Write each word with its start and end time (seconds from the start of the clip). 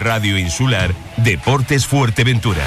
Radio 0.00 0.38
Insular, 0.38 0.94
Deportes 1.18 1.86
Fuerteventura. 1.86 2.64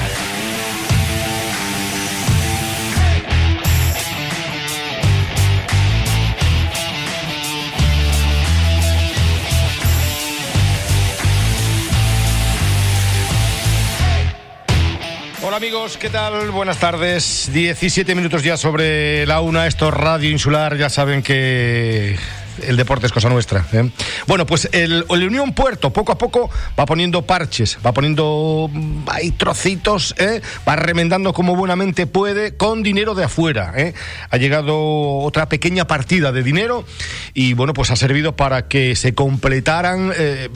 Hola 15.42 15.56
amigos, 15.56 15.96
¿qué 15.96 16.08
tal? 16.08 16.52
Buenas 16.52 16.78
tardes. 16.78 17.50
17 17.52 18.14
minutos 18.14 18.44
ya 18.44 18.56
sobre 18.56 19.26
la 19.26 19.40
una. 19.40 19.66
Esto 19.66 19.88
es 19.88 19.94
Radio 19.94 20.30
Insular. 20.30 20.76
Ya 20.76 20.88
saben 20.88 21.20
que 21.20 22.16
el 22.62 22.76
deporte 22.76 23.06
es 23.06 23.12
cosa 23.12 23.28
nuestra. 23.28 23.66
¿eh? 23.72 23.90
Bueno, 24.26 24.46
pues 24.46 24.68
el, 24.72 25.04
Unión 25.08 25.54
Puerto 25.54 25.90
poco 25.92 26.12
a 26.12 26.18
poco 26.18 26.50
va 26.78 26.86
poniendo 26.86 27.22
parches, 27.22 27.78
va 27.84 27.92
poniendo 27.92 28.70
hay 29.06 29.30
trocitos, 29.32 30.14
¿eh? 30.18 30.40
va 30.68 30.76
remendando 30.76 31.32
como 31.32 31.56
buenamente 31.56 32.06
puede 32.06 32.56
con 32.56 32.82
dinero 32.82 33.14
de 33.14 33.24
afuera. 33.24 33.72
¿eh? 33.76 33.94
Ha 34.30 34.36
llegado 34.36 35.18
otra 35.18 35.48
pequeña 35.48 35.86
partida 35.86 36.32
de 36.32 36.42
dinero 36.42 36.84
y 37.32 37.54
bueno, 37.54 37.74
pues 37.74 37.90
ha 37.90 37.96
servido 37.96 38.36
para 38.36 38.68
que 38.68 38.96
se 38.96 39.14
completaran 39.14 40.12
eh, 40.16 40.48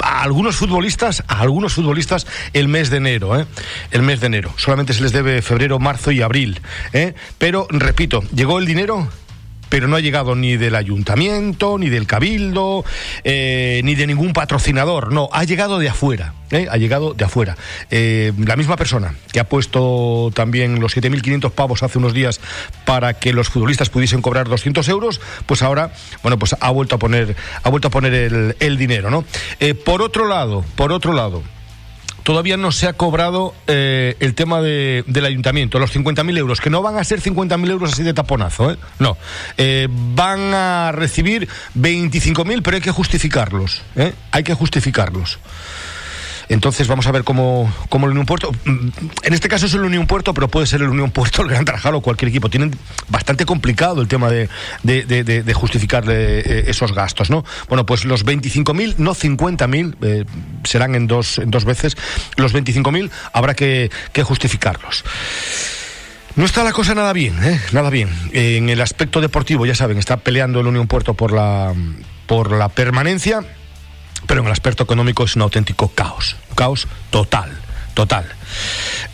a 0.00 0.22
algunos 0.22 0.56
futbolistas, 0.56 1.24
algunos 1.26 1.74
futbolistas 1.74 2.26
el 2.52 2.68
mes 2.68 2.90
de 2.90 2.98
enero, 2.98 3.38
¿eh? 3.38 3.46
el 3.90 4.02
mes 4.02 4.20
de 4.20 4.26
enero. 4.26 4.52
Solamente 4.56 4.92
se 4.92 5.02
les 5.02 5.12
debe 5.12 5.42
febrero, 5.42 5.78
marzo 5.78 6.10
y 6.12 6.22
abril. 6.22 6.60
Pero 7.38 7.66
repito, 7.70 8.22
llegó 8.34 8.58
el 8.58 8.66
dinero 8.66 9.08
pero 9.68 9.88
no 9.88 9.96
ha 9.96 10.00
llegado 10.00 10.34
ni 10.34 10.56
del 10.56 10.74
ayuntamiento, 10.74 11.78
ni 11.78 11.88
del 11.88 12.06
cabildo, 12.06 12.84
eh, 13.24 13.80
ni 13.84 13.94
de 13.94 14.06
ningún 14.06 14.32
patrocinador. 14.32 15.12
No, 15.12 15.28
ha 15.32 15.44
llegado 15.44 15.78
de 15.78 15.88
afuera. 15.88 16.34
¿eh? 16.50 16.66
Ha 16.70 16.76
llegado 16.76 17.14
de 17.14 17.24
afuera. 17.24 17.56
Eh, 17.90 18.32
la 18.38 18.56
misma 18.56 18.76
persona 18.76 19.14
que 19.32 19.40
ha 19.40 19.44
puesto 19.44 20.30
también 20.34 20.80
los 20.80 20.96
7.500 20.96 21.50
pavos 21.50 21.82
hace 21.82 21.98
unos 21.98 22.14
días 22.14 22.40
para 22.84 23.14
que 23.14 23.32
los 23.32 23.48
futbolistas 23.48 23.90
pudiesen 23.90 24.22
cobrar 24.22 24.48
200 24.48 24.88
euros, 24.88 25.20
pues 25.46 25.62
ahora, 25.62 25.92
bueno, 26.22 26.38
pues 26.38 26.56
ha 26.58 26.70
vuelto 26.70 26.96
a 26.96 26.98
poner, 26.98 27.36
ha 27.62 27.70
vuelto 27.70 27.88
a 27.88 27.90
poner 27.90 28.14
el, 28.14 28.56
el 28.60 28.78
dinero, 28.78 29.10
¿no? 29.10 29.24
por 29.84 30.02
otro 30.02 30.26
lado, 30.26 30.64
por 30.76 30.92
otro 30.92 31.12
lado, 31.12 31.42
todavía 32.28 32.58
no 32.58 32.72
se 32.72 32.86
ha 32.86 32.92
cobrado 32.92 33.54
eh, 33.68 34.14
el 34.20 34.34
tema 34.34 34.60
de, 34.60 35.02
del 35.06 35.24
ayuntamiento, 35.24 35.78
los 35.78 35.96
50.000 35.96 36.36
euros, 36.36 36.60
que 36.60 36.68
no 36.68 36.82
van 36.82 36.98
a 36.98 37.04
ser 37.04 37.22
50.000 37.22 37.70
euros 37.70 37.94
así 37.94 38.02
de 38.02 38.12
taponazo, 38.12 38.70
¿eh? 38.70 38.76
no. 38.98 39.16
Eh, 39.56 39.88
van 39.90 40.52
a 40.52 40.92
recibir 40.92 41.48
25.000, 41.74 42.60
pero 42.62 42.74
hay 42.74 42.82
que 42.82 42.90
justificarlos, 42.90 43.80
¿eh? 43.96 44.12
hay 44.30 44.42
que 44.42 44.52
justificarlos. 44.52 45.38
Entonces 46.48 46.88
vamos 46.88 47.06
a 47.06 47.12
ver 47.12 47.24
cómo, 47.24 47.72
cómo 47.88 48.06
el 48.06 48.12
Unión 48.12 48.26
Puerto, 48.26 48.52
mm, 48.64 48.88
en 49.22 49.34
este 49.34 49.48
caso 49.48 49.66
es 49.66 49.74
el 49.74 49.82
Unión 49.82 50.06
Puerto, 50.06 50.32
pero 50.34 50.48
puede 50.48 50.66
ser 50.66 50.82
el 50.82 50.88
Unión 50.88 51.10
Puerto, 51.10 51.42
el 51.42 51.48
Gran 51.48 51.64
Tarajal 51.64 51.94
o 51.94 52.00
cualquier 52.00 52.30
equipo. 52.30 52.48
Tienen 52.48 52.74
bastante 53.08 53.44
complicado 53.46 54.00
el 54.00 54.08
tema 54.08 54.30
de, 54.30 54.48
de, 54.82 55.54
justificar 55.54 56.04
eh, 56.08 56.64
esos 56.68 56.94
gastos, 56.94 57.30
¿no? 57.30 57.44
Bueno, 57.68 57.84
pues 57.84 58.04
los 58.04 58.24
25.000, 58.24 58.96
no 58.98 59.14
50.000, 59.14 59.96
eh, 60.02 60.24
serán 60.64 60.94
en 60.94 61.06
dos, 61.06 61.38
en 61.38 61.50
dos 61.50 61.64
veces. 61.64 61.96
Los 62.36 62.54
25.000 62.54 63.10
habrá 63.32 63.54
que, 63.54 63.90
que 64.12 64.22
justificarlos. 64.22 65.04
No 66.36 66.44
está 66.44 66.62
la 66.62 66.72
cosa 66.72 66.94
nada 66.94 67.12
bien, 67.12 67.34
¿eh? 67.42 67.60
nada 67.72 67.90
bien. 67.90 68.08
En 68.32 68.68
el 68.68 68.80
aspecto 68.80 69.20
deportivo, 69.20 69.66
ya 69.66 69.74
saben, 69.74 69.98
está 69.98 70.18
peleando 70.18 70.60
el 70.60 70.68
Unión 70.68 70.86
Puerto 70.86 71.14
por 71.14 71.32
la, 71.32 71.74
por 72.26 72.52
la 72.52 72.68
permanencia 72.68 73.40
pero 74.28 74.42
en 74.42 74.46
el 74.46 74.52
aspecto 74.52 74.84
económico 74.84 75.24
es 75.24 75.34
un 75.34 75.42
auténtico 75.42 75.88
caos, 75.88 76.36
caos 76.54 76.86
total, 77.10 77.50
total. 77.94 78.26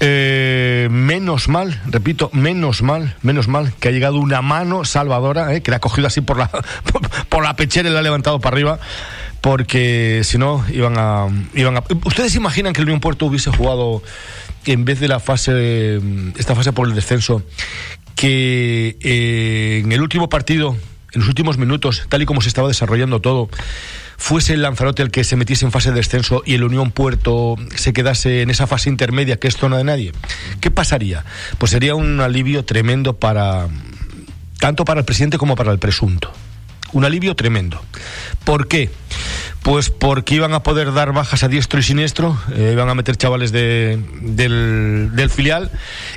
Eh, 0.01 0.89
menos 0.91 1.49
mal, 1.49 1.81
repito, 1.87 2.29
menos 2.35 2.83
mal, 2.83 3.17
menos 3.23 3.49
mal 3.49 3.73
que 3.81 3.89
ha 3.89 3.93
llegado 3.93 4.19
una 4.19 4.43
mano 4.43 4.85
salvadora, 4.85 5.55
eh, 5.55 5.63
que 5.63 5.71
la 5.71 5.79
ha 5.79 5.81
cogido 5.81 6.09
así 6.09 6.21
por 6.21 6.37
la, 6.37 6.51
por 7.31 7.45
la 7.45 7.55
pechera 7.57 7.89
y 7.89 7.93
la 7.93 8.01
ha 8.01 8.03
levantado 8.03 8.41
para 8.41 8.55
arriba, 8.55 8.81
porque 9.41 10.23
si 10.25 10.37
no 10.37 10.65
iban 10.69 10.97
a, 10.99 11.29
iban 11.55 11.77
a... 11.77 11.85
¿Ustedes 12.05 12.35
imaginan 12.35 12.73
que 12.73 12.81
el 12.81 12.87
Unión 12.87 13.01
Puerto 13.01 13.27
hubiese 13.27 13.51
jugado 13.51 14.03
en 14.67 14.85
vez 14.85 14.99
de 14.99 15.09
la 15.09 15.21
fase, 15.21 16.01
esta 16.37 16.55
fase 16.55 16.73
por 16.73 16.89
el 16.89 16.95
descenso, 16.95 17.43
que 18.17 18.97
eh, 19.01 19.83
en 19.85 19.93
el 19.93 20.03
último 20.03 20.29
partido, 20.29 20.77
en 21.13 21.21
los 21.21 21.29
últimos 21.29 21.59
minutos, 21.59 22.05
tal 22.09 22.23
y 22.23 22.27
como 22.27 22.41
se 22.41 22.49
estaba 22.49 22.69
desarrollando 22.69 23.21
todo, 23.21 23.49
fuese 24.17 24.55
el 24.55 24.63
Lanzarote 24.63 25.03
el 25.03 25.11
que 25.11 25.25
se 25.25 25.37
metiese 25.37 25.65
en 25.65 25.73
fase 25.73 25.91
de 25.91 25.97
descenso 25.97 26.43
y 26.45 26.55
el 26.55 26.65
Unión 26.65 26.91
Puerto 26.91 27.57
se 27.75 27.93
quedase 27.93 28.43
en 28.43 28.51
esa 28.51 28.67
fase 28.67 28.89
intermedia 28.89 29.37
que 29.37 29.49
es 29.49 29.57
zona 29.57 29.79
de 29.79 29.85
nadie, 29.85 30.13
¿qué 30.61 30.71
pasaría? 30.71 31.25
Pues 31.59 31.71
sería 31.71 31.95
un 31.95 32.21
alivio 32.21 32.65
tremendo 32.65 33.17
para 33.17 33.69
tanto 34.59 34.85
para 34.85 35.01
el 35.01 35.07
presidente 35.07 35.39
como 35.39 35.57
para 35.57 35.73
el 35.73 35.79
presunto. 35.79 36.33
Un 36.93 37.05
alivio 37.05 37.35
tremendo. 37.35 37.83
¿Por 38.45 38.69
qué? 38.69 38.89
Pues 39.63 39.91
porque 39.91 40.37
iban 40.37 40.55
a 40.55 40.63
poder 40.63 40.93
dar 40.93 41.13
bajas 41.13 41.43
a 41.43 41.49
diestro 41.49 41.81
y 41.81 41.83
siniestro, 41.83 42.39
eh, 42.55 42.71
iban 42.73 42.89
a 42.89 42.95
meter 42.95 43.17
chavales 43.17 43.51
de, 43.51 44.01
del, 44.21 45.11
del, 45.13 45.31
filial, 45.31 45.71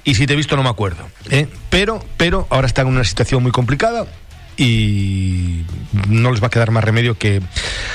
y 0.04 0.16
si 0.16 0.28
te 0.28 0.34
he 0.34 0.36
visto 0.36 0.56
no 0.56 0.64
me 0.64 0.70
acuerdo. 0.70 1.08
¿eh? 1.30 1.48
Pero, 1.70 2.06
pero 2.18 2.46
ahora 2.50 2.68
están 2.68 2.88
en 2.88 2.94
una 2.94 3.04
situación 3.04 3.42
muy 3.42 3.52
complicada, 3.52 4.06
y 4.58 5.64
no 6.08 6.32
les 6.32 6.42
va 6.42 6.48
a 6.48 6.50
quedar 6.50 6.72
más 6.72 6.84
remedio 6.84 7.18
que 7.18 7.42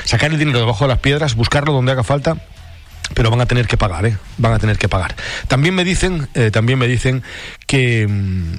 sacar 0.04 0.30
el 0.30 0.38
dinero 0.38 0.58
debajo 0.58 0.84
de 0.84 0.88
las 0.88 0.98
piedras, 0.98 1.34
buscarlo 1.34 1.72
donde 1.72 1.92
haga 1.92 2.04
falta 2.04 2.36
pero 3.14 3.30
van 3.30 3.42
a 3.42 3.46
tener 3.46 3.66
que 3.66 3.76
pagar, 3.76 4.06
¿eh? 4.06 4.16
Van 4.38 4.54
a 4.54 4.58
tener 4.58 4.78
que 4.78 4.88
pagar. 4.88 5.14
También 5.46 5.74
me 5.74 5.84
dicen, 5.84 6.28
eh, 6.32 6.50
también 6.50 6.78
me 6.78 6.88
dicen 6.88 7.22
que 7.66 8.06
mmm, 8.08 8.54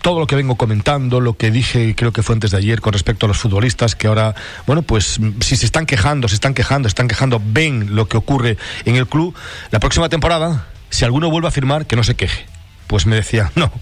todo 0.00 0.20
lo 0.20 0.26
que 0.26 0.36
vengo 0.36 0.56
comentando, 0.56 1.20
lo 1.20 1.36
que 1.36 1.50
dije, 1.50 1.94
creo 1.94 2.12
que 2.12 2.22
fue 2.22 2.34
antes 2.34 2.50
de 2.50 2.58
ayer 2.58 2.80
con 2.80 2.92
respecto 2.92 3.26
a 3.26 3.28
los 3.28 3.38
futbolistas, 3.38 3.94
que 3.94 4.06
ahora, 4.06 4.34
bueno, 4.66 4.82
pues 4.82 5.18
si 5.40 5.56
se 5.56 5.66
están 5.66 5.86
quejando, 5.86 6.28
se 6.28 6.34
están 6.34 6.54
quejando, 6.54 6.88
se 6.88 6.92
están 6.92 7.08
quejando, 7.08 7.40
ven 7.44 7.94
lo 7.94 8.08
que 8.08 8.16
ocurre 8.16 8.56
en 8.84 8.96
el 8.96 9.06
club, 9.06 9.34
la 9.70 9.80
próxima 9.80 10.08
temporada, 10.08 10.66
si 10.90 11.04
alguno 11.04 11.30
vuelve 11.30 11.48
a 11.48 11.50
firmar, 11.50 11.86
que 11.86 11.96
no 11.96 12.04
se 12.04 12.14
queje 12.14 12.46
pues 12.92 13.06
me 13.06 13.16
decía, 13.16 13.50
no, 13.56 13.72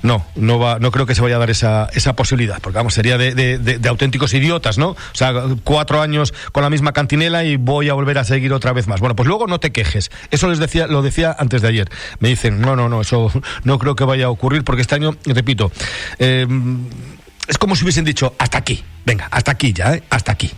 no, 0.00 0.24
no 0.34 0.58
va, 0.58 0.78
no 0.78 0.90
creo 0.90 1.04
que 1.04 1.14
se 1.14 1.20
vaya 1.20 1.36
a 1.36 1.38
dar 1.38 1.50
esa, 1.50 1.90
esa 1.92 2.16
posibilidad, 2.16 2.58
porque 2.62 2.78
vamos, 2.78 2.94
sería 2.94 3.18
de, 3.18 3.34
de, 3.34 3.88
auténticos 3.90 4.32
idiotas, 4.32 4.78
¿no? 4.78 4.92
O 4.92 4.96
sea, 5.12 5.34
cuatro 5.62 6.00
años 6.00 6.32
con 6.52 6.62
la 6.62 6.70
misma 6.70 6.92
cantinela 6.92 7.44
y 7.44 7.56
voy 7.56 7.90
a 7.90 7.92
volver 7.92 8.16
a 8.16 8.24
seguir 8.24 8.54
otra 8.54 8.72
vez 8.72 8.88
más. 8.88 8.98
Bueno, 9.00 9.14
pues 9.14 9.26
luego 9.26 9.46
no 9.46 9.60
te 9.60 9.72
quejes. 9.72 10.10
Eso 10.30 10.48
les 10.48 10.58
decía, 10.58 10.86
lo 10.86 11.02
decía 11.02 11.36
antes 11.38 11.60
de 11.60 11.68
ayer. 11.68 11.90
Me 12.18 12.30
dicen, 12.30 12.62
no, 12.62 12.76
no, 12.76 12.88
no, 12.88 13.02
eso 13.02 13.30
no 13.64 13.78
creo 13.78 13.94
que 13.94 14.04
vaya 14.04 14.24
a 14.24 14.30
ocurrir, 14.30 14.64
porque 14.64 14.80
este 14.80 14.94
año, 14.94 15.14
repito, 15.26 15.70
eh, 16.18 16.46
es 17.46 17.58
como 17.58 17.76
si 17.76 17.84
hubiesen 17.84 18.06
dicho, 18.06 18.34
hasta 18.38 18.56
aquí, 18.56 18.82
venga, 19.06 19.28
hasta 19.30 19.52
aquí 19.52 19.72
ya, 19.72 19.94
¿eh? 19.94 20.02
hasta 20.10 20.32
aquí. 20.32 20.50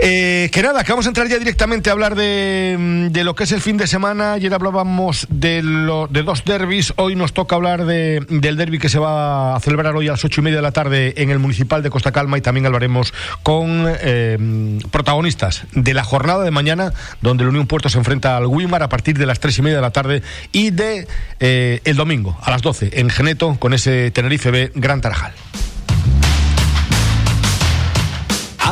Eh, 0.00 0.48
que 0.52 0.62
nada, 0.62 0.84
que 0.84 0.92
vamos 0.92 1.06
a 1.06 1.08
entrar 1.08 1.26
ya 1.26 1.38
directamente 1.38 1.90
a 1.90 1.92
hablar 1.92 2.14
de, 2.14 3.08
de, 3.10 3.24
lo 3.24 3.34
que 3.34 3.44
es 3.44 3.52
el 3.52 3.60
fin 3.60 3.76
de 3.76 3.88
semana. 3.88 4.34
Ayer 4.34 4.54
hablábamos 4.54 5.26
de, 5.28 5.60
lo, 5.60 6.06
de 6.06 6.22
dos 6.22 6.44
derbis. 6.44 6.92
Hoy 6.96 7.16
nos 7.16 7.32
toca 7.32 7.56
hablar 7.56 7.84
de, 7.84 8.24
del 8.28 8.56
derby 8.56 8.78
que 8.78 8.88
se 8.88 9.00
va 9.00 9.56
a 9.56 9.60
celebrar 9.60 9.96
hoy 9.96 10.06
a 10.06 10.12
las 10.12 10.24
ocho 10.24 10.40
y 10.40 10.44
media 10.44 10.58
de 10.58 10.62
la 10.62 10.70
tarde 10.70 11.14
en 11.16 11.30
el 11.30 11.40
municipal 11.40 11.82
de 11.82 11.90
Costa 11.90 12.12
Calma 12.12 12.38
y 12.38 12.40
también 12.40 12.66
hablaremos 12.66 13.12
con 13.42 13.86
eh, 14.00 14.78
protagonistas 14.92 15.64
de 15.72 15.94
la 15.94 16.04
jornada 16.04 16.44
de 16.44 16.52
mañana, 16.52 16.92
donde 17.20 17.42
el 17.42 17.48
Unión 17.48 17.66
Puerto 17.66 17.88
se 17.88 17.98
enfrenta 17.98 18.36
al 18.36 18.46
Wimar 18.46 18.84
a 18.84 18.88
partir 18.88 19.18
de 19.18 19.26
las 19.26 19.40
tres 19.40 19.58
y 19.58 19.62
media 19.62 19.76
de 19.76 19.82
la 19.82 19.90
tarde 19.90 20.22
y 20.52 20.70
de 20.70 21.08
eh, 21.40 21.80
el 21.84 21.96
domingo 21.96 22.38
a 22.40 22.52
las 22.52 22.62
doce 22.62 22.90
en 22.92 23.10
Geneto 23.10 23.56
con 23.58 23.74
ese 23.74 24.12
Tenerife 24.12 24.52
B 24.52 24.70
Gran 24.76 25.00
Tarajal. 25.00 25.32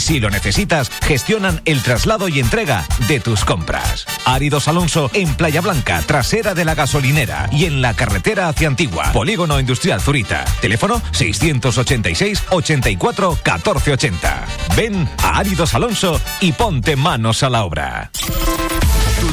Si 0.00 0.20
lo 0.20 0.30
necesitas, 0.30 0.90
gestionan 1.02 1.60
el 1.64 1.82
traslado 1.82 2.28
y 2.28 2.40
entrega 2.40 2.86
de 3.08 3.20
tus 3.20 3.44
compras. 3.44 4.06
Áridos 4.24 4.68
Alonso 4.68 5.10
en 5.14 5.34
Playa 5.34 5.60
Blanca, 5.60 6.02
trasera 6.06 6.54
de 6.54 6.64
la 6.64 6.74
gasolinera 6.74 7.48
y 7.52 7.66
en 7.66 7.82
la 7.82 7.94
carretera 7.94 8.48
hacia 8.48 8.68
Antigua. 8.68 9.12
Polígono 9.12 9.58
Industrial 9.60 10.00
Zurita. 10.00 10.44
Teléfono 10.60 11.00
686 11.12 12.44
84 12.50 13.30
1480. 13.30 14.46
Ven 14.76 15.08
a 15.22 15.38
Áridos 15.38 15.74
Alonso 15.74 16.20
y 16.40 16.52
ponte 16.52 16.96
manos 16.96 17.42
a 17.42 17.50
la 17.50 17.64
obra. 17.64 18.10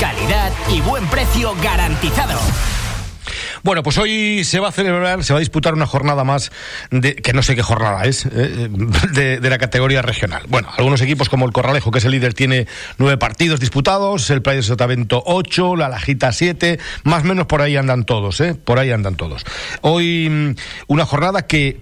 Calidad 0.00 0.52
y 0.68 0.80
buen 0.80 1.06
precio 1.06 1.54
garantizado. 1.62 2.38
Bueno, 3.62 3.82
pues 3.82 3.98
hoy 3.98 4.44
se 4.44 4.60
va 4.60 4.68
a 4.68 4.72
celebrar, 4.72 5.24
se 5.24 5.32
va 5.32 5.38
a 5.38 5.40
disputar 5.40 5.74
una 5.74 5.86
jornada 5.86 6.22
más, 6.22 6.52
de, 6.92 7.16
que 7.16 7.32
no 7.32 7.42
sé 7.42 7.56
qué 7.56 7.62
jornada 7.62 8.04
es, 8.04 8.26
eh, 8.26 8.68
de, 9.12 9.50
la 9.50 9.58
categoría 9.58 10.02
regional. 10.02 10.42
Bueno, 10.48 10.68
algunos 10.76 11.00
equipos 11.00 11.28
como 11.28 11.46
el 11.46 11.52
Corralejo, 11.52 11.90
que 11.90 11.98
es 11.98 12.04
el 12.04 12.12
líder, 12.12 12.32
tiene 12.32 12.68
nueve 12.98 13.16
partidos 13.18 13.58
disputados, 13.58 14.30
el 14.30 14.40
Playa 14.40 14.58
de 14.58 14.62
Sotavento 14.62 15.20
ocho, 15.26 15.74
la 15.74 15.88
Lajita 15.88 16.32
siete, 16.32 16.78
más 17.02 17.24
o 17.24 17.26
menos 17.26 17.46
por 17.46 17.60
ahí 17.60 17.76
andan 17.76 18.04
todos, 18.04 18.40
¿eh? 18.40 18.54
Por 18.54 18.78
ahí 18.78 18.92
andan 18.92 19.16
todos. 19.16 19.44
Hoy 19.80 20.28
mm, 20.30 20.54
una 20.86 21.04
jornada 21.04 21.46
que, 21.46 21.80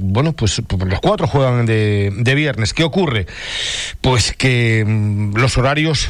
bueno, 0.00 0.32
pues, 0.32 0.62
pues 0.66 0.82
los 0.84 1.00
cuatro 1.00 1.26
juegan 1.26 1.66
de, 1.66 2.12
de 2.16 2.34
viernes. 2.34 2.72
¿Qué 2.72 2.84
ocurre? 2.84 3.26
Pues 4.00 4.32
que 4.32 4.84
mm, 4.86 5.36
los 5.36 5.58
horarios 5.58 6.08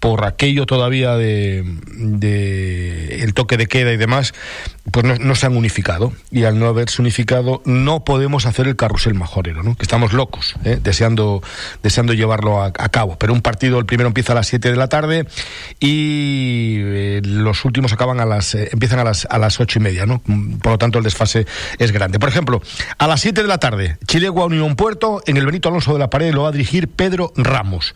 por 0.00 0.24
aquello 0.24 0.64
todavía 0.64 1.14
de, 1.14 1.64
el 3.20 3.34
toque 3.34 3.58
de 3.58 3.66
queda 3.66 3.92
y 3.92 3.98
demás, 3.98 4.32
pues 4.90 5.20
no, 5.20 5.34
se 5.34 5.46
han 5.46 5.56
unificado. 5.56 6.12
Y 6.30 6.44
al 6.44 6.58
no 6.58 6.66
haberse 6.66 7.02
unificado, 7.02 7.62
no 7.66 8.02
podemos 8.02 8.46
hacer 8.46 8.66
el 8.66 8.76
carrusel 8.76 9.14
majorero, 9.14 9.62
¿no? 9.62 9.76
Que 9.76 9.82
estamos 9.82 10.14
locos, 10.14 10.56
¿eh? 10.64 10.78
deseando, 10.82 11.42
deseando 11.82 12.14
llevarlo 12.14 12.62
a, 12.62 12.72
cabo. 12.72 13.16
Pero 13.18 13.34
un 13.34 13.42
partido, 13.42 13.78
el 13.78 13.84
primero 13.84 14.08
empieza 14.08 14.32
a 14.32 14.36
las 14.36 14.46
7 14.48 14.70
de 14.70 14.76
la 14.76 14.88
tarde 14.88 15.26
y 15.78 16.76
eh, 16.78 17.20
los 17.22 17.64
últimos 17.66 17.92
acaban 17.92 18.20
a 18.20 18.24
las, 18.24 18.54
eh, 18.54 18.70
empiezan 18.72 18.98
a 19.00 19.04
las, 19.04 19.28
a 19.30 19.38
las 19.38 19.60
8 19.60 19.78
y 19.78 19.82
media, 19.82 20.06
¿no? 20.06 20.22
Por 20.62 20.72
lo 20.72 20.78
tanto, 20.78 20.98
el 20.98 21.04
desfase 21.04 21.46
es 21.78 21.92
grande. 21.92 22.18
Por 22.18 22.30
ejemplo, 22.30 22.62
a 22.96 23.06
las 23.06 23.20
7 23.20 23.42
de 23.42 23.48
la 23.48 23.58
tarde, 23.58 23.98
Chilegua 24.06 24.46
Unión 24.46 24.76
Puerto, 24.76 25.22
en 25.26 25.36
el 25.36 25.44
Benito 25.44 25.68
Alonso 25.68 25.92
de 25.92 25.98
la 25.98 26.08
Pared 26.08 26.32
lo 26.32 26.44
va 26.44 26.48
a 26.48 26.52
dirigir 26.52 26.88
Pedro 26.88 27.32
Ramos. 27.36 27.94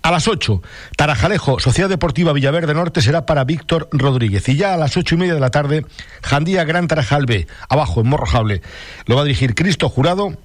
A 0.00 0.10
las 0.10 0.26
8, 0.26 0.62
Tarajalejo 0.96 1.41
Sociedad 1.58 1.88
Deportiva 1.88 2.32
Villaverde 2.32 2.74
Norte 2.74 3.02
será 3.02 3.26
para 3.26 3.44
Víctor 3.44 3.88
Rodríguez. 3.90 4.48
Y 4.48 4.56
ya 4.56 4.74
a 4.74 4.76
las 4.76 4.96
ocho 4.96 5.14
y 5.14 5.18
media 5.18 5.34
de 5.34 5.40
la 5.40 5.50
tarde, 5.50 5.84
Jandía 6.22 6.64
Gran 6.64 6.88
Tarajal 6.88 7.26
B, 7.26 7.46
abajo 7.68 8.00
en 8.00 8.08
Morrojable, 8.08 8.62
lo 9.06 9.16
va 9.16 9.22
a 9.22 9.24
dirigir 9.24 9.54
Cristo 9.54 9.88
Jurado. 9.88 10.36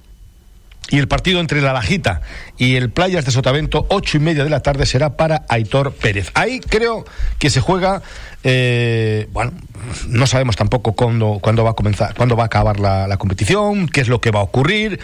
Y 0.90 0.98
el 0.98 1.06
partido 1.06 1.40
entre 1.40 1.60
la 1.60 1.74
Lajita 1.74 2.22
y 2.56 2.76
el 2.76 2.90
Playas 2.90 3.26
de 3.26 3.30
Sotavento, 3.30 3.86
ocho 3.90 4.16
y 4.16 4.20
media 4.20 4.42
de 4.42 4.48
la 4.50 4.60
tarde, 4.60 4.86
será 4.86 5.18
para 5.18 5.44
Aitor 5.50 5.92
Pérez. 5.92 6.30
Ahí 6.32 6.60
creo 6.60 7.04
que 7.38 7.50
se 7.50 7.60
juega 7.60 8.00
eh, 8.44 9.28
bueno, 9.32 9.52
no 10.08 10.26
sabemos 10.26 10.56
tampoco 10.56 10.92
cuándo, 10.92 11.38
cuándo, 11.40 11.64
va 11.64 11.70
a 11.70 11.74
comenzar, 11.74 12.14
cuándo 12.14 12.36
va 12.36 12.44
a 12.44 12.46
acabar 12.46 12.78
la, 12.78 13.16
competición, 13.18 13.88
qué 13.88 14.00
es 14.00 14.08
lo 14.08 14.20
que 14.20 14.30
va 14.30 14.40
a 14.40 14.44
ocurrir. 14.44 15.00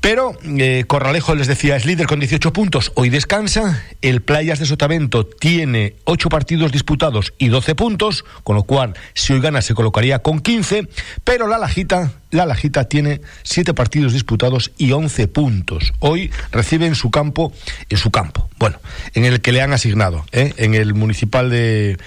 Pero 0.00 0.38
eh, 0.44 0.84
Corralejo 0.86 1.34
les 1.34 1.46
decía 1.46 1.76
es 1.76 1.84
líder 1.84 2.06
con 2.06 2.20
18 2.20 2.52
puntos, 2.52 2.92
hoy 2.94 3.08
descansa. 3.08 3.82
El 4.02 4.22
Playas 4.22 4.58
de 4.58 4.66
Sotavento 4.66 5.26
tiene 5.26 5.96
8 6.04 6.28
partidos 6.28 6.70
disputados 6.70 7.34
y 7.38 7.48
12 7.48 7.74
puntos, 7.74 8.24
con 8.44 8.56
lo 8.56 8.62
cual 8.62 8.94
si 9.14 9.32
hoy 9.32 9.40
gana 9.40 9.62
se 9.62 9.74
colocaría 9.74 10.20
con 10.20 10.40
15. 10.40 10.88
Pero 11.24 11.48
la 11.48 11.58
Lajita, 11.58 12.12
la 12.30 12.46
Lajita 12.46 12.84
tiene 12.84 13.20
7 13.42 13.74
partidos 13.74 14.12
disputados 14.12 14.72
y 14.76 14.92
11 14.92 15.28
puntos. 15.28 15.92
Hoy 15.98 16.30
recibe 16.52 16.86
en 16.86 16.94
su 16.94 17.10
campo, 17.10 17.52
en 17.88 17.96
su 17.96 18.10
campo, 18.10 18.48
bueno, 18.58 18.78
en 19.14 19.24
el 19.24 19.40
que 19.40 19.52
le 19.52 19.62
han 19.62 19.72
asignado, 19.72 20.24
¿eh? 20.32 20.52
en 20.56 20.74
el 20.74 20.94
municipal 20.94 21.50
de 21.50 21.98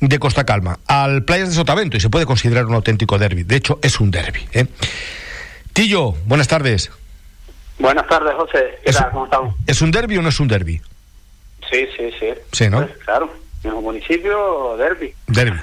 de 0.00 0.18
Costa 0.18 0.44
Calma 0.44 0.78
al 0.86 1.24
Playas 1.24 1.50
de 1.50 1.54
Sotavento 1.54 1.96
y 1.96 2.00
se 2.00 2.10
puede 2.10 2.26
considerar 2.26 2.66
un 2.66 2.74
auténtico 2.74 3.18
derby. 3.18 3.42
De 3.42 3.56
hecho, 3.56 3.78
es 3.82 4.00
un 4.00 4.10
derby. 4.10 4.46
¿eh? 4.52 4.66
Tillo, 5.72 6.12
buenas 6.26 6.48
tardes. 6.48 6.90
Buenas 7.78 8.06
tardes, 8.08 8.34
José. 8.34 8.78
¿Qué 8.84 8.92
tal? 8.92 9.10
¿Cómo 9.10 9.24
estamos? 9.24 9.54
¿Es 9.66 9.80
un 9.80 9.90
derby 9.90 10.18
o 10.18 10.22
no 10.22 10.28
es 10.28 10.40
un 10.40 10.48
derby? 10.48 10.80
Sí, 11.70 11.86
sí, 11.96 12.10
sí. 12.18 12.26
Sí, 12.52 12.68
¿no? 12.68 12.78
Pues, 12.86 12.96
claro. 13.04 13.32
Municipio, 13.62 14.76
derby. 14.78 15.12
Derby. 15.26 15.58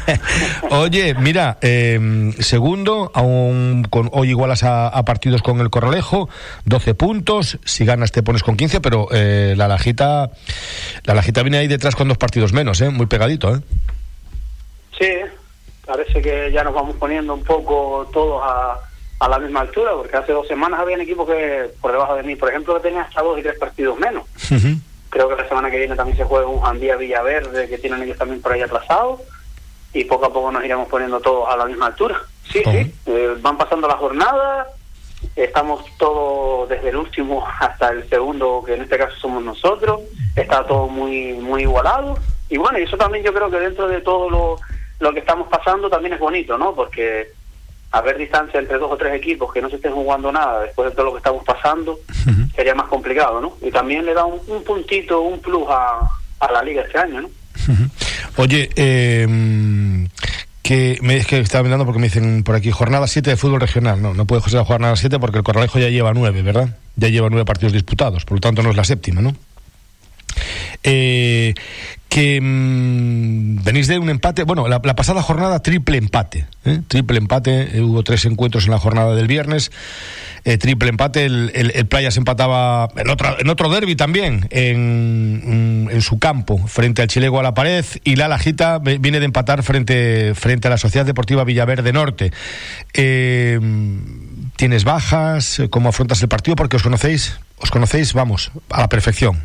Oye, 0.70 1.14
mira, 1.14 1.58
em, 1.60 2.32
segundo, 2.32 3.12
aún 3.14 3.86
con, 3.88 4.10
hoy 4.12 4.30
igualas 4.30 4.64
a, 4.64 5.02
partidos 5.04 5.42
con 5.42 5.60
el 5.60 5.70
Corralejo, 5.70 6.28
12 6.64 6.94
puntos, 6.94 7.58
si 7.64 7.84
ganas 7.84 8.10
te 8.10 8.22
pones 8.22 8.42
con 8.42 8.56
15, 8.56 8.80
pero 8.80 9.08
eh, 9.12 9.54
la 9.56 9.68
Lajita 9.68 10.30
la 11.04 11.14
Lajita 11.14 11.42
viene 11.42 11.58
ahí 11.58 11.68
detrás 11.68 11.94
con 11.94 12.08
dos 12.08 12.18
partidos 12.18 12.52
menos, 12.52 12.80
¿eh? 12.80 12.90
muy 12.90 13.06
pegadito. 13.06 13.54
¿eh? 13.54 13.60
Sí, 14.98 15.08
parece 15.86 16.20
que 16.20 16.50
ya 16.52 16.64
nos 16.64 16.74
vamos 16.74 16.96
poniendo 16.96 17.34
un 17.34 17.44
poco 17.44 18.08
todos 18.12 18.42
a, 18.44 18.78
a 19.20 19.28
la 19.28 19.38
misma 19.38 19.60
altura, 19.60 19.92
porque 19.94 20.16
hace 20.16 20.32
dos 20.32 20.48
semanas 20.48 20.80
había 20.80 20.96
equipos 20.96 21.28
que 21.28 21.70
por 21.80 21.92
debajo 21.92 22.16
de 22.16 22.24
mí, 22.24 22.34
por 22.34 22.48
ejemplo, 22.48 22.74
que 22.74 22.88
tenía 22.88 23.02
hasta 23.02 23.22
dos 23.22 23.38
y 23.38 23.42
tres 23.42 23.58
partidos 23.58 23.98
menos. 23.98 24.24
Creo 25.10 25.28
que 25.28 25.36
la 25.36 25.48
semana 25.48 25.70
que 25.70 25.78
viene 25.78 25.96
también 25.96 26.16
se 26.16 26.24
juega 26.24 26.46
un 26.46 26.60
Jandía 26.60 26.96
Villaverde, 26.96 27.68
que 27.68 27.78
tienen 27.78 28.02
ellos 28.02 28.18
también 28.18 28.42
por 28.42 28.52
ahí 28.52 28.60
atrasado, 28.60 29.20
y 29.92 30.04
poco 30.04 30.26
a 30.26 30.32
poco 30.32 30.52
nos 30.52 30.64
iremos 30.64 30.88
poniendo 30.88 31.20
todos 31.20 31.48
a 31.48 31.56
la 31.56 31.64
misma 31.66 31.86
altura. 31.86 32.20
Sí, 32.50 32.62
sí, 32.64 32.94
eh, 33.06 33.36
van 33.40 33.56
pasando 33.56 33.88
las 33.88 33.96
jornadas, 33.96 34.68
estamos 35.36 35.84
todos 35.98 36.68
desde 36.68 36.90
el 36.90 36.96
último 36.96 37.46
hasta 37.60 37.90
el 37.90 38.08
segundo, 38.08 38.62
que 38.64 38.74
en 38.74 38.82
este 38.82 38.98
caso 38.98 39.16
somos 39.16 39.42
nosotros, 39.42 40.00
está 40.36 40.66
todo 40.66 40.88
muy, 40.88 41.32
muy 41.34 41.62
igualado, 41.62 42.18
y 42.48 42.56
bueno, 42.56 42.78
y 42.78 42.82
eso 42.82 42.96
también 42.96 43.24
yo 43.24 43.32
creo 43.32 43.50
que 43.50 43.60
dentro 43.60 43.88
de 43.88 44.00
todo 44.00 44.30
lo, 44.30 44.58
lo 45.00 45.12
que 45.12 45.20
estamos 45.20 45.48
pasando 45.48 45.90
también 45.90 46.14
es 46.14 46.20
bonito, 46.20 46.56
¿no? 46.56 46.74
Porque 46.74 47.32
haber 47.90 48.18
distancia 48.18 48.60
entre 48.60 48.78
dos 48.78 48.92
o 48.92 48.96
tres 48.96 49.14
equipos 49.14 49.52
que 49.52 49.62
no 49.62 49.70
se 49.70 49.76
estén 49.76 49.92
jugando 49.92 50.30
nada 50.30 50.60
después 50.60 50.90
de 50.90 50.94
todo 50.94 51.06
lo 51.06 51.12
que 51.12 51.18
estamos 51.18 51.44
pasando 51.44 51.98
sería 52.54 52.74
más 52.74 52.88
complicado, 52.88 53.40
¿no? 53.40 53.56
Y 53.62 53.70
también 53.70 54.04
le 54.04 54.14
da 54.14 54.24
un, 54.24 54.40
puntito, 54.64 55.22
un 55.22 55.40
plus 55.40 55.64
a, 55.68 56.00
a, 56.40 56.52
la 56.52 56.62
liga 56.62 56.82
este 56.82 56.98
año, 56.98 57.22
¿no? 57.22 57.30
Oye, 58.36 58.70
eh, 58.76 59.26
que 60.68 60.98
me 61.00 61.16
es 61.16 61.26
que 61.26 61.38
estaba 61.38 61.64
mirando 61.64 61.86
porque 61.86 61.98
me 61.98 62.08
dicen 62.08 62.42
por 62.42 62.54
aquí 62.54 62.70
jornada 62.70 63.06
7 63.06 63.30
de 63.30 63.36
fútbol 63.38 63.60
regional. 63.60 64.02
No, 64.02 64.12
no 64.12 64.26
puede 64.26 64.42
ser 64.42 64.52
la 64.52 64.66
jornada 64.66 64.96
7 64.96 65.18
porque 65.18 65.38
el 65.38 65.42
Corralejo 65.42 65.78
ya 65.78 65.88
lleva 65.88 66.12
9, 66.12 66.42
¿verdad? 66.42 66.76
Ya 66.94 67.08
lleva 67.08 67.30
9 67.30 67.46
partidos 67.46 67.72
disputados, 67.72 68.26
por 68.26 68.36
lo 68.36 68.40
tanto 68.42 68.62
no 68.62 68.68
es 68.68 68.76
la 68.76 68.84
séptima, 68.84 69.22
¿no? 69.22 69.34
Eh, 70.82 71.54
que 72.08 72.40
mm, 72.40 73.62
venís 73.62 73.86
de 73.86 73.98
un 73.98 74.08
empate, 74.08 74.44
bueno, 74.44 74.66
la, 74.66 74.80
pasada 74.80 75.22
jornada 75.22 75.60
triple 75.60 75.98
empate, 75.98 76.46
¿eh? 76.64 76.80
triple 76.88 77.18
empate, 77.18 77.76
eh, 77.76 77.82
hubo 77.82 78.02
tres 78.02 78.24
encuentros 78.24 78.64
en 78.64 78.70
la 78.70 78.78
jornada 78.78 79.14
del 79.14 79.26
viernes, 79.26 79.70
eh, 80.44 80.56
triple 80.56 80.88
empate, 80.88 81.26
el, 81.26 81.86
Playa 81.88 82.10
se 82.10 82.18
empataba 82.18 82.88
en, 82.96 83.10
otra, 83.10 83.36
en 83.38 83.48
otro 83.50 83.68
derby 83.68 83.94
también, 83.94 84.46
en, 84.50 85.84
mm, 85.84 85.90
en, 85.90 86.00
su 86.00 86.18
campo, 86.18 86.58
frente 86.66 87.02
al 87.02 87.08
Chilego 87.08 87.40
a 87.40 87.42
la 87.42 87.52
pared, 87.52 87.84
y 88.04 88.16
la 88.16 88.28
Lajita 88.28 88.78
viene 88.78 89.20
de 89.20 89.26
empatar 89.26 89.62
frente, 89.62 90.34
frente 90.34 90.68
a 90.68 90.70
la 90.70 90.78
Sociedad 90.78 91.04
Deportiva 91.04 91.44
Villaverde 91.44 91.92
Norte 91.92 92.32
¿Tienes 94.56 94.82
bajas? 94.82 95.62
¿Cómo 95.70 95.90
afrontas 95.90 96.20
el 96.22 96.28
partido? 96.28 96.56
Porque 96.56 96.76
os 96.76 96.82
conocéis, 96.82 97.38
os 97.58 97.70
conocéis, 97.70 98.12
vamos, 98.12 98.50
a 98.70 98.80
la 98.80 98.88
perfección. 98.88 99.40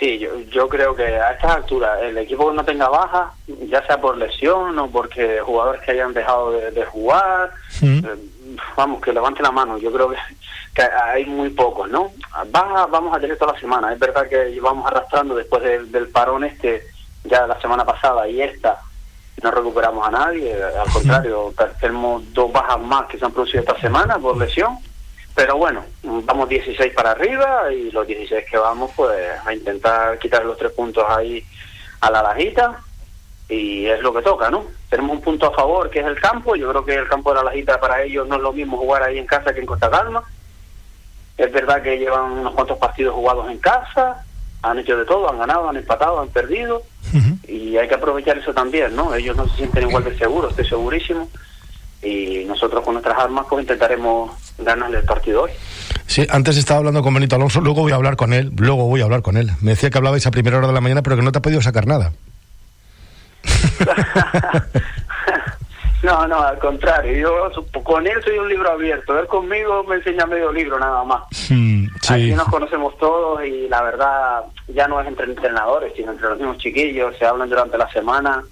Sí, 0.00 0.18
yo, 0.18 0.40
yo 0.50 0.66
creo 0.66 0.96
que 0.96 1.04
a 1.04 1.32
estas 1.32 1.56
alturas 1.56 2.00
el 2.00 2.16
equipo 2.16 2.48
que 2.48 2.56
no 2.56 2.64
tenga 2.64 2.88
baja, 2.88 3.34
ya 3.68 3.86
sea 3.86 4.00
por 4.00 4.16
lesión 4.16 4.78
o 4.78 4.90
porque 4.90 5.40
jugadores 5.40 5.82
que 5.82 5.90
hayan 5.90 6.14
dejado 6.14 6.52
de, 6.52 6.84
jugar, 6.86 7.50
eh, 7.82 8.16
vamos, 8.74 9.02
que 9.02 9.12
levante 9.12 9.42
la 9.42 9.50
mano. 9.50 9.76
Yo 9.76 9.92
creo 9.92 10.08
que, 10.08 10.16
que, 10.72 10.82
hay 10.82 11.26
muy 11.26 11.50
pocos, 11.50 11.90
¿no? 11.90 12.12
Baja 12.50 12.86
vamos 12.86 13.14
a 13.14 13.20
tener 13.20 13.36
toda 13.36 13.52
la 13.52 13.60
semana. 13.60 13.92
Es 13.92 13.98
verdad 13.98 14.26
que 14.26 14.50
llevamos 14.50 14.86
arrastrando 14.86 15.34
después 15.34 15.62
del 15.62 16.08
parón 16.08 16.44
este, 16.44 16.82
ya 17.24 17.46
la 17.46 17.60
semana 17.60 17.84
pasada 17.84 18.26
y 18.26 18.40
esta, 18.40 18.80
no 19.42 19.50
recuperamos 19.50 20.08
a 20.08 20.10
nadie. 20.10 20.56
Al 20.64 20.90
contrario, 20.90 21.52
tenemos 21.78 22.22
dos 22.32 22.50
bajas 22.50 22.80
más 22.80 23.04
que 23.04 23.18
se 23.18 23.26
han 23.26 23.32
producido 23.32 23.60
esta 23.60 23.78
semana 23.78 24.18
por 24.18 24.38
lesión 24.38 24.78
pero 25.40 25.56
bueno, 25.56 25.82
vamos 26.02 26.50
16 26.50 26.92
para 26.92 27.12
arriba 27.12 27.72
y 27.72 27.90
los 27.92 28.06
16 28.06 28.44
que 28.44 28.58
vamos, 28.58 28.90
pues 28.94 29.18
a 29.42 29.54
intentar 29.54 30.18
quitar 30.18 30.44
los 30.44 30.58
tres 30.58 30.70
puntos 30.72 31.02
ahí 31.08 31.42
a 32.02 32.10
la 32.10 32.22
lajita 32.22 32.78
y 33.48 33.86
es 33.86 34.02
lo 34.02 34.12
que 34.12 34.20
toca, 34.20 34.50
¿no? 34.50 34.66
Tenemos 34.90 35.12
un 35.12 35.22
punto 35.22 35.46
a 35.46 35.54
favor 35.54 35.88
que 35.88 36.00
es 36.00 36.04
el 36.04 36.20
campo. 36.20 36.56
Yo 36.56 36.68
creo 36.68 36.84
que 36.84 36.94
el 36.94 37.08
campo 37.08 37.30
de 37.30 37.36
la 37.36 37.44
lajita 37.44 37.80
para 37.80 38.02
ellos 38.02 38.28
no 38.28 38.36
es 38.36 38.42
lo 38.42 38.52
mismo 38.52 38.76
jugar 38.76 39.02
ahí 39.02 39.16
en 39.16 39.24
casa 39.24 39.54
que 39.54 39.60
en 39.60 39.66
Costa 39.66 39.88
Calma. 39.88 40.22
Es 41.38 41.50
verdad 41.50 41.80
que 41.80 41.98
llevan 41.98 42.32
unos 42.32 42.52
cuantos 42.52 42.76
partidos 42.76 43.14
jugados 43.14 43.50
en 43.50 43.56
casa, 43.60 44.22
han 44.60 44.78
hecho 44.78 44.98
de 44.98 45.06
todo, 45.06 45.30
han 45.30 45.38
ganado, 45.38 45.70
han 45.70 45.76
empatado, 45.78 46.20
han 46.20 46.28
perdido 46.28 46.82
y 47.48 47.78
hay 47.78 47.88
que 47.88 47.94
aprovechar 47.94 48.36
eso 48.36 48.52
también, 48.52 48.94
¿no? 48.94 49.14
Ellos 49.14 49.34
no 49.38 49.48
se 49.48 49.56
sienten 49.56 49.88
igual 49.88 50.04
de 50.04 50.18
seguros, 50.18 50.50
estoy 50.50 50.68
segurísimo 50.68 51.30
y 52.02 52.44
nosotros 52.46 52.82
con 52.84 52.94
nuestras 52.94 53.18
armas 53.18 53.46
pues 53.48 53.62
intentaremos 53.62 54.30
ganarle 54.58 54.98
el 54.98 55.04
partido 55.04 55.42
hoy. 55.42 55.50
Sí, 56.06 56.26
antes 56.30 56.56
estaba 56.56 56.78
hablando 56.78 57.02
con 57.02 57.14
Benito 57.14 57.36
Alonso, 57.36 57.60
luego 57.60 57.82
voy 57.82 57.92
a 57.92 57.96
hablar 57.96 58.16
con 58.16 58.32
él, 58.32 58.50
luego 58.56 58.86
voy 58.86 59.00
a 59.00 59.04
hablar 59.04 59.22
con 59.22 59.36
él. 59.36 59.50
Me 59.60 59.72
decía 59.72 59.90
que 59.90 59.98
hablabais 59.98 60.26
a 60.26 60.30
primera 60.30 60.58
hora 60.58 60.66
de 60.66 60.72
la 60.72 60.80
mañana, 60.80 61.02
pero 61.02 61.16
que 61.16 61.22
no 61.22 61.30
te 61.32 61.38
ha 61.38 61.42
podido 61.42 61.62
sacar 61.62 61.86
nada. 61.86 62.12
no, 66.02 66.26
no, 66.26 66.40
al 66.42 66.58
contrario, 66.58 67.16
yo 67.16 67.50
con 67.82 68.06
él 68.06 68.20
soy 68.24 68.38
un 68.38 68.48
libro 68.48 68.70
abierto, 68.70 69.18
él 69.18 69.26
conmigo 69.26 69.84
me 69.84 69.96
enseña 69.96 70.26
medio 70.26 70.52
libro 70.52 70.78
nada 70.78 71.04
más. 71.04 71.22
Mm, 71.48 71.86
Aquí 72.08 72.32
nos 72.32 72.48
conocemos 72.48 72.96
todos 72.98 73.44
y 73.44 73.68
la 73.68 73.82
verdad 73.82 74.42
ya 74.68 74.88
no 74.88 75.00
es 75.00 75.06
entre 75.06 75.26
entrenadores, 75.26 75.92
sino 75.94 76.12
entre 76.12 76.28
los 76.28 76.38
mismos 76.38 76.58
chiquillos, 76.58 77.16
se 77.18 77.26
hablan 77.26 77.48
durante 77.48 77.78
la 77.78 77.90
semana 77.90 78.42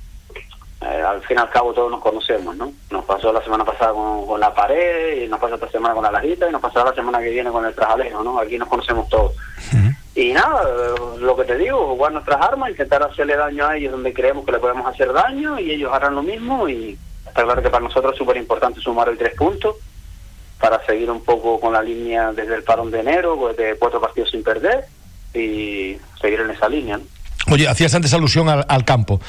eh, 0.80 1.02
al 1.02 1.20
fin 1.22 1.36
y 1.36 1.40
al 1.40 1.50
cabo 1.50 1.72
todos 1.72 1.90
nos 1.90 2.00
conocemos, 2.00 2.56
¿no? 2.56 2.72
Nos 2.90 3.04
pasó 3.04 3.32
la 3.32 3.42
semana 3.42 3.64
pasada 3.64 3.92
con, 3.92 4.38
la 4.38 4.54
pared, 4.54 5.24
y 5.24 5.28
nos 5.28 5.40
pasó 5.40 5.56
esta 5.56 5.70
semana 5.70 5.94
con 5.94 6.04
la 6.04 6.12
lajita, 6.12 6.48
y 6.48 6.52
nos 6.52 6.60
pasará 6.60 6.90
la 6.90 6.94
semana 6.94 7.18
que 7.18 7.30
viene 7.30 7.50
con 7.50 7.64
el 7.66 7.74
trajalejo, 7.74 8.22
¿no? 8.22 8.38
Aquí 8.38 8.58
nos 8.58 8.68
conocemos 8.68 9.08
todos. 9.08 9.32
Y 10.14 10.32
nada, 10.32 10.64
lo 11.18 11.36
que 11.36 11.44
te 11.44 11.56
digo, 11.56 11.94
jugar 11.94 12.12
nuestras 12.12 12.40
armas, 12.40 12.70
intentar 12.70 13.02
hacerle 13.04 13.36
daño 13.36 13.66
a 13.66 13.76
ellos 13.76 13.92
donde 13.92 14.12
creemos 14.12 14.44
que 14.44 14.52
le 14.52 14.58
podemos 14.58 14.86
hacer 14.86 15.12
daño, 15.12 15.58
y 15.58 15.72
ellos 15.72 15.92
harán 15.92 16.14
lo 16.14 16.22
mismo, 16.22 16.68
y 16.68 16.98
está 17.26 17.42
claro 17.42 17.62
que 17.62 17.70
para 17.70 17.84
nosotros 17.84 18.12
es 18.12 18.18
súper 18.18 18.36
importante 18.36 18.80
sumar 18.80 19.08
el 19.08 19.18
tres 19.18 19.34
puntos, 19.34 19.76
para 20.60 20.84
seguir 20.86 21.10
un 21.10 21.24
poco 21.24 21.60
con 21.60 21.72
la 21.72 21.82
línea 21.82 22.32
desde 22.32 22.54
el 22.54 22.64
parón 22.64 22.90
de 22.90 23.00
enero, 23.00 23.36
pues 23.36 23.56
de 23.56 23.76
cuatro 23.78 24.00
partidos 24.00 24.30
sin 24.30 24.42
perder, 24.42 24.86
y 25.34 25.98
seguir 26.20 26.40
en 26.40 26.50
esa 26.50 26.68
línea, 26.68 26.98
¿no? 26.98 27.04
Oye, 27.50 27.66
hacías 27.66 27.94
antes 27.94 28.12
alusión 28.12 28.48
al, 28.48 28.84
campo. 28.84 29.20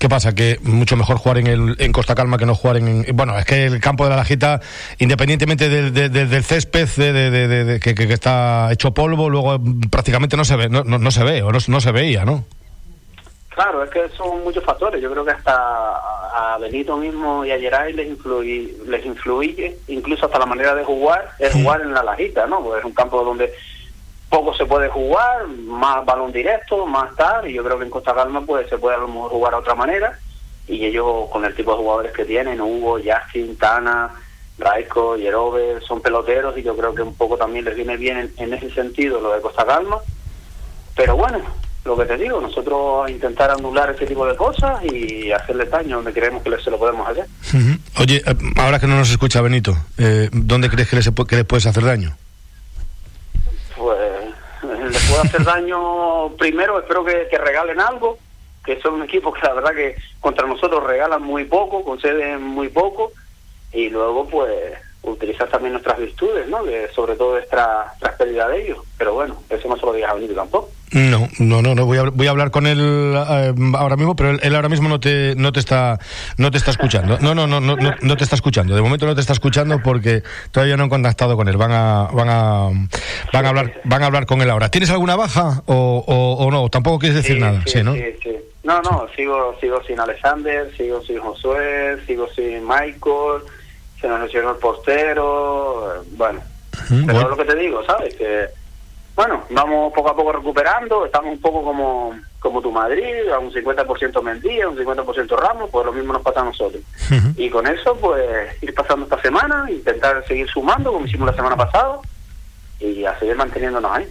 ¿Qué 0.00 0.08
pasa? 0.08 0.34
Que 0.34 0.58
mucho 0.62 0.96
mejor 0.96 1.18
jugar 1.18 1.36
en, 1.36 1.46
el, 1.46 1.76
en 1.78 1.92
Costa 1.92 2.14
Calma 2.14 2.38
que 2.38 2.46
no 2.46 2.54
jugar 2.54 2.78
en, 2.78 3.04
Bueno, 3.12 3.38
es 3.38 3.44
que 3.44 3.66
el 3.66 3.82
campo 3.82 4.04
de 4.04 4.10
la 4.10 4.16
Lajita, 4.16 4.58
independientemente 4.98 5.68
del 5.68 6.42
césped 6.42 6.88
de, 6.88 7.78
que, 7.80 7.92
está 8.10 8.72
hecho 8.72 8.94
polvo, 8.94 9.28
luego 9.28 9.60
prácticamente 9.90 10.38
no 10.38 10.44
se 10.46 10.56
ve, 10.56 10.70
no, 10.70 10.84
no, 10.84 11.10
se 11.10 11.22
ve, 11.22 11.42
o 11.42 11.52
no, 11.52 11.80
se 11.80 11.92
veía, 11.92 12.24
¿no? 12.24 12.46
Claro, 13.50 13.84
es 13.84 13.90
que 13.90 14.08
son 14.16 14.42
muchos 14.42 14.64
factores. 14.64 15.02
Yo 15.02 15.10
creo 15.10 15.22
que 15.22 15.32
hasta 15.32 15.52
a 15.52 16.56
Benito 16.58 16.96
mismo 16.96 17.44
y 17.44 17.50
a 17.50 17.58
Geray 17.58 17.92
les 17.92 18.08
influye, 18.08 18.74
les 18.86 19.04
influye, 19.04 19.76
incluso 19.88 20.24
hasta 20.24 20.38
la 20.38 20.46
manera 20.46 20.74
de 20.74 20.82
jugar, 20.82 21.32
es 21.38 21.52
jugar 21.52 21.82
en 21.82 21.92
la 21.92 22.02
Lajita, 22.02 22.46
¿no? 22.46 22.62
Porque 22.62 22.78
es 22.78 22.86
un 22.86 22.94
campo 22.94 23.22
donde 23.22 23.52
poco 24.30 24.54
se 24.54 24.64
puede 24.64 24.88
jugar, 24.88 25.46
más 25.48 26.06
balón 26.06 26.32
directo, 26.32 26.86
más 26.86 27.14
tal, 27.16 27.50
y 27.50 27.52
yo 27.52 27.64
creo 27.64 27.76
que 27.78 27.84
en 27.84 27.90
Costa 27.90 28.14
Calma 28.14 28.40
pues 28.46 28.68
se 28.70 28.78
puede 28.78 28.96
a 28.96 29.00
lo 29.00 29.08
mejor 29.08 29.30
jugar 29.30 29.54
a 29.54 29.58
otra 29.58 29.74
manera, 29.74 30.18
y 30.68 30.86
ellos 30.86 31.28
con 31.30 31.44
el 31.44 31.54
tipo 31.54 31.72
de 31.72 31.78
jugadores 31.78 32.12
que 32.12 32.24
tienen, 32.24 32.60
Hugo, 32.60 32.98
Justin, 33.04 33.56
Tana, 33.56 34.10
Raico, 34.56 35.16
Yerobe, 35.16 35.80
son 35.80 36.00
peloteros, 36.00 36.56
y 36.56 36.62
yo 36.62 36.76
creo 36.76 36.94
que 36.94 37.02
un 37.02 37.16
poco 37.16 37.36
también 37.36 37.64
les 37.64 37.74
viene 37.74 37.96
bien 37.96 38.32
en, 38.36 38.54
ese 38.54 38.70
sentido 38.70 39.20
lo 39.20 39.34
de 39.34 39.40
Costa 39.40 39.66
Calma, 39.66 39.98
pero 40.94 41.16
bueno, 41.16 41.40
lo 41.84 41.96
que 41.96 42.04
te 42.04 42.16
digo, 42.16 42.40
nosotros 42.40 43.10
intentar 43.10 43.50
anular 43.50 43.90
ese 43.90 44.06
tipo 44.06 44.24
de 44.26 44.36
cosas 44.36 44.84
y 44.84 45.32
hacerle 45.32 45.64
daño 45.64 45.96
donde 45.96 46.12
creemos 46.12 46.44
que 46.44 46.56
se 46.62 46.70
lo 46.70 46.78
podemos 46.78 47.08
hacer. 47.08 47.26
Oye, 47.98 48.22
eh, 48.24 48.34
ahora 48.56 48.78
que 48.78 48.86
no 48.86 48.96
nos 48.96 49.10
escucha 49.10 49.40
Benito, 49.40 49.76
eh, 49.98 50.28
¿dónde 50.30 50.70
crees 50.70 50.88
que 50.88 50.96
les, 50.96 51.10
que 51.10 51.36
les 51.36 51.44
puedes 51.44 51.66
hacer 51.66 51.84
daño? 51.84 52.14
Le 55.10 55.16
puede 55.16 55.28
hacer 55.28 55.44
daño 55.44 56.28
primero, 56.36 56.78
espero 56.78 57.04
que, 57.04 57.26
regalen 57.38 57.80
algo, 57.80 58.18
que 58.64 58.80
son 58.80 58.94
un 58.94 59.02
equipo 59.02 59.32
que 59.32 59.40
la 59.42 59.54
verdad 59.54 59.74
que 59.74 59.96
contra 60.20 60.46
nosotros 60.46 60.84
regalan 60.84 61.22
muy 61.22 61.44
poco, 61.44 61.84
conceden 61.84 62.42
muy 62.42 62.68
poco, 62.68 63.12
y 63.72 63.88
luego 63.88 64.28
pues 64.28 64.52
utilizar 65.02 65.48
también 65.48 65.72
nuestras 65.72 65.98
virtudes, 65.98 66.48
¿no? 66.48 66.62
Que 66.64 66.88
sobre 66.94 67.16
todo 67.16 67.38
es 67.38 67.48
tras, 67.48 67.96
pérdida 68.18 68.48
de 68.48 68.62
ellos. 68.62 68.78
Pero 68.98 69.14
bueno, 69.14 69.42
eso 69.48 69.68
no 69.68 69.76
se 69.76 69.86
lo 69.86 69.92
digas 69.92 70.10
a 70.10 70.14
Benito 70.14 70.34
tampoco. 70.34 70.70
No, 70.92 71.28
no, 71.38 71.62
no, 71.62 71.74
no. 71.74 71.86
Voy 71.86 71.98
a, 71.98 72.02
voy 72.02 72.26
a 72.26 72.30
hablar 72.30 72.50
con 72.50 72.66
él 72.66 72.80
eh, 72.80 73.54
ahora 73.74 73.96
mismo, 73.96 74.16
pero 74.16 74.30
él, 74.30 74.54
ahora 74.54 74.68
mismo 74.68 74.88
no 74.88 74.98
te, 74.98 75.34
no 75.36 75.52
te 75.52 75.60
está, 75.60 75.98
no 76.36 76.50
te 76.50 76.58
está 76.58 76.72
escuchando. 76.72 77.18
No, 77.20 77.34
no, 77.34 77.46
no, 77.46 77.60
no, 77.60 77.76
no, 77.76 78.16
te 78.16 78.24
está 78.24 78.34
escuchando. 78.34 78.74
De 78.74 78.82
momento 78.82 79.06
no 79.06 79.14
te 79.14 79.20
está 79.20 79.32
escuchando 79.32 79.80
porque 79.82 80.22
todavía 80.50 80.76
no 80.76 80.84
han 80.84 80.88
contactado 80.90 81.36
con 81.36 81.48
él. 81.48 81.56
Van 81.56 81.72
a, 81.72 82.08
van 82.12 82.28
a, 82.28 82.70
van 83.32 83.46
a 83.46 83.48
hablar, 83.48 83.80
van 83.84 84.02
a 84.02 84.06
hablar 84.06 84.26
con 84.26 84.42
él 84.42 84.50
ahora. 84.50 84.68
¿Tienes 84.68 84.90
alguna 84.90 85.16
baja 85.16 85.62
o, 85.66 86.04
o, 86.06 86.50
no? 86.50 86.68
Tampoco 86.68 86.98
quieres 86.98 87.16
decir 87.16 87.40
nada. 87.40 87.62
Sí, 87.66 87.82
¿no? 87.82 87.94
Sí, 87.94 88.04
sí. 88.22 88.36
No, 88.64 88.82
no. 88.82 89.06
Sigo, 89.14 89.56
sigo 89.60 89.82
sin 89.84 89.98
Alexander, 90.00 90.70
sigo 90.76 91.02
sin 91.02 91.20
Josué, 91.20 91.98
sigo 92.06 92.28
sin 92.34 92.66
Michael 92.66 93.42
se 94.00 94.08
nos 94.08 94.20
lesionó 94.20 94.50
el 94.50 94.56
portero, 94.56 96.02
bueno, 96.12 96.40
pero 97.06 97.28
lo 97.28 97.36
que 97.36 97.44
te 97.44 97.56
digo, 97.56 97.84
¿sabes? 97.84 98.14
Que, 98.14 98.46
bueno, 99.14 99.44
vamos 99.50 99.92
poco 99.92 100.10
a 100.10 100.16
poco 100.16 100.32
recuperando, 100.32 101.04
estamos 101.04 101.32
un 101.32 101.40
poco 101.40 101.62
como, 101.62 102.18
como 102.38 102.62
tu 102.62 102.72
Madrid, 102.72 103.28
a 103.32 103.38
un 103.38 103.52
50% 103.52 104.22
Mendía, 104.22 104.68
un 104.68 104.76
50% 104.76 105.38
Ramos, 105.38 105.68
pues 105.70 105.84
lo 105.84 105.92
mismo 105.92 106.12
nos 106.12 106.22
pasa 106.22 106.40
a 106.40 106.44
nosotros. 106.44 106.82
Y 107.36 107.50
con 107.50 107.66
eso, 107.66 107.94
pues, 107.96 108.62
ir 108.62 108.74
pasando 108.74 109.04
esta 109.04 109.20
semana, 109.20 109.70
intentar 109.70 110.26
seguir 110.26 110.48
sumando, 110.48 110.92
como 110.92 111.06
hicimos 111.06 111.26
la 111.26 111.36
semana 111.36 111.56
pasada, 111.56 111.98
y 112.78 113.04
a 113.04 113.18
seguir 113.18 113.36
manteniéndonos 113.36 113.92
ahí. 113.92 114.08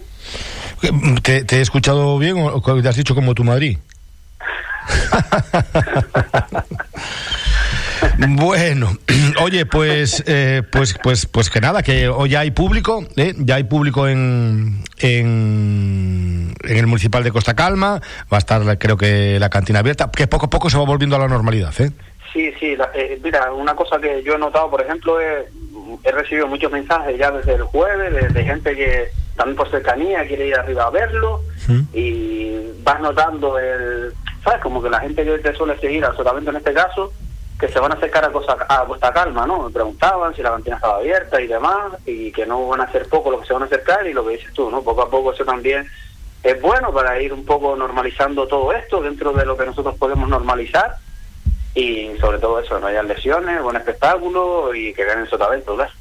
¿Te, 1.22 1.44
te 1.44 1.56
he 1.56 1.60
escuchado 1.60 2.18
bien 2.18 2.36
o 2.38 2.62
te 2.62 2.88
has 2.88 2.96
dicho 2.96 3.14
como 3.14 3.34
tu 3.34 3.42
Madrid? 3.42 3.78
Bueno, 8.18 8.96
oye, 9.42 9.66
pues, 9.66 10.22
eh, 10.26 10.62
pues, 10.70 10.98
pues, 11.02 11.26
pues 11.26 11.50
que 11.50 11.60
nada, 11.60 11.82
que 11.82 12.08
hoy 12.08 12.30
ya 12.30 12.40
hay 12.40 12.50
público, 12.50 13.04
¿eh? 13.16 13.34
ya 13.38 13.56
hay 13.56 13.64
público 13.64 14.08
en, 14.08 14.82
en, 14.98 16.54
el 16.62 16.86
municipal 16.86 17.22
de 17.22 17.32
Costa 17.32 17.54
Calma, 17.54 18.00
va 18.32 18.36
a 18.36 18.38
estar, 18.38 18.78
creo 18.78 18.96
que 18.96 19.38
la 19.38 19.50
cantina 19.50 19.80
abierta, 19.80 20.10
que 20.10 20.26
poco 20.26 20.46
a 20.46 20.50
poco 20.50 20.70
se 20.70 20.78
va 20.78 20.84
volviendo 20.84 21.16
a 21.16 21.18
la 21.18 21.28
normalidad, 21.28 21.72
¿eh? 21.80 21.90
Sí, 22.32 22.52
sí, 22.60 22.76
eh, 22.94 23.20
mira, 23.22 23.52
una 23.52 23.74
cosa 23.74 23.98
que 24.00 24.22
yo 24.22 24.34
he 24.34 24.38
notado, 24.38 24.70
por 24.70 24.80
ejemplo, 24.80 25.20
es, 25.20 25.46
he 26.04 26.12
recibido 26.12 26.46
muchos 26.46 26.70
mensajes 26.70 27.18
ya 27.18 27.30
desde 27.30 27.54
el 27.54 27.64
jueves 27.64 28.32
de, 28.32 28.44
gente 28.44 28.76
que 28.76 29.08
también 29.36 29.56
por 29.56 29.68
cercanía 29.70 30.24
quiere 30.26 30.46
ir 30.46 30.54
arriba 30.54 30.84
a 30.84 30.90
verlo 30.90 31.40
y 31.92 32.52
vas 32.82 33.00
notando 33.00 33.58
el, 33.58 34.12
¿sabes? 34.44 34.60
Como 34.60 34.80
que 34.80 34.90
la 34.90 35.00
gente 35.00 35.24
que 35.24 35.38
te 35.38 35.54
suele 35.54 35.78
seguir, 35.80 36.04
absolutamente 36.04 36.50
en 36.50 36.56
este 36.56 36.72
caso, 36.72 37.12
que 37.60 37.68
se 37.68 37.78
van 37.78 37.92
a 37.92 37.94
acercar 37.94 38.24
a, 38.24 38.32
cosa, 38.32 38.56
a 38.68 38.84
Costa 38.86 39.12
Calma, 39.12 39.46
¿no? 39.46 39.64
Me 39.64 39.70
preguntaban 39.70 40.34
si 40.34 40.42
la 40.42 40.50
cantina 40.50 40.76
estaba 40.76 40.96
abierta 40.96 41.40
y 41.40 41.46
demás, 41.46 41.92
y 42.06 42.32
que 42.32 42.46
no 42.46 42.66
van 42.68 42.80
a 42.80 42.84
hacer 42.84 43.06
poco 43.08 43.30
lo 43.30 43.40
que 43.40 43.46
se 43.46 43.52
van 43.52 43.62
a 43.62 43.66
acercar, 43.66 44.06
y 44.06 44.14
lo 44.14 44.26
que 44.26 44.36
dices 44.36 44.52
tú, 44.54 44.70
¿no? 44.70 44.82
Poco 44.82 45.02
a 45.02 45.10
poco 45.10 45.32
eso 45.32 45.44
también 45.44 45.86
es 46.42 46.60
bueno 46.62 46.90
para 46.92 47.20
ir 47.20 47.32
un 47.34 47.44
poco 47.44 47.76
normalizando 47.76 48.46
todo 48.48 48.72
esto 48.72 49.02
dentro 49.02 49.32
de 49.32 49.44
lo 49.44 49.56
que 49.56 49.66
nosotros 49.66 49.94
podemos 49.98 50.28
normalizar, 50.28 50.96
y 51.74 52.12
sobre 52.18 52.38
todo 52.38 52.58
eso, 52.58 52.80
no 52.80 52.86
haya 52.86 53.02
lesiones, 53.02 53.62
buen 53.62 53.76
espectáculo 53.76 54.74
y 54.74 54.94
que 54.94 55.04
ganen 55.04 55.28
sotavento, 55.28 55.76
¿verdad? 55.76 55.92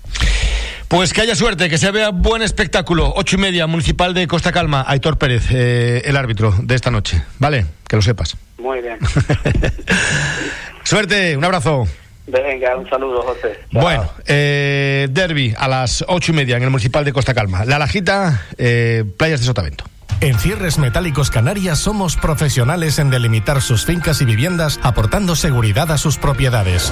Pues 0.87 1.13
que 1.13 1.21
haya 1.21 1.35
suerte, 1.35 1.69
que 1.69 1.77
se 1.77 1.91
vea 1.91 2.09
buen 2.09 2.41
espectáculo. 2.41 3.13
Ocho 3.15 3.35
y 3.35 3.39
media, 3.39 3.67
Municipal 3.67 4.15
de 4.15 4.27
Costa 4.27 4.51
Calma, 4.51 4.83
Aitor 4.87 5.19
Pérez, 5.19 5.51
eh, 5.51 6.01
el 6.05 6.17
árbitro 6.17 6.51
de 6.63 6.73
esta 6.73 6.89
noche. 6.89 7.21
¿Vale? 7.37 7.67
Que 7.87 7.95
lo 7.95 8.01
sepas. 8.01 8.35
Muy 8.57 8.81
bien. 8.81 8.97
Suerte, 10.89 11.37
un 11.37 11.45
abrazo. 11.45 11.87
Venga, 12.25 12.75
un 12.75 12.89
saludo, 12.89 13.21
José. 13.21 13.59
Bueno, 13.69 14.09
eh, 14.25 15.07
derby 15.11 15.53
a 15.55 15.67
las 15.67 16.03
ocho 16.07 16.31
y 16.31 16.35
media 16.35 16.57
en 16.57 16.63
el 16.63 16.71
Municipal 16.71 17.05
de 17.05 17.13
Costa 17.13 17.35
Calma. 17.35 17.63
La 17.63 17.77
Lajita, 17.77 18.41
eh, 18.57 19.03
Playas 19.15 19.41
de 19.41 19.45
Sotavento. 19.45 19.83
En 20.19 20.39
Cierres 20.39 20.79
Metálicos 20.79 21.29
Canarias 21.29 21.77
somos 21.77 22.15
profesionales 22.15 22.97
en 22.97 23.11
delimitar 23.11 23.61
sus 23.61 23.85
fincas 23.85 24.19
y 24.21 24.25
viviendas 24.25 24.79
aportando 24.81 25.35
seguridad 25.35 25.91
a 25.91 25.99
sus 25.99 26.17
propiedades. 26.17 26.91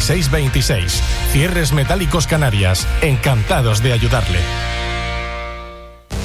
626. 0.00 1.02
Cierres 1.32 1.72
Metálicos 1.72 2.26
Canarias. 2.26 2.86
Encantados 3.02 3.82
de 3.82 3.92
ayudarle. 3.92 4.40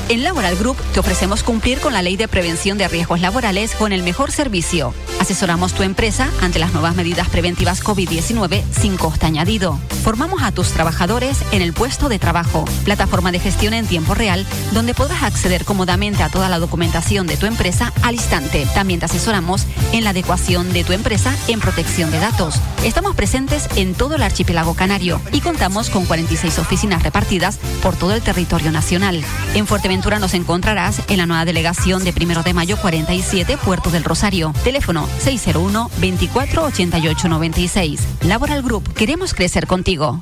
En 0.08 0.22
Laboral 0.22 0.56
Group 0.56 0.78
te 0.94 1.00
ofrecemos 1.00 1.42
cumplir 1.42 1.80
con 1.80 1.92
la 1.92 2.04
ley 2.04 2.16
de 2.16 2.28
prevención 2.28 2.78
de 2.78 2.88
riesgos 2.88 3.22
laborales 3.22 3.74
con 3.74 3.92
el 3.92 4.04
mejor 4.04 4.32
servicio. 4.32 4.94
Asesoramos 5.20 5.74
tu 5.74 5.82
empresa 5.82 6.30
ante 6.42 6.60
las 6.60 6.74
nuevas 6.74 6.96
medidas 6.96 7.28
preventivas 7.28 7.84
COVID-19 7.84 8.64
sin 8.72 8.98
coste 8.98 9.26
añadido. 9.26 9.80
Formamos 10.04 10.44
a 10.44 10.52
tus 10.52 10.70
trabajadores 10.70 11.40
en 11.52 11.64
el 11.64 11.74
puesto 11.74 12.08
de 12.08 12.20
trabajo, 12.20 12.66
plataforma 12.84 13.32
de 13.32 13.40
gestión 13.40 13.74
en 13.74 13.88
tiempo 13.88 14.14
real, 14.14 14.46
donde 14.74 14.94
podrás 14.94 15.24
acceder 15.24 15.66
cómodamente 15.66 16.22
a 16.22 16.30
toda 16.30 16.50
la 16.50 16.60
documentación 16.60 17.26
de 17.26 17.38
tu 17.38 17.48
empresa 17.48 17.92
al 18.04 18.14
instante. 18.14 18.68
También 18.76 19.00
te 19.00 19.08
asesoramos 19.08 19.66
en 19.92 20.04
la 20.04 20.12
adecuación 20.12 20.72
de 20.72 20.84
tu 20.84 20.94
empresa 20.94 21.36
en 21.48 21.60
protección 21.60 22.12
de 22.12 22.20
datos. 22.20 22.62
Estamos 22.84 23.16
presentes 23.16 23.68
en 23.76 23.96
todo 23.96 24.14
el 24.14 24.22
archipiélago 24.22 24.76
canario 24.76 25.20
y 25.32 25.42
contamos 25.42 25.90
con 25.90 26.06
46 26.06 26.60
oficinas 26.60 27.02
repartidas 27.02 27.58
por 27.82 27.96
todo 27.96 28.14
el 28.14 28.22
territorio 28.22 28.72
nacional. 28.72 29.24
En 29.56 29.66
Fuerteventura 29.66 29.95
nos 29.96 30.34
encontrarás 30.34 31.02
en 31.10 31.18
la 31.18 31.26
nueva 31.26 31.46
delegación 31.46 32.04
de 32.04 32.12
Primero 32.12 32.44
de 32.44 32.54
Mayo 32.54 32.78
47, 32.78 33.58
Puerto 33.58 33.90
del 33.90 34.04
Rosario. 34.04 34.54
Teléfono 34.64 35.08
601 35.20 35.90
24 36.00 36.64
88 36.66 37.30
96. 37.30 38.02
Laboral 38.24 38.62
Group, 38.62 38.94
queremos 38.94 39.34
crecer 39.34 39.68
contigo. 39.68 40.22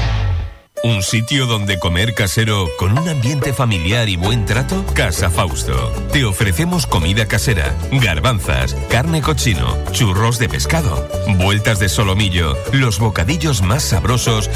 ¿Un 0.83 1.03
sitio 1.03 1.45
donde 1.45 1.77
comer 1.77 2.15
casero 2.15 2.67
con 2.79 2.97
un 2.97 3.07
ambiente 3.07 3.53
familiar 3.53 4.09
y 4.09 4.15
buen 4.15 4.45
trato? 4.45 4.83
Casa 4.95 5.29
Fausto. 5.29 5.91
Te 6.11 6.25
ofrecemos 6.25 6.87
comida 6.87 7.27
casera, 7.27 7.75
garbanzas, 7.91 8.75
carne 8.89 9.21
cochino, 9.21 9.77
churros 9.91 10.39
de 10.39 10.49
pescado, 10.49 11.07
vueltas 11.37 11.77
de 11.77 11.87
solomillo, 11.87 12.57
los 12.71 12.97
bocadillos 12.97 13.61
más 13.61 13.83
sabrosos 13.83 14.49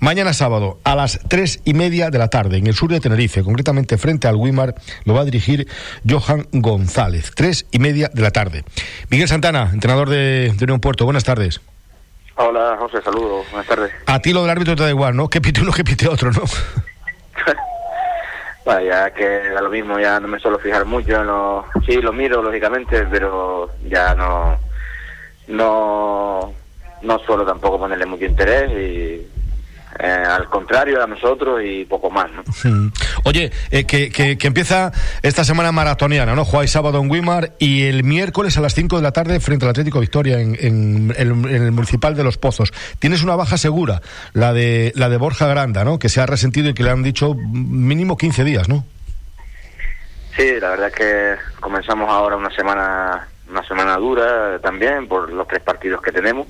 mañana 0.00 0.32
sábado 0.32 0.80
a 0.82 0.96
las 0.96 1.20
tres 1.28 1.60
y 1.64 1.74
media 1.74 2.10
de 2.10 2.18
la 2.18 2.26
tarde, 2.26 2.56
en 2.58 2.66
el 2.66 2.74
sur 2.74 2.90
de 2.90 2.98
Tenerife, 2.98 3.44
concretamente 3.44 3.98
frente 3.98 4.26
al 4.26 4.34
Wimar, 4.34 4.74
lo 5.04 5.14
va 5.14 5.20
a 5.20 5.24
dirigir 5.24 5.68
Johan 6.08 6.48
González, 6.50 7.30
tres 7.36 7.66
y 7.70 7.78
media 7.78 8.10
de 8.12 8.22
la 8.22 8.32
tarde. 8.32 8.64
Miguel 9.10 9.28
Santana, 9.28 9.70
entrenador 9.72 10.08
de, 10.08 10.52
de 10.56 10.64
Unión 10.64 10.80
Puerto, 10.80 11.04
buenas 11.04 11.22
tardes. 11.22 11.35
Hola, 12.36 12.76
José, 12.78 13.00
saludos, 13.02 13.46
buenas 13.50 13.66
tardes. 13.66 13.92
A 14.06 14.20
ti 14.20 14.32
lo 14.32 14.42
del 14.42 14.50
árbitro 14.50 14.76
te 14.76 14.82
da 14.82 14.90
igual, 14.90 15.16
¿no? 15.16 15.28
Que 15.28 15.40
pite 15.40 15.62
uno, 15.62 15.72
que 15.72 15.84
pite 15.84 16.08
otro, 16.08 16.30
¿no? 16.32 16.42
Bueno, 18.66 18.80
ya 18.80 19.10
que 19.12 19.24
da 19.24 19.60
lo 19.60 19.70
mismo, 19.70 19.96
ya 20.00 20.18
no 20.18 20.26
me 20.26 20.40
suelo 20.40 20.58
fijar 20.58 20.84
mucho 20.84 21.20
en 21.20 21.28
lo... 21.28 21.64
Sí, 21.86 22.02
lo 22.02 22.12
miro, 22.12 22.42
lógicamente, 22.42 23.06
pero 23.08 23.70
ya 23.88 24.12
no... 24.16 24.58
No... 25.46 26.52
No 27.00 27.18
suelo 27.20 27.46
tampoco 27.46 27.78
ponerle 27.78 28.06
mucho 28.06 28.24
interés 28.24 28.72
y... 28.72 29.24
eh, 29.98 30.06
al 30.06 30.46
contrario, 30.50 31.02
a 31.02 31.06
nosotros 31.06 31.60
y 31.64 31.84
poco 31.86 32.10
más, 32.10 32.30
¿no? 32.32 32.42
Oye, 33.24 33.50
eh, 33.70 33.84
que, 33.84 34.10
que, 34.10 34.36
que 34.36 34.46
empieza 34.46 34.92
esta 35.22 35.42
semana 35.44 35.72
maratoniana, 35.72 36.34
¿no? 36.34 36.44
Jugáis 36.44 36.70
sábado 36.70 37.00
en 37.00 37.10
Wimar 37.10 37.52
y 37.58 37.84
el 37.84 38.04
miércoles 38.04 38.56
a 38.58 38.60
las 38.60 38.74
5 38.74 38.96
de 38.96 39.02
la 39.02 39.12
tarde 39.12 39.40
frente 39.40 39.64
al 39.64 39.70
Atlético 39.70 40.00
Victoria 40.00 40.38
en, 40.40 40.54
en, 40.60 41.14
en- 41.16 41.44
en 41.48 41.62
el 41.62 41.72
Municipal 41.72 42.14
de 42.14 42.24
Los 42.24 42.36
Pozos. 42.38 42.72
Tienes 42.98 43.22
una 43.22 43.36
baja 43.36 43.56
segura, 43.56 44.02
la 44.34 44.52
de, 44.52 44.92
la 44.96 45.08
de 45.08 45.16
Borja 45.16 45.46
Granda, 45.46 45.84
¿no? 45.84 45.98
Que 45.98 46.08
se 46.08 46.20
ha 46.20 46.26
resentido 46.26 46.68
y 46.68 46.74
que 46.74 46.82
le 46.82 46.90
han 46.90 47.02
dicho 47.02 47.34
mínimo 47.34 48.16
15 48.16 48.44
días, 48.44 48.68
¿no? 48.68 48.84
Sí, 50.36 50.60
la 50.60 50.70
verdad 50.70 50.88
es 50.88 50.94
que 50.94 51.34
comenzamos 51.60 52.10
ahora 52.10 52.36
una 52.36 52.50
semana 52.50 53.26
una 53.48 53.62
semana 53.66 53.96
dura 53.96 54.58
también 54.58 55.06
por 55.08 55.32
los 55.32 55.46
tres 55.48 55.62
partidos 55.62 56.02
que 56.02 56.10
tenemos 56.12 56.46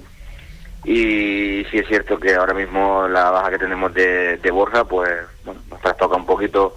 y 0.87 1.65
sí 1.71 1.79
es 1.79 1.89
cierto 1.89 2.19
que 2.19 2.35
ahora 2.35 2.55
mismo 2.55 3.09
la 3.09 3.31
baja 3.31 3.51
que 3.51 3.59
tenemos 3.59 3.93
de, 3.93 4.37
de 4.37 4.51
Borja, 4.53 4.85
pues 4.85 5.11
bueno, 5.45 5.61
nos 5.69 5.81
trastoca 5.81 6.17
un 6.17 6.25
poquito 6.25 6.77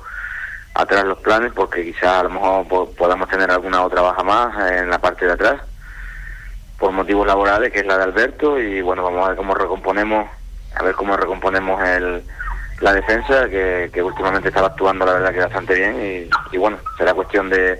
atrás 0.73 1.05
los 1.05 1.19
planes 1.19 1.51
porque 1.53 1.83
quizás 1.83 2.19
a 2.19 2.23
lo 2.23 2.29
mejor 2.31 2.95
podamos 2.95 3.29
tener 3.29 3.51
alguna 3.51 3.83
otra 3.83 4.01
baja 4.01 4.23
más 4.23 4.71
en 4.71 4.89
la 4.89 4.97
parte 4.99 5.25
de 5.25 5.33
atrás 5.33 5.61
por 6.79 6.91
motivos 6.91 7.27
laborales, 7.27 7.71
que 7.71 7.79
es 7.79 7.85
la 7.85 7.97
de 7.97 8.05
Alberto, 8.05 8.57
y 8.59 8.81
bueno, 8.81 9.03
vamos 9.03 9.25
a 9.25 9.29
ver 9.29 9.37
cómo 9.37 9.53
recomponemos, 9.53 10.27
a 10.75 10.83
ver 10.83 10.95
cómo 10.95 11.15
recomponemos 11.15 11.83
el, 11.83 12.23
la 12.79 12.93
defensa, 12.93 13.49
que, 13.49 13.91
que 13.93 14.01
últimamente 14.01 14.47
estaba 14.47 14.67
actuando 14.67 15.05
la 15.05 15.13
verdad 15.13 15.33
que 15.33 15.39
bastante 15.41 15.75
bien, 15.75 16.29
y, 16.51 16.57
bueno, 16.57 16.77
será 16.97 17.13
cuestión 17.13 17.49
de, 17.49 17.79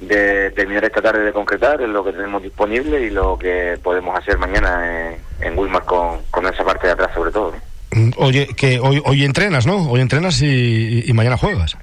de 0.00 0.50
terminar 0.50 0.84
esta 0.84 1.00
tarde 1.00 1.24
de 1.24 1.32
concretar 1.32 1.80
lo 1.80 2.04
que 2.04 2.12
tenemos 2.12 2.42
disponible 2.42 3.00
y 3.00 3.10
lo 3.10 3.38
que 3.38 3.78
podemos 3.82 4.18
hacer 4.18 4.36
mañana 4.38 5.10
en, 5.12 5.16
en 5.40 5.58
Wilmar 5.58 5.84
con, 5.84 6.22
con 6.30 6.46
esa 6.46 6.64
parte 6.64 6.86
de 6.86 6.92
atrás 6.92 7.12
sobre 7.14 7.30
todo. 7.30 7.54
Mm, 7.92 8.10
oye, 8.16 8.48
que 8.56 8.78
hoy, 8.78 9.02
hoy 9.04 9.24
entrenas, 9.24 9.66
¿no? 9.66 9.90
Hoy 9.90 10.00
entrenas 10.00 10.42
y, 10.42 11.08
y 11.08 11.12
mañana 11.12 11.36
juegas. 11.36 11.76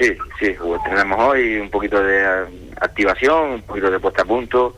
Sí, 0.00 0.16
sí, 0.38 0.56
entrenamos 0.76 1.18
hoy 1.18 1.56
un 1.56 1.70
poquito 1.70 2.02
de 2.02 2.24
activación, 2.80 3.50
un 3.50 3.62
poquito 3.62 3.90
de 3.90 3.98
puesta 3.98 4.22
a 4.22 4.24
punto 4.24 4.76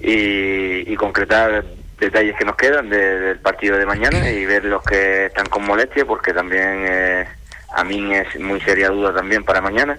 y, 0.00 0.96
concretar 0.96 1.64
detalles 1.98 2.36
que 2.36 2.44
nos 2.44 2.56
quedan 2.56 2.88
del 2.88 3.38
partido 3.40 3.76
de 3.76 3.86
mañana 3.86 4.30
y 4.30 4.44
ver 4.46 4.64
los 4.64 4.82
que 4.82 5.26
están 5.26 5.46
con 5.46 5.64
molestia 5.64 6.04
porque 6.04 6.32
también 6.32 6.84
eh, 6.88 7.26
a 7.74 7.84
mí 7.84 8.14
es 8.14 8.38
muy 8.40 8.60
seria 8.60 8.88
duda 8.88 9.12
también 9.12 9.44
para 9.44 9.60
mañana 9.60 9.98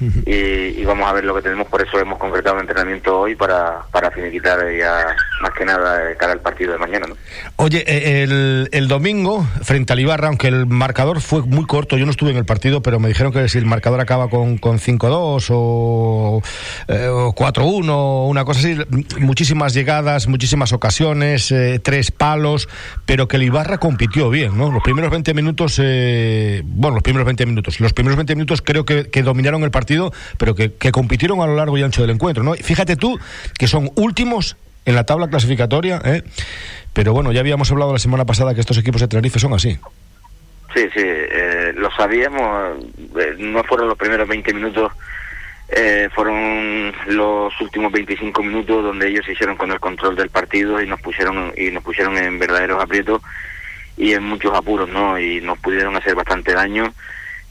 y, 0.26 0.84
vamos 0.84 1.08
a 1.08 1.12
ver 1.12 1.24
lo 1.24 1.34
que 1.34 1.42
tenemos, 1.42 1.66
por 1.68 1.82
eso 1.82 1.98
hemos 1.98 2.18
concretado 2.18 2.56
un 2.56 2.62
entrenamiento 2.62 3.20
hoy 3.20 3.34
para, 3.34 3.82
para 3.90 4.10
finiquitar 4.10 4.58
ya 4.76 5.16
más 5.40 5.52
que 5.52 5.64
nada 5.64 6.10
eh, 6.10 6.16
cara 6.16 6.32
al 6.32 6.40
partido 6.40 6.72
de 6.72 6.78
mañana. 6.78 7.06
¿no? 7.06 7.16
Oye, 7.56 7.84
eh, 7.86 8.22
el, 8.22 8.68
el 8.72 8.88
domingo 8.88 9.46
frente 9.62 9.92
al 9.92 10.00
Ibarra, 10.00 10.28
aunque 10.28 10.48
el 10.48 10.66
marcador 10.66 11.20
fue 11.20 11.42
muy 11.42 11.66
corto, 11.66 11.96
yo 11.96 12.04
no 12.04 12.10
estuve 12.10 12.30
en 12.30 12.36
el 12.36 12.44
partido, 12.44 12.82
pero 12.82 12.98
me 12.98 13.08
dijeron 13.08 13.32
que 13.32 13.48
si 13.48 13.58
el 13.58 13.66
marcador 13.66 14.00
acaba 14.00 14.28
con, 14.28 14.58
con 14.58 14.78
5-2 14.78 15.46
o, 15.50 16.42
eh, 16.88 17.08
4-1, 17.08 18.28
una 18.28 18.44
cosa 18.44 18.60
así, 18.60 18.78
muchísimas 19.20 19.74
llegadas, 19.74 20.26
muchísimas 20.26 20.72
ocasiones, 20.72 21.50
eh, 21.52 21.80
tres 21.82 22.10
palos, 22.10 22.68
pero 23.06 23.28
que 23.28 23.36
el 23.36 23.44
Ibarra 23.44 23.78
compitió 23.78 24.30
bien, 24.30 24.56
¿no? 24.56 24.70
Los 24.70 24.82
primeros 24.82 25.10
20 25.10 25.34
minutos, 25.34 25.78
bueno, 25.78 26.94
los 26.94 27.02
primeros 27.02 27.26
20 27.26 27.46
minutos, 27.46 27.80
los 27.80 27.92
primeros 27.92 28.16
20 28.16 28.34
minutos 28.34 28.62
creo 28.62 28.84
que, 28.84 29.10
que 29.10 29.22
dominaron 29.22 29.62
el 29.62 29.70
partido 29.70 29.83
partido, 29.84 30.12
pero 30.38 30.54
que, 30.54 30.70
compitieron 30.92 31.40
a 31.40 31.46
lo 31.46 31.56
largo 31.56 31.76
y 31.76 31.82
ancho 31.82 32.00
del 32.00 32.10
encuentro. 32.10 32.42
¿no? 32.42 32.54
Fíjate 32.54 32.96
tú 32.96 33.18
que 33.58 33.66
son 33.66 33.90
últimos 33.96 34.56
en 34.86 34.94
la 34.94 35.04
tabla 35.04 35.28
clasificatoria, 35.28 36.00
¿eh? 36.04 36.22
pero 36.92 37.12
bueno, 37.12 37.32
ya 37.32 37.40
habíamos 37.40 37.70
hablado 37.70 37.92
la 37.92 37.98
semana 37.98 38.24
pasada 38.24 38.54
que 38.54 38.60
estos 38.60 38.78
equipos 38.78 39.00
de 39.00 39.08
Tenerife 39.08 39.38
son 39.38 39.52
así. 39.52 39.78
Sí, 40.74 40.88
sí, 40.94 41.02
eh, 41.04 41.72
lo 41.76 41.90
sabíamos, 41.92 42.78
eh, 43.18 43.34
no 43.38 43.62
fueron 43.64 43.88
los 43.88 43.98
primeros 43.98 44.26
20 44.26 44.54
minutos, 44.54 44.92
eh, 45.68 46.08
fueron 46.14 46.92
los 47.06 47.52
últimos 47.60 47.92
25 47.92 48.42
minutos 48.42 48.82
donde 48.82 49.08
ellos 49.08 49.24
se 49.24 49.32
hicieron 49.32 49.56
con 49.56 49.70
el 49.70 49.80
control 49.80 50.16
del 50.16 50.30
partido 50.30 50.80
y 50.82 50.86
nos 50.86 51.00
pusieron 51.00 51.52
y 51.56 51.70
nos 51.70 51.84
pusieron 51.84 52.16
en 52.16 52.38
verdaderos 52.38 52.82
aprietos 52.82 53.22
y 53.96 54.12
en 54.12 54.24
muchos 54.24 54.52
apuros, 54.54 54.88
¿no? 54.88 55.18
Y 55.18 55.40
nos 55.40 55.58
pudieron 55.58 55.94
hacer 55.96 56.14
bastante 56.14 56.52
daño 56.54 56.92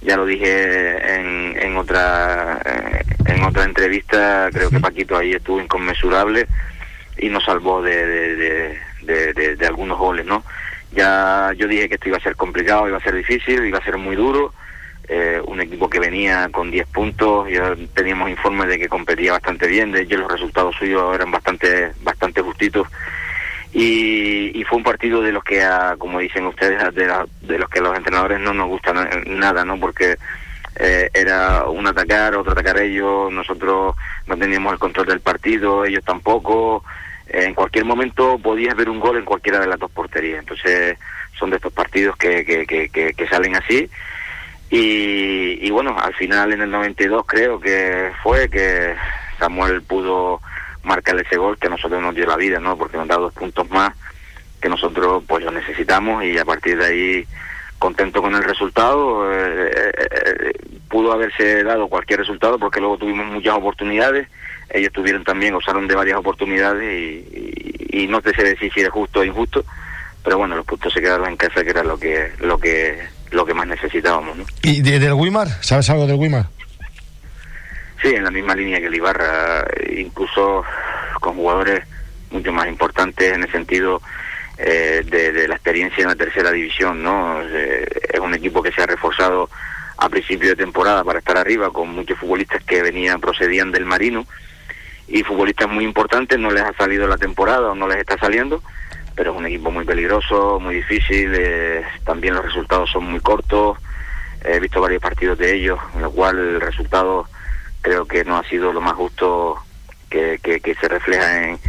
ya 0.04 0.18
lo 0.18 0.26
dije 0.26 1.16
en, 1.16 1.56
en 1.58 1.78
otra 1.78 2.60
eh, 2.66 3.04
en 3.26 3.44
otra 3.44 3.64
entrevista 3.64 4.50
creo 4.52 4.70
que 4.70 4.80
Paquito 4.80 5.18
ahí 5.18 5.34
estuvo 5.34 5.62
inconmensurable 5.62 6.48
y 7.18 7.30
nos 7.30 7.44
salvó 7.46 7.82
de, 7.82 8.76
de, 9.04 9.56
de, 9.56 9.68
algunos 9.68 9.98
goles 9.98 10.26
no 10.26 10.44
ya 10.92 11.52
yo 11.58 11.68
dije 11.68 11.90
que 11.90 11.96
esto 11.96 12.10
iba 12.10 12.18
a 12.18 12.22
ser 12.22 12.36
complicado 12.36 12.88
iba 12.88 12.98
a 12.98 13.04
ser 13.04 13.16
difícil 13.16 13.66
iba 13.66 13.80
a 13.80 13.84
ser 13.84 13.98
muy 13.98 14.16
duro. 14.16 14.54
Eh, 15.10 15.42
un 15.48 15.60
equipo 15.60 15.90
que 15.90 16.00
venía 16.00 16.48
con 16.50 16.72
10 16.72 16.88
puntos 16.88 17.50
ya 17.52 17.76
teníamos 17.94 18.30
informes 18.30 18.70
de 18.70 18.80
que 18.80 18.88
competía 18.88 19.34
bastante 19.34 19.68
bien 19.68 19.92
de 19.92 20.04
hecho 20.04 20.16
los 20.16 20.32
resultados 20.32 20.74
suyos 20.78 21.14
eran 21.14 21.30
bastante 21.30 21.92
bastante 22.04 22.42
justitos 22.42 22.88
y, 23.74 24.64
fue 24.66 24.78
un 24.78 24.84
partido 24.84 25.22
de 25.22 25.32
los 25.32 25.44
que, 25.44 25.68
como 25.98 26.20
dicen 26.20 26.46
ustedes, 26.46 26.94
de, 26.94 27.12
de 27.42 27.58
los 27.58 27.70
que 27.70 27.82
los 27.82 27.96
entrenadores 27.98 28.40
no 28.40 28.54
nos 28.54 28.68
gustan 28.68 29.08
nada, 29.26 29.66
¿no? 29.66 29.80
Porque 29.80 30.18
eh, 30.76 31.10
era 31.14 31.66
un 31.66 31.86
atacar, 31.88 32.36
otro 32.36 32.54
atacar 32.54 32.80
ellos, 32.80 33.32
nosotros 33.32 33.96
no 34.28 34.38
teníamos 34.38 34.74
el 34.74 34.80
control 34.80 35.08
del 35.08 35.22
partido, 35.22 35.86
ellos 35.86 36.04
tampoco. 36.04 36.84
en 37.28 37.54
cualquier 37.54 37.86
momento 37.86 38.38
podías 38.38 38.76
ver 38.76 38.90
un 38.90 39.00
gol 39.00 39.18
en 39.18 39.26
cualquiera 39.26 39.60
de 39.60 39.68
las 39.68 39.80
dos 39.80 39.92
porterías. 39.92 40.40
Entonces 40.40 40.98
son 41.38 41.50
de 41.50 41.58
estos 41.58 41.74
partidos 41.74 42.16
que, 42.18 42.46
que, 42.46 42.66
que, 42.66 42.90
que 42.90 43.28
salen 43.28 43.56
así. 43.56 43.90
Y, 44.70 45.60
y 45.66 45.72
bueno, 45.72 45.96
al 46.00 46.14
final 46.16 46.54
en 46.54 46.62
el 46.62 46.72
92 46.72 47.26
creo 47.28 47.60
que 47.60 48.12
fue 48.24 48.50
que 48.50 48.96
Samuel 49.38 49.82
pudo 49.84 50.42
marcar 50.84 51.20
ese 51.20 51.38
gol 51.38 51.58
que 51.58 51.68
a 51.68 51.72
nosotros 51.72 52.02
nos 52.02 52.16
dio 52.16 52.26
la 52.26 52.38
vida, 52.38 52.60
¿no? 52.60 52.78
Porque 52.78 52.98
nos 52.98 53.08
da 53.08 53.16
dos 53.18 53.34
puntos 53.34 53.70
más 53.70 53.94
que 54.62 54.70
nosotros 54.70 55.24
pues 55.28 55.44
lo 55.44 55.52
necesitamos 55.52 56.24
y 56.24 56.38
a 56.38 56.46
partir 56.46 56.78
de 56.78 56.86
ahí 56.86 57.28
contento 57.80 58.22
con 58.22 58.34
el 58.34 58.44
resultado. 58.44 59.30
Eh, 59.30 59.72
eh, 59.74 60.54
pudo 60.90 61.12
haberse 61.12 61.64
dado 61.64 61.90
cualquier 61.90 62.20
resultado 62.20 62.58
porque 62.58 62.80
luego 62.80 62.98
tuvimos 62.98 63.26
muchas 63.26 63.56
oportunidades. 63.56 64.30
Ellos 64.70 64.94
tuvieron 64.94 65.26
también, 65.26 65.54
usaron 65.54 65.88
de 65.88 65.96
varias 65.96 66.18
oportunidades 66.18 67.26
y, 67.92 68.08
no 68.08 68.22
te 68.22 68.34
sé 68.34 68.44
decir 68.44 68.72
si 68.74 68.82
es 68.82 68.90
justo 68.90 69.20
o 69.20 69.24
injusto, 69.24 69.66
pero 70.24 70.38
bueno, 70.38 70.56
los 70.56 70.66
puntos 70.66 70.94
se 70.94 71.02
quedaron 71.02 71.28
en 71.28 71.38
casa 71.38 71.64
que 71.64 71.70
era 71.70 71.84
lo 71.84 71.98
que 71.98 72.32
lo 72.40 72.58
que 72.58 73.00
lo 73.32 73.46
que 73.46 73.54
más 73.54 73.68
necesitábamos. 73.68 74.38
¿no? 74.38 74.46
¿Y 74.62 74.82
del 74.82 75.14
Wimar? 75.14 75.48
¿Sabes 75.62 75.90
algo 75.90 76.06
del 76.06 76.18
Wimar? 76.18 76.48
Sí, 78.04 78.14
en 78.14 78.26
la 78.26 78.32
misma 78.32 78.54
línea 78.54 78.82
que 78.82 78.88
el 78.88 78.96
Ibarra, 78.96 79.66
incluso 79.96 80.66
con 81.22 81.36
jugadores 81.36 81.86
mucho 82.32 82.52
más 82.52 82.68
importantes 82.68 83.32
en 83.32 83.44
el 83.44 83.50
sentido 83.50 84.02
eh, 84.58 85.04
de, 85.06 85.48
la 85.48 85.56
experiencia 85.56 86.02
en 86.02 86.10
la 86.10 86.16
tercera 86.16 86.52
división, 86.52 87.02
¿no? 87.02 87.42
Eh, 87.42 87.88
es 88.12 88.20
un 88.20 88.34
equipo 88.34 88.62
que 88.62 88.74
se 88.74 88.82
ha 88.82 88.88
reforzado 88.88 89.50
a 89.96 90.10
principio 90.10 90.50
de 90.50 90.58
temporada 90.58 91.02
para 91.06 91.20
estar 91.20 91.38
arriba 91.38 91.72
con 91.72 91.96
muchos 91.96 92.20
futbolistas 92.20 92.62
que 92.66 92.84
venían, 92.84 93.22
procedían 93.22 93.72
del 93.72 93.86
Marino 93.86 94.26
y 95.08 95.24
futbolistas 95.24 95.70
muy 95.70 95.86
importantes, 95.86 96.38
no 96.38 96.52
les 96.52 96.64
ha 96.64 96.74
salido 96.74 97.08
la 97.08 97.18
temporada 97.18 97.72
o 97.72 97.76
no 97.76 97.88
les 97.88 98.00
está 98.00 98.18
saliendo, 98.18 98.62
pero 99.16 99.32
es 99.32 99.38
un 99.38 99.46
equipo 99.46 99.72
muy 99.72 99.86
peligroso, 99.86 100.60
muy 100.60 100.76
difícil, 100.76 101.32
eh, 101.36 101.86
también 102.04 102.34
los 102.34 102.44
resultados 102.44 102.92
son 102.92 103.06
muy 103.06 103.22
cortos, 103.22 103.78
he 104.44 104.60
visto 104.60 104.82
varios 104.82 105.02
partidos 105.02 105.38
de 105.38 105.56
ellos, 105.56 105.80
en 105.96 106.02
lo 106.02 106.12
cual 106.12 106.38
el 106.38 106.60
resultado 106.60 107.30
creo 107.84 108.08
que 108.08 108.24
no 108.24 108.38
ha 108.38 108.44
sido 108.46 108.74
lo 108.74 108.82
más 108.82 108.94
justo 108.94 109.62
que, 110.10 110.40
que, 110.42 110.76
se 110.76 110.88
refleja 110.88 111.44
en, 111.44 111.60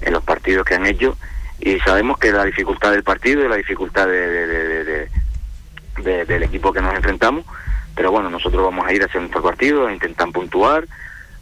en, 0.00 0.12
los 0.12 0.22
partidos 0.22 0.64
que 0.64 0.76
han 0.76 0.86
hecho. 0.86 1.18
Y 1.60 1.78
sabemos 1.80 2.16
que 2.18 2.32
la 2.32 2.44
dificultad 2.44 2.92
del 2.92 3.02
partido 3.02 3.44
y 3.44 3.48
la 3.48 3.56
dificultad 3.56 4.06
de, 4.06 5.08
del 6.02 6.42
equipo 6.42 6.72
que 6.72 6.80
nos 6.80 6.94
enfrentamos. 6.94 7.44
Pero 7.94 8.10
bueno 8.10 8.30
nosotros 8.30 8.62
vamos 8.64 8.86
a 8.86 8.92
ir 8.92 9.02
hacia 9.02 9.20
nuestro 9.20 9.42
partido 9.42 9.86
a 9.86 9.92
intentar 9.92 10.30
puntuar 10.30 10.86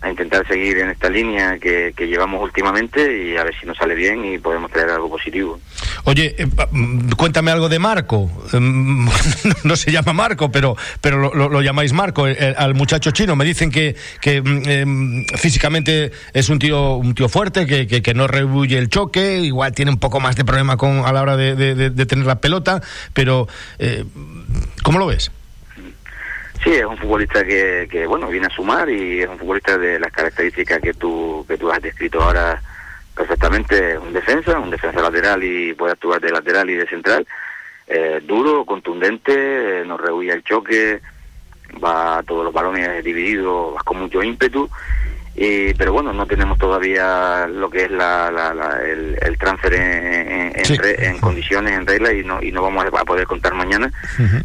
a 0.03 0.11
intentar 0.11 0.47
seguir 0.47 0.79
en 0.79 0.91
esta 0.91 1.09
línea 1.09 1.59
que, 1.59 1.93
llevamos 2.03 2.43
últimamente 2.43 3.25
y 3.25 3.37
a 3.37 3.45
ver 3.45 3.55
si 3.59 3.65
nos 3.65 3.79
sale 3.79 3.95
bien 3.95 4.25
y 4.25 4.38
podemos 4.38 4.71
traer 4.71 4.91
algo 4.91 5.09
positivo. 5.09 5.59
Oye, 6.05 6.35
eh, 6.37 6.47
mm, 6.47 7.11
cuéntame 7.12 7.53
algo 7.53 7.69
de 7.69 7.79
Marco. 7.79 8.29
Em, 8.53 9.07
no 9.65 9.77
se 9.77 9.93
llama 9.93 10.12
Marco, 10.12 10.51
pero, 10.51 10.77
pero 11.01 11.33
lo, 11.33 11.62
llamáis 11.62 11.93
Marco, 11.93 12.27
al 12.57 12.75
muchacho 12.75 13.12
chino. 13.12 13.37
Me 13.37 13.45
dicen 13.45 13.71
que, 13.71 13.95
que 14.21 14.43
mm, 14.43 14.62
em, 14.69 15.27
físicamente 15.37 16.11
es 16.33 16.49
un 16.49 16.59
tío, 16.59 16.97
un 16.97 17.15
tío 17.15 17.29
fuerte, 17.29 17.67
que, 17.67 17.87
que, 17.87 18.15
no 18.15 18.27
rehuye 18.27 18.79
el 18.79 18.88
choque, 18.88 19.38
igual 19.41 19.73
tiene 19.73 19.91
un 19.91 19.99
poco 19.99 20.21
más 20.21 20.37
de 20.37 20.45
problema 20.45 20.77
con, 20.77 21.05
a 21.07 21.12
la 21.12 21.23
hora 21.23 21.37
de, 21.37 21.91
tener 22.07 22.27
la 22.27 22.41
pelota, 22.41 22.83
pero 23.15 23.49
eh, 23.79 24.05
¿cómo 24.83 24.99
lo 24.99 25.07
ves? 25.07 25.31
Sí, 26.62 26.70
es 26.75 26.85
un 26.85 26.96
futbolista 26.96 27.44
que, 27.44 27.88
que, 27.90 28.07
bueno, 28.07 28.29
viene 28.29 28.46
a 28.46 28.51
sumar 28.51 28.88
y 28.88 29.22
es 29.22 29.29
un 29.29 29.38
futbolista 29.38 29.77
de 29.77 29.98
las 29.98 30.12
características 30.12 30.81
que 30.81 30.94
tú, 30.94 31.44
que 31.48 31.59
tú 31.59 31.70
has 31.70 31.83
descrito 31.83 32.22
ahora 32.22 32.62
perfectamente. 33.16 33.98
Un 33.98 34.12
defensa, 34.12 34.59
un 34.59 34.70
defensa 34.70 35.01
lateral 35.01 35.42
y 35.42 35.75
puede 35.75 35.92
actuar 35.92 36.20
de 36.20 36.31
lateral 36.31 36.70
y 36.70 36.75
de 36.75 36.87
central. 36.87 37.27
Eh, 37.88 38.20
duro, 38.25 38.64
contundente, 38.64 39.81
eh, 39.81 39.85
nos 39.85 40.01
rehuye 40.01 40.33
el 40.33 40.44
choque, 40.44 41.01
va 41.83 42.18
a 42.18 42.22
todos 42.22 42.44
los 42.44 42.55
balones 42.55 43.03
divididos, 43.03 43.75
va 43.75 43.83
con 43.83 43.98
mucho 43.98 44.22
ímpetu 44.22 44.70
y, 45.35 45.73
pero 45.75 45.95
bueno, 45.95 46.12
no 46.12 46.27
tenemos 46.27 46.59
todavía 46.59 47.47
lo 47.47 47.71
que 47.71 47.85
es 47.85 47.90
la, 47.90 48.29
el, 48.85 49.18
el, 49.21 49.38
transfer 49.38 49.73
en, 49.73 50.53
en, 50.55 51.18
condiciones, 51.21 51.73
en 51.73 51.87
regla, 51.87 52.12
y 52.12 52.23
no, 52.23 52.42
y 52.42 52.53
no 52.53 52.62
vamos 52.62 52.85
a 52.85 53.05
poder 53.05 53.27
contar 53.27 53.55
mañana. 53.55 53.90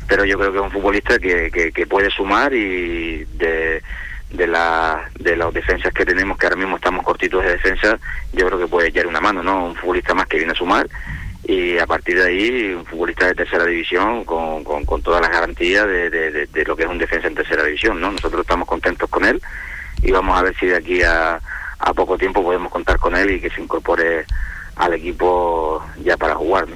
Pero 0.08 0.24
yo 0.24 0.38
creo 0.40 0.52
que 0.52 0.58
es 0.60 0.64
un 0.64 0.72
futbolista 0.72 1.20
que, 1.20 1.52
que, 1.74 1.88
puede 1.88 2.10
sumar 2.10 2.54
y 2.54 3.26
de, 3.38 3.82
de, 4.32 4.48
la, 4.48 5.10
de 5.20 5.36
las 5.36 5.54
defensas 5.54 5.94
que 5.94 6.06
tenemos, 6.06 6.38
que 6.38 6.46
ahora 6.46 6.56
mismo 6.56 6.78
estamos 6.78 7.04
cortitos 7.04 7.44
de 7.44 7.52
defensa, 7.52 8.00
yo 8.32 8.48
creo 8.48 8.60
que 8.60 8.68
puede 8.68 8.88
echar 8.88 9.08
una 9.08 9.20
mano, 9.20 9.44
¿no? 9.44 9.66
Un 9.66 9.76
futbolista 9.76 10.14
más 10.14 10.28
que 10.28 10.38
viene 10.38 10.54
a 10.54 10.56
sumar 10.56 10.88
y 11.44 11.78
a 11.78 11.86
partir 11.86 12.18
de 12.18 12.28
ahí 12.28 12.74
un 12.74 12.86
futbolista 12.86 13.28
de 13.28 13.36
tercera 13.36 13.66
división 13.66 14.24
con, 14.24 14.64
con, 14.64 15.02
todas 15.02 15.22
las 15.22 15.32
garantías 15.32 15.86
de, 15.86 16.10
de, 16.10 16.66
lo 16.66 16.76
que 16.76 16.84
es 16.84 16.90
un 16.90 16.98
defensa 16.98 17.28
en 17.28 17.36
tercera 17.36 17.64
división, 17.64 18.00
¿no? 18.00 18.12
Nosotros 18.12 18.42
estamos 18.42 18.68
contentos 18.68 19.10
con 19.10 19.26
él 19.26 19.42
y 20.02 20.12
vamos 20.12 20.38
a 20.38 20.44
ver 20.44 20.56
si 20.58 20.68
de 20.68 20.78
aquí 20.78 21.02
a, 21.04 21.40
a 21.80 21.94
poco 21.94 22.18
tiempo 22.18 22.44
podemos 22.44 22.72
contar 22.72 22.98
con 22.98 23.16
él 23.16 23.32
y 23.32 23.42
que 23.42 23.50
se 23.50 23.62
incorpore 23.62 24.26
al 24.76 24.94
equipo 24.94 25.84
ya 26.04 26.18
para 26.18 26.36
jugar, 26.36 26.68
¿no? 26.68 26.76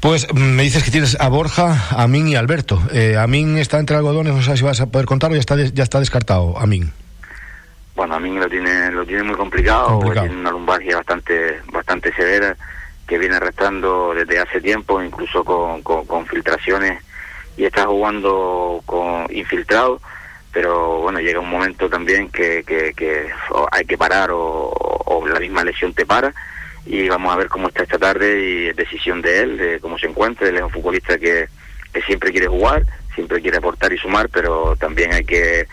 Pues 0.00 0.26
mm, 0.34 0.40
me 0.40 0.64
dices 0.64 0.82
que 0.82 0.90
tienes 0.90 1.16
a 1.20 1.28
Borja, 1.28 1.90
a 1.90 2.02
Amin 2.02 2.26
y 2.26 2.34
Alberto. 2.34 2.82
Eh, 2.92 3.16
Amin 3.16 3.56
está 3.56 3.78
entre 3.78 3.96
algodones, 3.96 4.34
no 4.34 4.42
sé 4.42 4.56
si 4.56 4.64
vas 4.64 4.80
a 4.80 4.86
poder 4.86 5.06
contarlo, 5.06 5.36
ya 5.36 5.40
está, 5.40 5.56
ya 5.56 5.84
está 5.84 6.00
descartado, 6.00 6.58
Amin. 6.58 6.92
Bueno, 7.94 8.16
Amin 8.16 8.40
lo 8.40 8.48
tiene, 8.48 8.90
lo 8.90 9.06
tiene 9.06 9.22
muy 9.22 9.36
complicado, 9.36 10.00
tiene 10.12 10.34
una 10.34 10.50
lumbalgia 10.50 10.96
bastante, 10.96 11.60
bastante 11.70 12.12
severa 12.14 12.56
que 13.06 13.18
viene 13.18 13.36
arrastrando 13.36 14.12
desde 14.14 14.40
hace 14.40 14.60
tiempo, 14.60 15.00
incluso 15.02 15.44
con, 15.44 15.82
con, 15.82 16.26
filtraciones 16.26 17.00
y 17.56 17.64
está 17.64 17.86
jugando 17.86 18.82
con 18.86 19.26
infiltrado, 19.30 20.00
pero 20.52 21.00
bueno, 21.00 21.20
llega 21.20 21.40
un 21.40 21.50
momento 21.50 21.88
también 21.88 22.28
que, 22.28 22.62
que, 22.64 23.30
hay 23.70 23.84
que 23.84 23.98
parar 23.98 24.30
o 24.32 25.24
la 25.26 25.40
misma 25.40 25.64
lesión 25.64 25.94
te 25.94 26.04
para 26.04 26.32
y 26.84 27.08
vamos 27.08 27.32
a 27.32 27.36
ver 27.36 27.48
cómo 27.48 27.68
está 27.68 27.84
esta 27.84 27.98
tarde 27.98 28.40
y 28.40 28.72
decisión 28.72 29.22
de 29.22 29.40
él, 29.40 29.56
de 29.56 29.80
cómo 29.80 29.98
se 29.98 30.06
encuentra. 30.06 30.48
Él 30.48 30.56
es 30.56 30.62
un 30.62 30.70
futbolista 30.70 31.18
que, 31.18 31.48
que 31.92 32.02
siempre 32.02 32.32
quiere 32.32 32.48
jugar, 32.48 32.84
siempre 33.14 33.40
quiere 33.40 33.58
aportar 33.58 33.92
y 33.92 33.98
sumar, 33.98 34.28
pero 34.28 34.76
también 34.76 35.12
hay 35.12 35.24
que, 35.24 35.66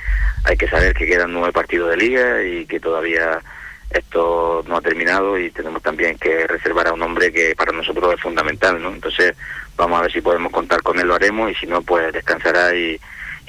hay 0.43 0.57
que 0.57 0.67
saber 0.67 0.93
que 0.93 1.07
quedan 1.07 1.33
nueve 1.33 1.51
partidos 1.51 1.89
de 1.89 1.97
liga 1.97 2.43
y 2.43 2.65
que 2.65 2.79
todavía 2.79 3.41
esto 3.89 4.63
no 4.67 4.77
ha 4.77 4.81
terminado 4.81 5.39
y 5.39 5.49
tenemos 5.49 5.81
también 5.81 6.15
que 6.19 6.45
reservar 6.45 6.87
a 6.87 6.93
un 6.93 7.01
hombre 7.01 7.31
que 7.31 7.55
para 7.55 7.71
nosotros 7.71 8.13
es 8.13 8.21
fundamental, 8.21 8.79
¿no? 8.79 8.89
Entonces 8.89 9.35
vamos 9.75 9.97
a 9.97 10.03
ver 10.03 10.11
si 10.11 10.21
podemos 10.21 10.51
contar 10.51 10.83
con 10.83 10.99
él, 10.99 11.07
lo 11.07 11.15
haremos 11.15 11.49
y 11.49 11.55
si 11.55 11.65
no, 11.65 11.81
pues 11.81 12.13
descansará 12.13 12.75
y, 12.75 12.99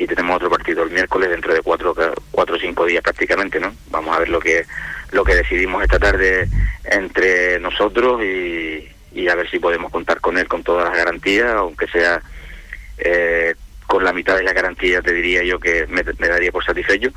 y 0.01 0.07
tenemos 0.07 0.37
otro 0.37 0.49
partido 0.49 0.83
el 0.83 0.91
miércoles 0.91 1.29
dentro 1.29 1.53
de 1.53 1.61
cuatro, 1.61 1.95
cuatro 2.31 2.57
o 2.57 2.59
cinco 2.59 2.87
días 2.87 3.03
prácticamente, 3.03 3.61
¿no? 3.61 3.75
Vamos 3.91 4.17
a 4.17 4.21
ver 4.21 4.31
lo 4.31 4.41
que 4.41 4.65
lo 5.13 5.23
que 5.25 5.35
decidimos 5.35 5.83
esta 5.83 5.99
tarde 5.99 6.49
entre 6.85 7.61
nosotros 7.61 8.23
y, 8.23 8.89
y 9.13 9.29
a 9.29 9.35
ver 9.35 9.51
si 9.51 9.59
podemos 9.59 9.93
contar 9.93 10.19
con 10.21 10.39
él 10.39 10.49
con 10.49 10.63
todas 10.63 10.89
las 10.89 10.97
garantías, 10.97 11.51
aunque 11.51 11.87
sea 11.89 12.23
eh, 12.97 13.55
con 13.87 14.03
la 14.03 14.15
mitad 14.15 14.37
de 14.37 14.43
la 14.43 14.55
garantía 14.55 15.03
te 15.03 15.13
diría 15.13 15.43
yo 15.43 15.61
que 15.61 15.87
me, 15.89 16.03
daría 16.03 16.51
por 16.51 16.65
satisfecho, 16.65 17.11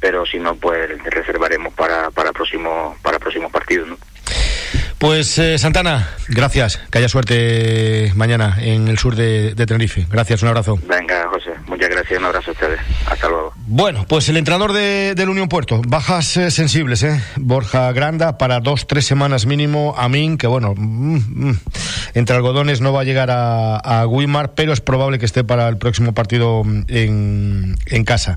pero 0.00 0.24
si 0.24 0.38
no, 0.38 0.54
pues 0.54 0.88
reservaremos 1.04 1.74
para, 1.74 2.10
para, 2.10 2.32
próximo, 2.32 2.96
para 3.02 3.18
próximos 3.18 3.52
partidos, 3.52 3.88
¿no? 3.88 3.98
Pues 4.98 5.38
eh, 5.38 5.58
Santana, 5.58 6.08
gracias. 6.28 6.80
Que 6.90 6.98
haya 6.98 7.08
suerte 7.08 8.12
mañana 8.16 8.56
en 8.60 8.88
el 8.88 8.98
sur 8.98 9.14
de, 9.14 9.54
Tenerife. 9.54 10.06
Gracias, 10.10 10.42
un 10.42 10.48
abrazo. 10.48 10.76
Venga, 10.88 11.28
José, 11.28 11.50
muchas 11.66 11.88
gracias, 11.88 12.18
un 12.18 12.24
abrazo 12.24 12.50
a 12.50 12.52
ustedes. 12.52 12.80
Hasta 13.06 13.28
luego. 13.28 13.52
Bueno, 13.66 14.06
pues 14.08 14.28
el 14.28 14.36
entrenador 14.36 14.72
de, 14.72 15.14
del 15.14 15.28
Unión 15.28 15.48
Puerto, 15.48 15.80
bajas 15.86 16.36
eh, 16.36 16.50
sensibles, 16.50 17.04
¿eh? 17.04 17.22
Borja 17.36 17.92
Granda, 17.92 18.38
para 18.38 18.58
dos, 18.58 18.88
tres 18.88 19.06
semanas 19.06 19.46
mínimo. 19.46 19.94
Amin, 19.96 20.36
que 20.36 20.48
bueno, 20.48 20.74
mm, 20.76 21.48
mm, 21.48 21.60
entre 22.14 22.34
algodones 22.34 22.80
no 22.80 22.92
va 22.92 23.02
a 23.02 23.04
llegar 23.04 23.30
a, 23.30 23.76
a 23.76 24.04
Wimar, 24.06 24.54
pero 24.54 24.72
es 24.72 24.80
probable 24.80 25.20
que 25.20 25.26
esté 25.26 25.44
para 25.44 25.68
el 25.68 25.78
próximo 25.78 26.12
partido 26.12 26.62
en, 26.88 27.76
en 27.86 28.04
casa. 28.04 28.36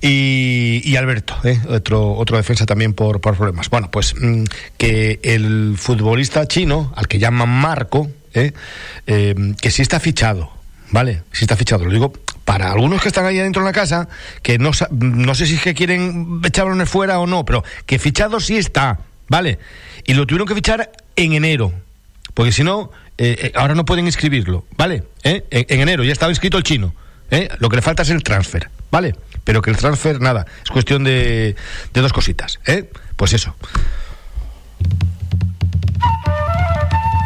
Y, 0.00 0.96
Alberto, 0.96 1.34
¿eh? 1.44 1.60
otro, 1.68 2.12
otro 2.14 2.36
defensa 2.36 2.66
también 2.66 2.92
por, 2.92 3.20
por 3.20 3.36
problemas. 3.36 3.70
Bueno, 3.70 3.90
pues 3.90 4.14
mm, 4.20 4.44
que 4.76 5.20
el 5.22 5.76
futbolista 5.92 6.46
chino, 6.46 6.90
al 6.96 7.06
que 7.06 7.18
llaman 7.18 7.50
Marco, 7.50 8.10
¿eh? 8.32 8.52
Eh, 9.06 9.34
que 9.60 9.70
sí 9.70 9.82
está 9.82 10.00
fichado, 10.00 10.50
¿vale? 10.90 11.22
Sí 11.32 11.44
está 11.44 11.54
fichado, 11.54 11.84
lo 11.84 11.90
digo 11.90 12.14
para 12.46 12.72
algunos 12.72 13.02
que 13.02 13.08
están 13.08 13.26
ahí 13.26 13.38
adentro 13.38 13.60
en 13.60 13.66
la 13.66 13.72
casa, 13.72 14.08
que 14.42 14.58
no, 14.58 14.70
no 14.90 15.34
sé 15.34 15.46
si 15.46 15.56
es 15.56 15.60
que 15.60 15.74
quieren 15.74 16.40
echar 16.44 16.64
balones 16.64 16.88
fuera 16.88 17.18
o 17.18 17.26
no, 17.26 17.44
pero 17.44 17.62
que 17.84 17.98
fichado 17.98 18.40
sí 18.40 18.56
está, 18.56 19.00
¿vale? 19.28 19.58
Y 20.06 20.14
lo 20.14 20.26
tuvieron 20.26 20.48
que 20.48 20.54
fichar 20.54 20.90
en 21.14 21.34
enero, 21.34 21.74
porque 22.32 22.52
si 22.52 22.64
no, 22.64 22.90
eh, 23.18 23.52
ahora 23.54 23.74
no 23.74 23.84
pueden 23.84 24.06
inscribirlo, 24.06 24.64
¿vale? 24.78 25.04
En, 25.22 25.44
en, 25.50 25.80
enero 25.80 26.04
ya 26.04 26.12
estaba 26.12 26.32
inscrito 26.32 26.56
el 26.56 26.64
chino, 26.64 26.94
lo 27.58 27.68
que 27.68 27.76
le 27.76 27.82
falta 27.82 28.02
es 28.02 28.08
el 28.08 28.22
transfer, 28.22 28.70
¿vale? 28.90 29.14
Pero 29.44 29.60
que 29.60 29.70
el 29.70 29.76
transfer, 29.76 30.22
nada, 30.22 30.46
es 30.64 30.70
cuestión 30.70 31.04
de, 31.04 31.54
de 31.92 32.00
dos 32.00 32.14
cositas, 32.14 32.60
¿eh? 32.64 32.90
Pues 33.16 33.34
eso. 33.34 33.54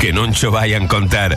que 0.00 0.12
no 0.12 0.30
cho 0.32 0.50
vayan 0.50 0.86
contar. 0.86 1.36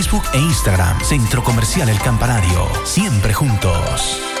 Facebook 0.01 0.25
e 0.33 0.39
Instagram. 0.39 0.99
Centro 1.01 1.43
Comercial 1.43 1.87
El 1.87 1.99
Campanario. 1.99 2.67
Siempre 2.85 3.35
juntos. 3.35 4.40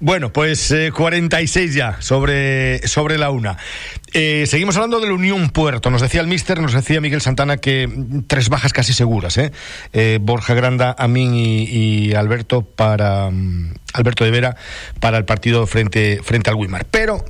Bueno, 0.00 0.32
pues 0.32 0.74
46 0.94 1.70
eh, 1.70 1.74
ya 1.74 2.00
sobre, 2.00 2.86
sobre 2.86 3.18
la 3.18 3.30
una. 3.30 3.56
Eh, 4.12 4.44
seguimos 4.46 4.76
hablando 4.76 5.00
de 5.00 5.06
la 5.06 5.14
Unión 5.14 5.50
Puerto. 5.50 5.90
Nos 5.90 6.02
decía 6.02 6.20
el 6.20 6.26
Mister, 6.26 6.60
nos 6.60 6.72
decía 6.72 7.00
Miguel 7.00 7.20
Santana 7.20 7.56
que 7.56 7.88
tres 8.26 8.48
bajas 8.48 8.72
casi 8.72 8.92
seguras. 8.92 9.38
¿eh? 9.38 9.52
eh 9.92 10.18
Borja 10.20 10.54
Granda, 10.54 10.94
Amin 10.98 11.34
y, 11.34 11.64
y 11.64 12.14
Alberto 12.14 12.62
para 12.62 13.30
mm, 13.30 13.74
Alberto 13.92 14.24
de 14.24 14.30
Vera 14.30 14.56
para 15.00 15.18
el 15.18 15.24
partido 15.24 15.66
frente, 15.66 16.20
frente 16.22 16.50
al 16.50 16.56
Wimar. 16.56 16.86
Pero 16.90 17.24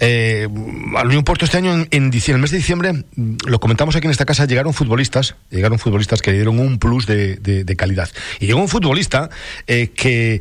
Eh, 0.00 0.48
al 0.96 1.06
Unión 1.06 1.24
Porto 1.24 1.44
este 1.44 1.56
año, 1.56 1.72
en, 1.72 1.88
en, 1.90 2.12
el 2.12 2.38
mes 2.38 2.50
de 2.50 2.56
diciembre, 2.56 2.92
mm, 2.92 3.36
lo 3.46 3.60
comentamos 3.60 3.96
aquí 3.96 4.06
en 4.06 4.10
esta 4.10 4.24
casa, 4.24 4.46
llegaron 4.46 4.74
futbolistas, 4.74 5.36
llegaron 5.50 5.78
futbolistas 5.78 6.22
que 6.22 6.30
le 6.30 6.38
dieron 6.38 6.58
un 6.58 6.78
plus 6.78 7.06
de, 7.06 7.36
de, 7.36 7.76
calidad. 7.76 8.08
Y 8.40 8.46
llegó 8.46 8.60
un 8.60 8.68
futbolista 8.68 9.30
eh, 9.66 9.90
que, 9.94 10.40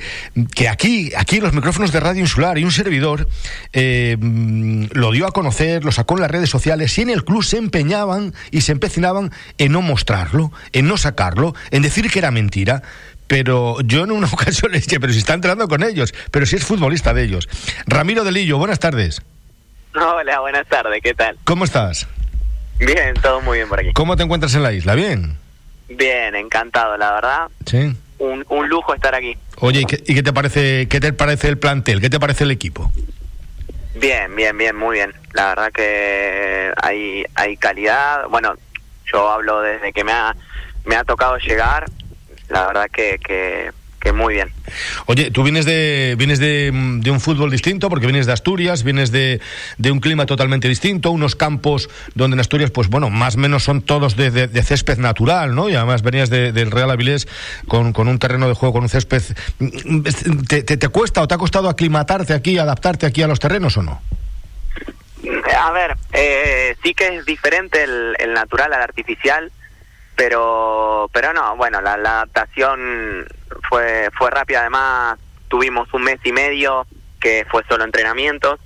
que 0.55 0.69
aquí, 0.69 1.11
aquí 1.17 1.37
en 1.37 1.43
los 1.43 1.53
micrófonos 1.53 1.91
de 1.91 1.99
Radio 1.99 2.21
Insular 2.21 2.57
y 2.57 2.63
un 2.63 2.71
servidor 2.71 3.27
eh, 3.73 4.17
mm, 4.19 4.85
lo 4.91 5.11
dio 5.11 5.27
a 5.27 5.31
conocer, 5.31 5.83
lo 5.83 5.91
sacó 5.91 6.15
en 6.15 6.21
las 6.21 6.31
redes 6.31 6.49
sociales 6.49 6.97
y 6.97 7.01
en 7.01 7.09
el 7.09 7.23
club 7.23 7.43
se 7.43 7.57
empeñaban 7.57 8.33
y 8.51 8.61
se 8.61 8.71
empecinaban 8.71 9.31
en 9.57 9.71
no 9.71 9.81
mostrarlo, 9.81 10.51
en 10.71 10.87
no 10.87 10.97
sacarlo, 10.97 11.55
en 11.71 11.81
decir 11.81 12.09
que 12.09 12.19
era 12.19 12.31
mentira 12.31 12.83
pero 13.27 13.79
yo 13.81 14.03
en 14.03 14.11
una 14.11 14.27
ocasión 14.31 14.71
le 14.71 14.79
dije, 14.79 14.99
pero 14.99 15.13
si 15.13 15.19
está 15.19 15.33
entrando 15.33 15.67
con 15.67 15.83
ellos, 15.83 16.13
pero 16.31 16.45
si 16.45 16.55
es 16.55 16.65
futbolista 16.65 17.13
de 17.13 17.23
ellos. 17.23 17.49
Ramiro 17.85 18.23
Delillo, 18.23 18.57
buenas 18.57 18.79
tardes. 18.79 19.21
Hola, 19.95 20.39
buenas 20.39 20.67
tardes, 20.67 21.01
¿qué 21.03 21.13
tal? 21.13 21.37
¿Cómo 21.43 21.65
estás? 21.65 22.07
Bien, 22.79 23.13
todo 23.21 23.41
muy 23.41 23.59
bien 23.59 23.69
por 23.69 23.79
aquí. 23.79 23.93
¿Cómo 23.93 24.15
te 24.15 24.23
encuentras 24.23 24.55
en 24.55 24.63
la 24.63 24.73
isla? 24.73 24.95
¿Bien? 24.95 25.37
Bien, 25.89 26.35
encantado, 26.35 26.97
la 26.97 27.11
verdad. 27.13 27.47
Sí. 27.65 27.95
Un, 28.17 28.45
un 28.49 28.69
lujo 28.69 28.95
estar 28.95 29.13
aquí. 29.13 29.37
Oye, 29.57 29.81
¿y 29.81 29.85
qué, 29.85 30.23
te 30.23 30.33
parece 30.33 30.87
qué 30.87 30.99
te 30.99 31.13
parece 31.13 31.49
el 31.49 31.57
plantel? 31.57 32.01
¿Qué 32.01 32.09
te 32.09 32.19
parece 32.19 32.45
el 32.45 32.51
equipo? 32.51 32.91
Bien, 33.95 34.35
bien, 34.35 34.57
bien, 34.57 34.75
muy 34.75 34.97
bien. 34.97 35.13
La 35.33 35.49
verdad 35.49 35.71
que 35.71 36.71
hay, 36.81 37.25
hay 37.35 37.57
calidad. 37.57 38.27
Bueno, 38.29 38.55
yo 39.11 39.29
hablo 39.29 39.61
desde 39.61 39.93
que 39.93 40.03
me 40.03 40.11
ha, 40.11 40.35
me 40.85 40.95
ha 40.95 41.03
tocado 41.03 41.37
llegar 41.37 41.85
la 42.53 42.67
verdad 42.67 42.87
que, 42.91 43.19
que, 43.19 43.71
muy 44.13 44.35
bien. 44.35 44.51
Oye, 45.05 45.31
tú 45.31 45.43
vienes 45.43 45.65
de 45.65 46.15
vienes 46.17 46.37
de, 46.37 46.69
un 46.71 47.19
fútbol 47.21 47.49
distinto, 47.49 47.89
porque 47.89 48.05
vienes 48.05 48.25
de 48.25 48.33
Asturias, 48.33 48.83
vienes 48.83 49.11
de, 49.11 49.41
de, 49.77 49.91
un 49.91 50.01
clima 50.01 50.25
totalmente 50.25 50.67
distinto, 50.67 51.09
unos 51.09 51.35
campos 51.35 51.89
donde 52.13 52.35
en 52.35 52.41
Asturias, 52.41 52.69
pues 52.69 52.89
bueno, 52.89 53.09
más 53.09 53.35
o 53.35 53.39
menos 53.39 53.63
son 53.63 53.81
todos 53.81 54.15
de, 54.17 54.29
de, 54.29 54.63
césped 54.63 54.97
natural, 54.97 55.55
¿no? 55.55 55.69
Y 55.69 55.75
además 55.75 56.03
venías 56.03 56.29
del 56.29 56.69
Real 56.69 56.91
Avilés 56.91 57.27
con, 57.67 57.93
con, 57.93 58.07
un 58.07 58.19
terreno 58.19 58.47
de 58.47 58.53
juego, 58.53 58.73
con 58.73 58.83
un 58.83 58.89
césped. 58.89 59.23
¿Te, 60.47 60.63
te, 60.63 60.87
cuesta 60.89 61.21
o 61.21 61.27
te 61.27 61.33
ha 61.33 61.37
costado 61.37 61.69
aclimatarte 61.69 62.33
aquí, 62.33 62.57
adaptarte 62.57 63.05
aquí 63.05 63.23
a 63.23 63.27
los 63.27 63.39
terrenos 63.39 63.77
o 63.77 63.83
no? 63.83 64.01
A 65.57 65.71
ver, 65.71 65.95
eh, 66.11 66.75
sí 66.83 66.93
que 66.93 67.15
es 67.15 67.25
diferente 67.25 67.83
el, 67.83 68.15
el 68.19 68.33
natural 68.33 68.73
al 68.73 68.81
artificial 68.81 69.51
pero 70.15 71.09
pero 71.11 71.33
no 71.33 71.55
bueno 71.55 71.81
la, 71.81 71.93
adaptación 71.93 73.25
fue 73.69 74.09
fue 74.17 74.29
rápida. 74.29 74.61
Además 74.61 75.19
tuvimos 75.47 75.93
un 75.93 76.03
mes 76.03 76.19
y 76.23 76.31
medio 76.31 76.85
que 77.19 77.45
fue 77.49 77.63
solo 77.69 77.85
entrenamientos 77.85 78.59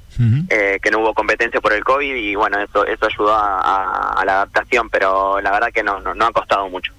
eh, 0.50 0.80
que 0.82 0.90
no 0.90 1.00
hubo 1.00 1.14
competencia 1.14 1.62
por 1.62 1.74
el 1.74 1.84
covid 1.84 2.16
y 2.16 2.34
bueno 2.36 2.60
eso 2.60 2.86
eso 2.88 3.06
ayudó 3.06 3.36
a, 3.36 4.24
la 4.26 4.34
adaptación 4.34 4.90
pero 4.90 5.40
la 5.42 5.52
verdad 5.52 5.72
que 5.72 5.84
no 5.84 6.00
no, 6.00 6.16
no 6.16 6.26
ha 6.26 6.32
costado 6.32 6.68
mucho 6.68 6.92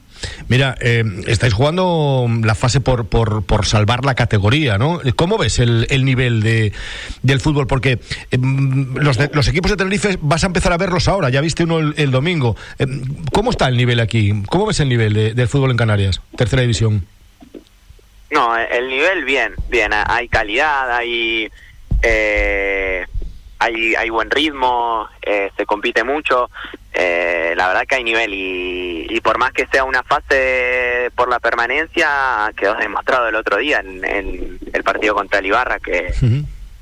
Mira, 0.48 0.76
eh, 0.80 1.04
estáis 1.26 1.52
jugando 1.52 2.26
la 2.42 2.54
fase 2.54 2.80
por, 2.80 3.06
por, 3.06 3.44
por, 3.44 3.66
salvar 3.66 4.04
la 4.04 4.14
categoría, 4.14 4.78
¿no? 4.78 5.00
¿Cómo 5.16 5.38
ves 5.38 5.58
el, 5.58 5.86
el 5.90 6.04
nivel 6.04 6.42
de, 6.42 6.72
del 7.22 7.40
fútbol? 7.40 7.66
Porque 7.66 7.98
eh, 8.30 8.38
los, 8.38 9.18
los 9.32 9.48
equipos 9.48 9.70
de 9.70 9.76
Tenerife 9.76 10.18
vas 10.20 10.44
a 10.44 10.46
empezar 10.46 10.72
a 10.72 10.76
verlos 10.76 11.08
ahora, 11.08 11.30
ya 11.30 11.40
viste 11.40 11.64
uno 11.64 11.78
el, 11.78 12.10
domingo. 12.10 12.56
Eh, 12.78 12.86
¿Cómo 13.32 13.50
está 13.50 13.68
el 13.68 13.76
nivel 13.76 14.00
aquí? 14.00 14.32
¿Cómo 14.48 14.66
ves 14.66 14.80
el 14.80 14.88
nivel 14.88 15.34
del 15.34 15.48
fútbol 15.48 15.70
en 15.70 15.76
Canarias, 15.76 16.20
tercera 16.36 16.62
división? 16.62 17.06
No, 18.30 18.56
el 18.56 18.88
nivel 18.88 19.24
bien, 19.24 19.54
bien, 19.70 19.92
hay 19.92 20.28
calidad, 20.28 20.94
hay... 20.94 21.48
Eh, 22.02 23.04
hay, 23.58 23.94
hay 23.94 24.10
buen 24.10 24.30
ritmo, 24.30 25.08
eh, 25.22 25.50
se 25.56 25.66
compite 25.66 26.04
mucho, 26.04 26.50
eh, 26.92 27.54
la 27.56 27.68
verdad 27.68 27.86
que 27.86 27.96
hay 27.96 28.04
nivel 28.04 28.32
y, 28.32 29.20
por 29.20 29.38
más 29.38 29.52
que 29.52 29.66
sea 29.66 29.84
una 29.84 30.02
fase 30.02 31.10
por 31.14 31.28
la 31.28 31.38
permanencia, 31.40 32.50
quedó 32.56 32.74
demostrado 32.76 33.28
el 33.28 33.34
otro 33.34 33.58
día 33.58 33.80
en, 33.80 34.58
el 34.72 34.82
partido 34.84 35.14
contra 35.14 35.40
el 35.40 35.46
Ibarra 35.46 35.80
que, 35.80 36.14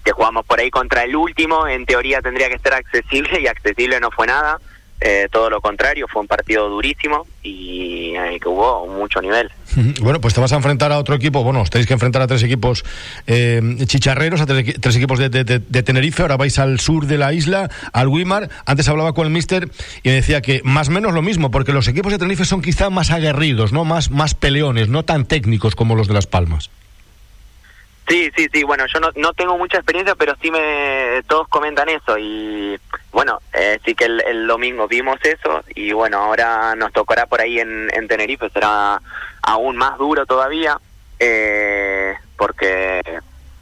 que 0.04 0.12
jugamos 0.12 0.44
por 0.46 0.60
ahí 0.60 0.70
contra 0.70 1.02
el 1.02 1.16
último, 1.16 1.66
en 1.66 1.86
teoría 1.86 2.20
tendría 2.20 2.48
que 2.48 2.58
ser 2.58 2.74
accesible 2.74 3.40
y 3.42 3.46
accesible 3.46 3.98
no 4.00 4.10
fue 4.10 4.26
nada. 4.26 4.60
Eh, 4.98 5.28
todo 5.30 5.50
lo 5.50 5.60
contrario, 5.60 6.08
fue 6.08 6.22
un 6.22 6.28
partido 6.28 6.70
durísimo 6.70 7.26
y 7.42 8.14
que 8.40 8.48
hubo 8.48 8.86
mucho 8.86 9.20
nivel. 9.20 9.50
Bueno, 10.00 10.20
pues 10.20 10.34
te 10.34 10.40
vas 10.40 10.52
a 10.52 10.56
enfrentar 10.56 10.92
a 10.92 10.98
otro 10.98 11.14
equipo, 11.14 11.42
bueno, 11.42 11.60
os 11.60 11.70
tenéis 11.70 11.86
que 11.86 11.92
enfrentar 11.92 12.22
a 12.22 12.26
tres 12.26 12.42
equipos 12.42 12.84
eh, 13.26 13.60
chicharreros, 13.84 14.40
a 14.40 14.46
tres, 14.46 14.96
equipos 14.96 15.18
de, 15.18 15.82
Tenerife, 15.82 16.22
ahora 16.22 16.36
vais 16.36 16.58
al 16.58 16.80
sur 16.80 17.06
de 17.06 17.18
la 17.18 17.32
isla, 17.32 17.70
al 17.92 18.08
Wimar, 18.08 18.48
antes 18.64 18.88
hablaba 18.88 19.12
con 19.12 19.26
el 19.26 19.32
mister 19.32 19.70
y 20.02 20.10
decía 20.10 20.40
que 20.40 20.62
más 20.64 20.88
o 20.88 20.92
menos 20.92 21.12
lo 21.12 21.22
mismo, 21.22 21.50
porque 21.50 21.72
los 21.72 21.88
equipos 21.88 22.12
de 22.12 22.18
Tenerife 22.18 22.44
son 22.44 22.62
quizá 22.62 22.90
más 22.90 23.10
aguerridos, 23.10 23.72
¿no? 23.72 23.84
Más, 23.84 24.10
más 24.10 24.34
peleones, 24.34 24.88
no 24.88 25.04
tan 25.04 25.26
técnicos 25.26 25.74
como 25.74 25.94
los 25.94 26.08
de 26.08 26.14
Las 26.14 26.26
Palmas. 26.26 26.70
Sí, 28.08 28.30
sí, 28.36 28.46
sí, 28.52 28.62
bueno, 28.62 28.84
yo 28.86 29.00
no, 29.00 29.10
no 29.16 29.32
tengo 29.32 29.58
mucha 29.58 29.78
experiencia, 29.78 30.14
pero 30.14 30.36
sí 30.40 30.50
me 30.50 31.22
todos 31.26 31.48
comentan 31.48 31.88
eso 31.88 32.16
y 32.16 32.78
bueno, 33.10 33.40
eh, 33.52 33.80
sí 33.84 33.96
que 33.96 34.04
el, 34.04 34.46
domingo 34.46 34.86
vimos 34.86 35.18
eso 35.24 35.64
y 35.74 35.92
bueno, 35.92 36.18
ahora 36.18 36.76
nos 36.76 36.92
tocará 36.92 37.26
por 37.26 37.40
ahí 37.40 37.58
en, 37.58 37.88
en 37.92 38.06
Tenerife, 38.06 38.48
será 38.50 39.00
aún 39.42 39.76
más 39.76 39.98
duro 39.98 40.24
todavía 40.24 40.78
eh, 41.18 42.14
porque 42.36 43.00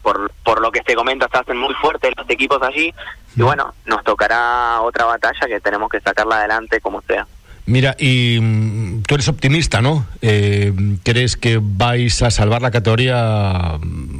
por, 0.02 0.30
por 0.44 0.60
lo 0.60 0.70
que 0.70 0.82
se 0.86 0.94
comenta 0.94 1.26
se 1.32 1.38
hacen 1.38 1.56
muy 1.56 1.72
fuertes 1.74 2.12
los 2.14 2.28
equipos 2.28 2.60
allí 2.62 2.92
y 3.36 3.42
bueno, 3.42 3.72
nos 3.86 4.04
tocará 4.04 4.82
otra 4.82 5.06
batalla 5.06 5.46
que 5.46 5.60
tenemos 5.60 5.88
que 5.88 6.00
sacarla 6.00 6.38
adelante 6.38 6.80
como 6.80 7.00
sea. 7.02 7.26
Mira, 7.66 7.96
y 7.98 8.38
mm, 8.40 9.02
tú 9.02 9.14
eres 9.14 9.28
optimista, 9.28 9.80
¿no? 9.80 10.06
Eh, 10.20 10.72
¿Crees 11.02 11.36
que 11.36 11.58
vais 11.62 12.22
a 12.22 12.30
salvar 12.30 12.60
la 12.60 12.70
categoría? 12.70 13.78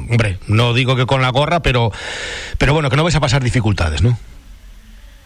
Hombre, 0.09 0.37
no 0.47 0.73
digo 0.73 0.95
que 0.95 1.05
con 1.05 1.21
la 1.21 1.29
gorra, 1.29 1.61
pero, 1.61 1.91
pero 2.57 2.73
bueno, 2.73 2.89
que 2.89 2.95
no 2.95 3.03
vais 3.03 3.15
a 3.15 3.19
pasar 3.19 3.43
dificultades, 3.43 4.01
¿no? 4.01 4.17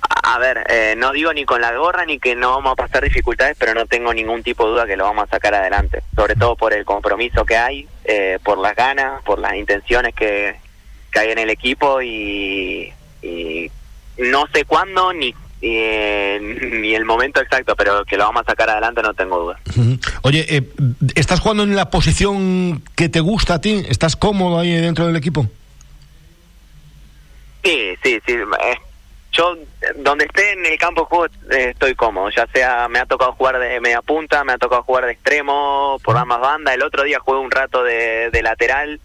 A 0.01 0.37
ver, 0.37 0.65
eh, 0.69 0.95
no 0.97 1.11
digo 1.11 1.33
ni 1.33 1.43
con 1.45 1.61
la 1.61 1.71
gorra 1.75 2.05
ni 2.05 2.19
que 2.19 2.35
no 2.35 2.51
vamos 2.51 2.73
a 2.73 2.75
pasar 2.75 3.03
dificultades, 3.03 3.57
pero 3.59 3.73
no 3.73 3.85
tengo 3.85 4.13
ningún 4.13 4.43
tipo 4.43 4.65
de 4.65 4.71
duda 4.71 4.85
que 4.85 4.95
lo 4.95 5.05
vamos 5.05 5.25
a 5.27 5.31
sacar 5.31 5.53
adelante. 5.55 6.03
Sobre 6.15 6.35
todo 6.35 6.55
por 6.55 6.73
el 6.73 6.85
compromiso 6.85 7.45
que 7.45 7.57
hay, 7.57 7.87
eh, 8.05 8.39
por 8.43 8.57
las 8.57 8.75
ganas, 8.75 9.21
por 9.23 9.39
las 9.39 9.55
intenciones 9.55 10.13
que, 10.13 10.55
que 11.11 11.19
hay 11.19 11.31
en 11.31 11.39
el 11.39 11.49
equipo 11.49 12.01
y, 12.01 12.93
y 13.21 13.71
no 14.17 14.47
sé 14.53 14.65
cuándo 14.65 15.13
ni 15.13 15.33
eh, 15.61 16.39
ni 16.81 16.95
el 16.95 17.05
momento 17.05 17.41
exacto, 17.41 17.75
pero 17.75 18.05
que 18.05 18.17
lo 18.17 18.25
vamos 18.25 18.43
a 18.45 18.51
sacar 18.51 18.69
adelante 18.69 19.01
no 19.01 19.13
tengo 19.13 19.39
duda. 19.39 19.59
Oye, 20.21 20.45
eh, 20.49 20.63
¿estás 21.15 21.39
jugando 21.39 21.63
en 21.63 21.75
la 21.75 21.89
posición 21.89 22.81
que 22.95 23.09
te 23.09 23.19
gusta 23.19 23.55
a 23.55 23.61
ti? 23.61 23.83
¿Estás 23.87 24.15
cómodo 24.15 24.59
ahí 24.59 24.71
dentro 24.71 25.07
del 25.07 25.15
equipo? 25.15 25.47
Sí, 27.63 27.93
sí, 28.01 28.19
sí. 28.25 28.33
Eh, 28.33 28.77
yo, 29.33 29.57
donde 29.97 30.25
esté 30.25 30.53
en 30.53 30.65
el 30.65 30.77
campo 30.77 31.01
de 31.01 31.07
juego, 31.07 31.33
estoy 31.49 31.95
cómodo. 31.95 32.29
Ya 32.29 32.47
sea, 32.47 32.87
me 32.87 32.99
ha 32.99 33.05
tocado 33.05 33.33
jugar 33.33 33.59
de 33.59 33.79
media 33.81 34.01
punta, 34.01 34.43
me 34.43 34.53
ha 34.53 34.57
tocado 34.57 34.83
jugar 34.83 35.05
de 35.05 35.11
extremo, 35.11 35.97
por 36.03 36.17
ambas 36.17 36.39
bandas. 36.39 36.73
El 36.73 36.83
otro 36.83 37.03
día 37.03 37.19
jugué 37.19 37.39
un 37.39 37.51
rato 37.51 37.83
de, 37.83 38.31
lateral. 38.41 38.99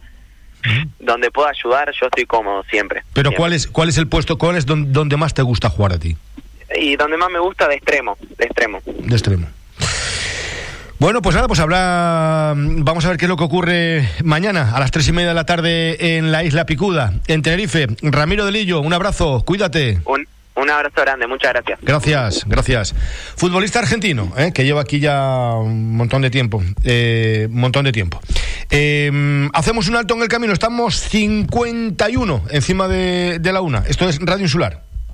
Donde 0.99 1.31
pueda 1.31 1.51
ayudar, 1.51 1.93
yo 2.01 2.07
estoy 2.07 2.25
cómodo 2.25 2.64
siempre. 2.71 3.03
Pero 3.12 3.33
¿cuál 3.33 3.53
es 3.53 3.67
cuál 3.67 3.90
es 3.90 3.99
el 3.99 4.09
puesto, 4.09 4.38
cuál 4.38 4.57
es 4.57 4.64
donde 4.64 5.17
más 5.19 5.35
te 5.35 5.43
gusta 5.43 5.69
jugar 5.69 5.93
a 5.93 5.99
ti? 5.99 6.17
Y 6.79 6.97
donde 6.97 7.17
más 7.17 7.31
me 7.31 7.39
gusta 7.39 7.69
de 7.69 7.77
extremo, 7.77 8.17
de 8.39 8.45
extremo. 8.45 8.81
De 8.85 9.15
extremo. 9.15 9.47
Bueno, 10.99 11.21
pues 11.21 11.35
nada, 11.35 11.49
pues 11.49 11.61
habla. 11.61 12.55
Vamos 12.57 13.05
a 13.05 13.09
ver 13.09 13.19
qué 13.19 13.25
es 13.27 13.29
lo 13.29 13.37
que 13.37 13.45
ocurre 13.45 14.09
mañana 14.23 14.75
a 14.75 14.81
las 14.81 14.91
tres 14.91 15.07
y 15.09 15.13
media 15.13 15.29
de 15.29 15.35
la 15.35 15.45
tarde 15.45 16.17
en 16.17 16.33
la 16.33 16.45
isla 16.45 16.67
Picuda, 16.67 17.13
en 17.27 17.43
Tenerife. 17.43 17.89
Ramiro 18.01 18.47
Delillo, 18.47 18.81
un 18.81 18.93
abrazo, 18.93 19.43
cuídate. 19.45 19.99
Un, 20.07 20.27
un 20.55 20.71
abrazo 20.71 21.03
grande, 21.03 21.27
muchas 21.27 21.53
gracias. 21.53 21.81
Gracias, 21.83 22.45
gracias. 22.47 22.95
Futbolista 23.37 23.81
argentino, 23.81 24.33
¿eh? 24.39 24.53
que 24.55 24.65
lleva 24.65 24.81
aquí 24.83 25.01
ya 25.01 25.51
un 25.57 25.97
montón 25.97 26.23
de 26.23 26.31
tiempo. 26.31 26.63
Eh, 26.85 27.49
un 27.51 27.61
montón 27.61 27.85
de 27.85 27.93
tiempo. 27.93 28.21
Eh, 28.71 29.51
hacemos 29.53 29.89
un 29.89 29.97
alto 29.97 30.15
en 30.15 30.23
el 30.23 30.29
camino, 30.29 30.53
estamos 30.53 30.95
51 31.01 32.45
encima 32.51 32.89
de, 32.89 33.41
de 33.41 33.53
la 33.53 33.61
una. 33.61 33.83
Esto 33.89 34.09
es 34.09 34.21
Radio 34.21 34.45
Insular. 34.45 34.84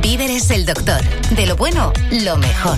Víveres 0.00 0.50
el 0.50 0.66
doctor. 0.66 1.00
De 1.36 1.46
lo 1.46 1.54
bueno, 1.54 1.92
lo 2.10 2.36
mejor. 2.36 2.76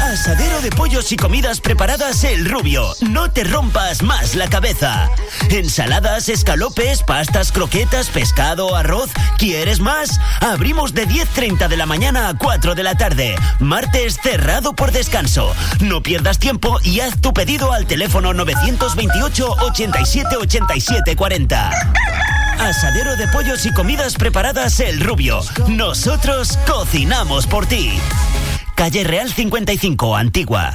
Asadero 0.00 0.62
de 0.62 0.70
pollos 0.70 1.12
y 1.12 1.16
comidas 1.16 1.60
preparadas 1.60 2.24
El 2.24 2.48
Rubio. 2.48 2.94
No 3.02 3.30
te 3.30 3.44
rompas 3.44 4.02
más 4.02 4.34
la 4.34 4.48
cabeza. 4.48 5.10
Ensaladas, 5.50 6.30
escalopes, 6.30 7.02
pastas, 7.02 7.52
croquetas, 7.52 8.08
pescado, 8.08 8.74
arroz. 8.74 9.10
¿Quieres 9.36 9.80
más? 9.80 10.18
Abrimos 10.40 10.94
de 10.94 11.06
10.30 11.06 11.68
de 11.68 11.76
la 11.76 11.84
mañana 11.84 12.30
a 12.30 12.38
4 12.38 12.74
de 12.74 12.82
la 12.82 12.94
tarde. 12.94 13.34
Martes 13.58 14.18
cerrado 14.22 14.74
por 14.74 14.90
descanso. 14.90 15.54
No 15.80 16.02
pierdas 16.02 16.38
tiempo 16.38 16.78
y 16.82 17.00
haz 17.00 17.20
tu 17.20 17.34
pedido 17.34 17.72
al 17.72 17.86
teléfono 17.86 18.32
928 18.32 19.56
87 19.60 20.36
87 20.38 21.14
40. 21.14 21.70
Asadero 22.58 23.16
de 23.16 23.28
pollos 23.28 23.66
y 23.66 23.72
comidas 23.72 24.14
preparadas 24.14 24.80
El 24.80 25.00
Rubio. 25.00 25.40
Nosotros 25.68 26.58
cocinamos 26.66 27.46
por 27.46 27.66
ti. 27.66 27.90
Calle 28.74 29.04
Real 29.04 29.32
55, 29.32 30.16
Antigua. 30.16 30.74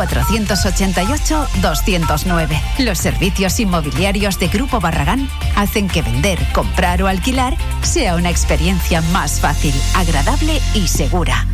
488-209. 0.07 2.59
Los 2.79 2.97
servicios 2.97 3.59
inmobiliarios 3.59 4.39
de 4.39 4.47
Grupo 4.47 4.79
Barragán 4.79 5.29
hacen 5.55 5.87
que 5.87 6.01
vender, 6.01 6.39
comprar 6.53 7.03
o 7.03 7.07
alquilar 7.07 7.55
sea 7.81 8.15
una 8.15 8.29
experiencia 8.29 9.01
más 9.13 9.39
fácil, 9.39 9.73
agradable 9.95 10.59
y 10.73 10.87
segura. 10.87 11.45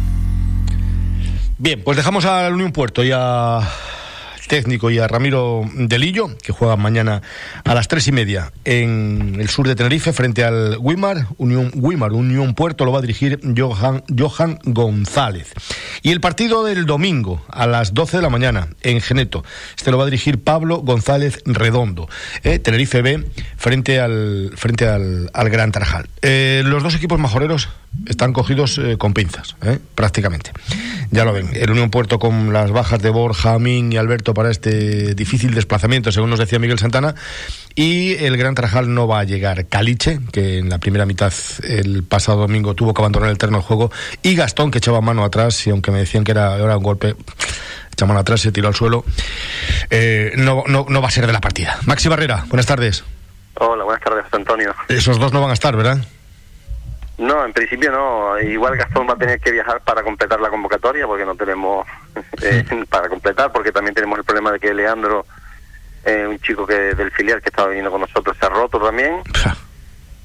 Bien, 1.57 1.81
pues 1.83 1.97
dejamos 1.97 2.25
al 2.25 2.53
Unión 2.53 2.71
Puerto 2.71 3.03
y 3.03 3.11
a 3.13 3.61
técnico 4.47 4.89
y 4.89 4.99
a 4.99 5.07
Ramiro 5.07 5.63
Delillo, 5.75 6.35
que 6.41 6.51
juega 6.51 6.75
mañana 6.75 7.21
a 7.63 7.75
las 7.75 7.87
tres 7.87 8.07
y 8.07 8.11
media 8.11 8.51
en 8.65 9.37
el 9.39 9.49
sur 9.49 9.67
de 9.67 9.75
Tenerife 9.75 10.13
frente 10.13 10.43
al 10.43 10.77
Wimar, 10.79 11.27
Unión, 11.37 11.71
Wimar, 11.75 12.13
Unión 12.13 12.55
Puerto, 12.55 12.85
lo 12.85 12.91
va 12.91 12.99
a 12.99 13.01
dirigir 13.01 13.39
Johan, 13.55 14.03
Johan 14.17 14.59
González. 14.63 15.53
Y 16.01 16.11
el 16.11 16.21
partido 16.21 16.63
del 16.63 16.85
domingo 16.85 17.41
a 17.49 17.67
las 17.67 17.93
12 17.93 18.17
de 18.17 18.23
la 18.23 18.29
mañana 18.29 18.69
en 18.81 19.01
Geneto, 19.01 19.43
este 19.75 19.91
lo 19.91 19.97
va 19.97 20.03
a 20.03 20.07
dirigir 20.07 20.43
Pablo 20.43 20.77
González 20.77 21.41
Redondo, 21.45 22.09
eh, 22.43 22.59
Tenerife 22.59 23.01
B 23.01 23.23
frente 23.57 23.99
al, 23.99 24.51
frente 24.55 24.87
al, 24.87 25.29
Gran 25.33 25.71
Tarajal. 25.71 26.09
Eh, 26.21 26.61
los 26.65 26.83
dos 26.83 26.95
equipos 26.95 27.19
majoreros 27.19 27.69
están 28.05 28.33
cogidos 28.33 28.77
eh, 28.77 28.97
con 28.97 29.13
pinzas, 29.13 29.55
prácticamente. 29.95 30.51
Ya 31.11 31.25
lo 31.25 31.33
ven, 31.33 31.49
el 31.53 31.71
Unión 31.71 31.89
Puerto 31.89 32.19
con 32.19 32.53
las 32.53 32.71
bajas 32.71 33.01
de 33.01 33.09
Borja, 33.09 33.53
Amin 33.53 33.91
y 33.91 33.97
Alberto 33.97 34.33
para 34.33 34.51
este 34.51 35.15
difícil 35.15 35.53
desplazamiento, 35.53 36.11
según 36.11 36.29
nos 36.29 36.39
decía 36.39 36.59
Miguel 36.59 36.79
Santana. 36.79 37.15
Y 37.75 38.15
el 38.15 38.37
Gran 38.37 38.55
Tarajal 38.55 38.93
no 38.93 39.07
va 39.07 39.19
a 39.19 39.23
llegar. 39.23 39.67
Caliche, 39.67 40.19
que 40.31 40.57
en 40.57 40.69
la 40.69 40.79
primera 40.79 41.05
mitad 41.05 41.31
el 41.63 42.03
pasado 42.03 42.39
domingo 42.39 42.73
tuvo 42.73 42.93
que 42.93 43.01
abandonar 43.01 43.29
el 43.29 43.37
terreno 43.37 43.59
del 43.59 43.67
juego. 43.67 43.91
Y 44.23 44.35
Gastón, 44.35 44.71
que 44.71 44.79
echaba 44.79 44.99
mano 44.99 45.23
atrás, 45.23 45.65
y 45.67 45.69
aunque 45.69 45.91
me 45.91 45.99
decían 45.99 46.23
que 46.23 46.31
era, 46.31 46.55
era 46.55 46.77
un 46.77 46.83
golpe, 46.83 47.15
echaba 47.91 48.09
mano 48.09 48.21
atrás, 48.21 48.41
se 48.41 48.51
tiró 48.51 48.67
al 48.67 48.75
suelo. 48.75 49.05
Eh, 49.89 50.33
no, 50.37 50.63
no, 50.67 50.85
no 50.89 51.01
va 51.01 51.07
a 51.07 51.11
ser 51.11 51.27
de 51.27 51.33
la 51.33 51.41
partida. 51.41 51.77
Maxi 51.85 52.09
Barrera, 52.09 52.45
buenas 52.47 52.65
tardes. 52.65 53.03
Hola, 53.59 53.83
buenas 53.83 54.03
tardes, 54.03 54.25
Antonio. 54.31 54.73
Esos 54.87 55.19
dos 55.19 55.31
no 55.31 55.41
van 55.41 55.51
a 55.51 55.53
estar, 55.53 55.75
¿verdad? 55.75 55.99
No, 57.17 57.43
en 57.43 57.53
principio 57.53 57.91
no. 57.91 58.39
Igual 58.39 58.77
Gastón 58.77 59.07
va 59.09 59.13
a 59.13 59.17
tener 59.17 59.39
que 59.39 59.51
viajar 59.51 59.81
para 59.81 60.03
completar 60.03 60.39
la 60.39 60.49
convocatoria 60.49 61.07
porque 61.07 61.25
no 61.25 61.35
tenemos 61.35 61.87
eh, 62.41 62.63
para 62.89 63.09
completar, 63.09 63.51
porque 63.51 63.71
también 63.71 63.95
tenemos 63.95 64.19
el 64.19 64.25
problema 64.25 64.51
de 64.51 64.59
que 64.59 64.73
Leandro, 64.73 65.25
eh, 66.05 66.25
un 66.27 66.39
chico 66.39 66.65
que 66.65 66.95
del 66.95 67.11
filial 67.11 67.41
que 67.41 67.49
estaba 67.49 67.69
viniendo 67.69 67.91
con 67.91 68.01
nosotros, 68.01 68.37
se 68.39 68.45
ha 68.45 68.49
roto 68.49 68.79
también. 68.79 69.21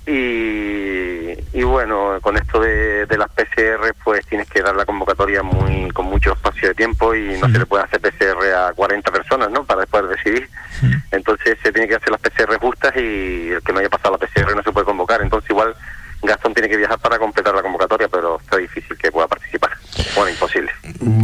Y, 0.04 1.32
y 1.52 1.62
bueno, 1.62 2.18
con 2.20 2.36
esto 2.36 2.58
de, 2.58 3.06
las 3.16 3.30
PCR, 3.30 3.94
pues 4.02 4.26
tienes 4.26 4.48
que 4.48 4.60
dar 4.60 4.74
la 4.74 4.84
convocatoria 4.84 5.44
muy 5.44 5.88
con 5.92 6.06
mucho 6.06 6.32
espacio 6.32 6.68
de 6.68 6.74
tiempo 6.74 7.14
y 7.14 7.38
no 7.38 7.48
se 7.48 7.58
le 7.58 7.66
puede 7.66 7.84
hacer 7.84 8.00
PCR 8.00 8.52
a 8.52 8.72
40 8.72 9.12
personas, 9.12 9.50
¿no? 9.50 9.64
Para 9.64 9.82
después 9.82 10.08
decidir. 10.08 10.48
Entonces 11.12 11.56
se 11.62 11.70
tiene 11.72 11.86
que 11.86 11.94
hacer 11.94 12.10
las 12.10 12.20
PCR 12.20 12.58
justas 12.58 12.92
y 12.96 13.50
el 13.50 13.62
que 13.62 13.72
no 13.72 13.78
haya 13.78 13.88
pasado 13.88 14.18
la 14.18 14.26
PCR 14.26 14.51
que 16.72 16.78
viajar 16.78 16.98
para 16.98 17.18
completar 17.18 17.54
la 17.54 17.62
convocatoria, 17.62 18.08
pero 18.08 18.40
está 18.40 18.56
difícil 18.56 18.96
que 18.96 19.12
pueda 19.12 19.28
participar. 19.28 19.72
Bueno, 20.14 20.30
imposible. 20.30 20.72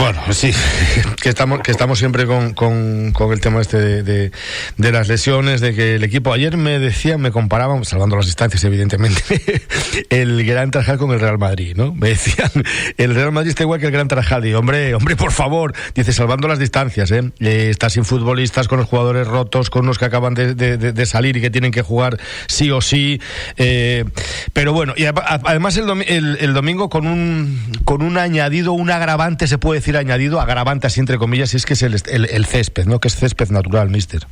Bueno, 0.08 0.32
sí, 0.32 0.52
que 1.22 1.28
estamos, 1.28 1.60
que 1.60 1.70
estamos 1.70 1.98
siempre 1.98 2.24
con, 2.24 2.54
con, 2.54 3.12
el 3.30 3.40
tema 3.42 3.60
este 3.60 4.02
de, 4.02 4.30
de, 4.78 4.92
las 4.92 5.06
lesiones, 5.06 5.60
de 5.60 5.74
que 5.74 5.96
el 5.96 6.02
equipo, 6.04 6.32
ayer 6.32 6.56
me 6.56 6.78
decían, 6.78 7.20
me 7.20 7.30
comparaban, 7.30 7.84
salvando 7.84 8.16
las 8.16 8.24
distancias 8.24 8.64
evidentemente, 8.64 9.20
el 10.08 10.46
Gran 10.46 10.70
Tarajal 10.70 10.96
con 10.96 11.10
el 11.10 11.20
Real 11.20 11.36
Madrid, 11.36 11.74
¿no? 11.76 11.92
Me 11.92 12.08
decían, 12.08 12.50
el 12.96 13.14
Real 13.14 13.32
Madrid 13.32 13.50
está 13.50 13.64
igual 13.64 13.80
que 13.80 13.86
el 13.86 13.92
Gran 13.92 14.08
Tarajal, 14.08 14.46
y 14.46 14.54
hombre, 14.54 14.94
hombre, 14.94 15.14
por 15.14 15.30
favor, 15.30 15.74
dice, 15.94 16.14
salvando 16.14 16.48
las 16.48 16.58
distancias, 16.58 17.10
¿eh? 17.10 17.30
eh 17.40 17.68
está 17.68 17.90
sin 17.90 18.06
futbolistas, 18.06 18.66
con 18.66 18.78
los 18.78 18.88
jugadores 18.88 19.26
rotos, 19.26 19.68
con 19.68 19.84
los 19.84 19.98
que 19.98 20.06
acaban 20.06 20.32
de, 20.32 21.04
salir 21.04 21.36
y 21.36 21.42
que 21.42 21.50
tienen 21.50 21.70
que 21.70 21.82
jugar 21.82 22.18
sí 22.46 22.70
o 22.70 22.80
sí, 22.80 23.20
eh, 23.58 24.06
pero 24.54 24.72
bueno, 24.72 24.94
y 24.96 25.04
además 25.04 25.76
el, 25.76 26.38
el, 26.40 26.54
domingo 26.54 26.88
con 26.88 27.06
un, 27.06 27.60
con 27.84 28.00
un 28.00 28.16
añadido, 28.16 28.72
un 28.72 28.90
agravante, 28.90 29.46
se 29.46 29.58
puede 29.58 29.80
decir 29.80 29.97
añadido, 29.98 30.40
agravante 30.40 30.86
así 30.86 31.00
entre 31.00 31.18
comillas, 31.18 31.52
y 31.54 31.56
es 31.56 31.66
que 31.66 31.74
es 31.74 31.82
el, 31.82 32.46
césped, 32.46 32.86
¿no? 32.86 32.98
Que 32.98 33.08
es 33.08 33.16
césped 33.16 33.50
natural, 33.50 33.90
mister. 33.90 34.22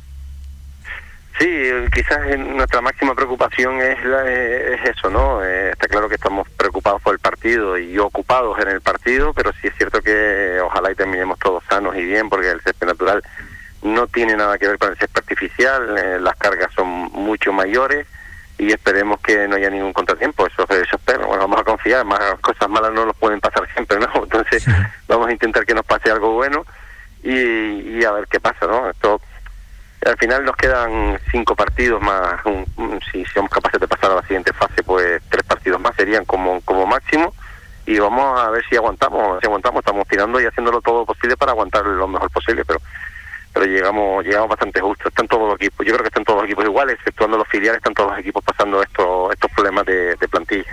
Sí, 1.39 1.47
quizás 1.93 2.19
nuestra 2.37 2.81
máxima 2.81 3.13
preocupación 3.13 3.79
es, 3.79 3.99
es 3.99 4.89
eso, 4.89 5.09
¿no? 5.09 5.43
Eh, 5.43 5.69
está 5.71 5.87
claro 5.87 6.09
que 6.09 6.15
estamos 6.15 6.49
preocupados 6.49 6.99
por 7.01 7.13
el 7.13 7.19
partido 7.19 7.77
y 7.77 7.99
ocupados 7.99 8.57
en 8.59 8.69
el 8.69 8.81
partido, 8.81 9.33
pero 9.33 9.51
sí 9.61 9.67
es 9.67 9.75
cierto 9.77 10.01
que 10.01 10.59
ojalá 10.63 10.91
y 10.91 10.95
terminemos 10.95 11.37
todos 11.37 11.63
sanos 11.69 11.95
y 11.95 12.03
bien, 12.03 12.27
porque 12.27 12.49
el 12.49 12.61
césped 12.61 12.87
natural 12.87 13.23
no 13.83 14.07
tiene 14.07 14.35
nada 14.35 14.57
que 14.57 14.67
ver 14.67 14.79
con 14.79 14.89
el 14.89 14.97
césped 14.97 15.19
artificial, 15.19 15.95
eh, 15.97 16.19
las 16.19 16.35
cargas 16.37 16.73
son 16.73 16.87
mucho 16.87 17.53
mayores 17.53 18.07
y 18.57 18.71
esperemos 18.71 19.19
que 19.21 19.47
no 19.47 19.55
haya 19.55 19.69
ningún 19.69 19.93
contratiempo, 19.93 20.47
eso, 20.47 20.63
eso 20.69 20.95
espero, 20.95 21.27
bueno, 21.27 21.43
vamos 21.43 21.59
a 21.59 21.63
confiar, 21.63 22.05
más 22.05 22.19
cosas 22.41 22.67
malas 22.69 22.91
no 22.91 23.05
nos 23.05 23.15
pueden 23.15 23.39
pasar 23.39 23.67
siempre, 23.73 23.99
¿no? 23.99 24.09
Entonces 24.23 24.65
vamos 25.07 25.27
a 25.27 25.31
intentar 25.31 25.65
que 25.65 25.75
nos 25.75 25.85
pase 25.85 26.09
algo 26.09 26.33
bueno 26.33 26.65
y, 27.23 28.03
a 28.03 28.11
ver 28.11 28.27
qué 28.27 28.39
pasa, 28.39 28.65
¿no? 28.65 28.89
Esto 28.89 29.21
al 30.05 30.17
final 30.17 30.45
nos 30.45 30.55
quedan 30.55 31.19
cinco 31.31 31.55
partidos 31.55 32.01
más, 32.01 32.39
si 33.11 33.25
somos 33.25 33.51
capaces 33.51 33.79
de 33.79 33.87
pasar 33.87 34.11
a 34.11 34.15
la 34.15 34.21
siguiente 34.21 34.53
fase, 34.53 34.81
pues 34.83 35.21
tres 35.29 35.43
partidos 35.43 35.81
más 35.81 35.95
serían 35.95 36.23
como, 36.25 36.61
como 36.61 36.85
máximo 36.85 37.33
y 37.85 37.99
vamos 37.99 38.39
a 38.39 38.49
ver 38.49 38.63
si 38.69 38.75
aguantamos, 38.75 39.39
si 39.39 39.47
aguantamos, 39.47 39.79
estamos 39.79 40.07
tirando 40.07 40.41
y 40.41 40.45
haciéndolo 40.45 40.81
todo 40.81 41.05
posible 41.05 41.37
para 41.37 41.53
aguantar 41.53 41.85
lo 41.85 42.07
mejor 42.07 42.29
posible, 42.31 42.65
pero 42.65 42.79
pero 43.57 43.71
llegamos 43.71 44.23
llegamos 44.23 44.49
bastante 44.49 44.79
justo. 44.81 45.09
Están 45.09 45.27
todos 45.27 45.49
los 45.49 45.55
equipos, 45.55 45.85
yo 45.85 45.93
creo 45.93 46.03
que 46.03 46.09
están 46.09 46.23
todos 46.23 46.41
los 46.41 46.45
equipos 46.45 46.65
iguales, 46.65 46.95
exceptuando 46.99 47.37
los 47.37 47.47
filiales, 47.47 47.77
están 47.77 47.93
todos 47.95 48.11
los 48.11 48.19
equipos 48.19 48.43
pasando 48.43 48.83
estos 48.83 49.33
estos 49.33 49.51
problemas 49.51 49.85
de, 49.85 50.15
plantilla. 50.29 50.65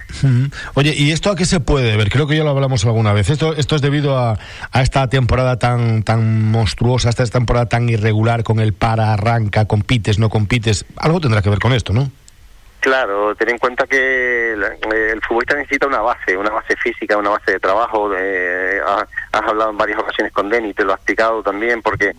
Oye, 0.74 0.94
¿y 0.96 1.12
esto 1.12 1.30
a 1.30 1.36
qué 1.36 1.44
se 1.46 1.60
puede 1.60 1.96
ver? 1.96 2.10
Creo 2.10 2.26
que 2.26 2.36
ya 2.36 2.44
lo 2.44 2.50
hablamos 2.50 2.84
alguna 2.84 3.12
vez. 3.12 3.30
Esto 3.30 3.54
esto 3.54 3.76
es 3.76 3.82
debido 3.82 4.18
a, 4.18 4.38
a 4.70 4.82
esta 4.82 5.08
temporada 5.08 5.58
tan 5.58 6.02
tan 6.02 6.50
monstruosa, 6.50 7.08
esta 7.08 7.24
temporada 7.24 7.66
tan 7.66 7.88
irregular 7.88 8.42
con 8.44 8.60
el 8.60 8.74
para, 8.74 9.14
arranca, 9.14 9.64
compites, 9.64 10.18
no 10.18 10.28
compites. 10.28 10.84
Algo 10.96 11.20
tendrá 11.20 11.40
que 11.40 11.50
ver 11.50 11.60
con 11.60 11.72
esto, 11.72 11.92
¿no? 11.94 12.10
Claro, 12.84 13.34
ten 13.34 13.48
en 13.48 13.56
cuenta 13.56 13.86
que 13.86 14.52
el 14.52 15.22
futbolista 15.26 15.54
necesita 15.54 15.86
una 15.86 16.02
base, 16.02 16.36
una 16.36 16.50
base 16.50 16.76
física, 16.76 17.16
una 17.16 17.30
base 17.30 17.52
de 17.52 17.58
trabajo. 17.58 18.10
has, 18.12 19.08
hablado 19.32 19.70
en 19.70 19.78
varias 19.78 19.98
ocasiones 19.98 20.34
con 20.34 20.50
Denny, 20.50 20.74
te 20.74 20.84
lo 20.84 20.92
has 20.92 20.98
explicado 20.98 21.42
también, 21.42 21.80
porque 21.80 22.12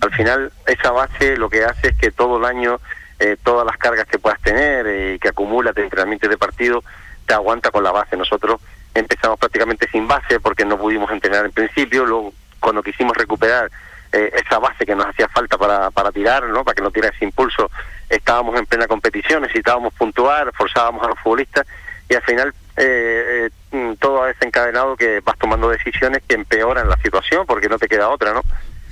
al 0.00 0.12
final 0.12 0.52
esa 0.64 0.92
base 0.92 1.36
lo 1.36 1.50
que 1.50 1.64
hace 1.64 1.88
es 1.88 1.96
que 1.96 2.12
todo 2.12 2.38
el 2.38 2.44
año 2.44 2.78
eh, 3.18 3.36
todas 3.42 3.66
las 3.66 3.76
cargas 3.78 4.06
que 4.06 4.20
puedas 4.20 4.40
tener 4.42 4.86
y 5.14 5.18
que 5.18 5.30
acumulas 5.30 5.74
de 5.74 5.82
entrenamiento 5.82 6.28
de 6.28 6.38
partido 6.38 6.84
te 7.26 7.34
aguanta 7.34 7.72
con 7.72 7.82
la 7.82 7.90
base. 7.90 8.16
Nosotros 8.16 8.60
empezamos 8.94 9.40
prácticamente 9.40 9.88
sin 9.90 10.06
base 10.06 10.38
porque 10.38 10.64
no 10.64 10.78
pudimos 10.78 11.10
entrenar 11.10 11.46
en 11.46 11.52
principio, 11.52 12.06
luego 12.06 12.32
cuando 12.60 12.80
quisimos 12.84 13.16
recuperar 13.16 13.72
eh, 14.12 14.32
esa 14.34 14.58
base 14.58 14.84
que 14.84 14.94
nos 14.94 15.06
hacía 15.06 15.28
falta 15.28 15.56
para, 15.58 15.90
para 15.90 16.12
tirar, 16.12 16.44
¿no? 16.44 16.64
para 16.64 16.74
que 16.74 16.82
no 16.82 16.90
tirara 16.90 17.14
ese 17.14 17.24
impulso, 17.24 17.70
estábamos 18.08 18.58
en 18.58 18.66
plena 18.66 18.86
competición, 18.86 19.42
necesitábamos 19.42 19.94
puntuar, 19.94 20.52
forzábamos 20.54 21.02
a 21.02 21.08
los 21.08 21.18
futbolistas 21.18 21.66
y 22.08 22.14
al 22.14 22.22
final 22.22 22.54
eh, 22.76 23.50
eh, 23.72 23.76
mm, 23.76 23.94
todo 23.94 24.22
ha 24.22 24.28
desencadenado 24.28 24.96
que 24.96 25.20
vas 25.20 25.38
tomando 25.38 25.68
decisiones 25.68 26.22
que 26.26 26.34
empeoran 26.34 26.88
la 26.88 26.96
situación 26.98 27.46
porque 27.46 27.68
no 27.68 27.78
te 27.78 27.88
queda 27.88 28.08
otra, 28.08 28.32
¿no? 28.32 28.42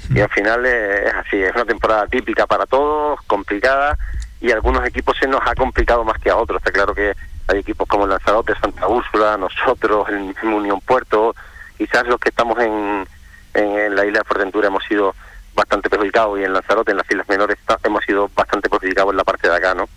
Y 0.08 0.20
al 0.20 0.30
final 0.30 0.64
eh, 0.66 1.06
es 1.06 1.14
así, 1.14 1.42
es 1.42 1.54
una 1.54 1.64
temporada 1.64 2.06
típica 2.06 2.46
para 2.46 2.66
todos, 2.66 3.20
complicada 3.26 3.96
y 4.40 4.50
a 4.50 4.54
algunos 4.54 4.86
equipos 4.86 5.16
se 5.18 5.28
nos 5.28 5.40
ha 5.46 5.54
complicado 5.54 6.04
más 6.04 6.18
que 6.18 6.30
a 6.30 6.36
otros. 6.36 6.58
Está 6.58 6.72
claro 6.72 6.94
que 6.94 7.14
hay 7.46 7.58
equipos 7.58 7.86
como 7.86 8.04
el 8.04 8.10
Lanzarote, 8.10 8.54
Santa 8.60 8.88
Úrsula, 8.88 9.36
nosotros, 9.36 10.08
el, 10.08 10.34
Unión 10.48 10.80
Puerto, 10.80 11.34
quizás 11.76 12.06
los 12.06 12.18
que 12.18 12.30
estamos 12.30 12.58
en, 12.58 13.06
en, 13.54 13.94
la 13.94 14.04
isla 14.04 14.20
de 14.20 14.24
Fuerteventura 14.24 14.68
hemos 14.68 14.84
sido 14.84 15.14
bastante 15.54 15.90
perjudicados 15.90 16.38
y 16.38 16.44
en 16.44 16.52
Lanzarote, 16.52 16.92
en 16.92 16.98
las 16.98 17.10
islas 17.10 17.28
menores, 17.28 17.58
hemos 17.84 18.04
sido 18.04 18.30
bastante 18.34 18.68
perjudicados 18.68 19.10
en 19.10 19.16
la 19.16 19.24
parte 19.24 19.48
de 19.48 19.56
acá, 19.56 19.74
¿no? 19.74 19.88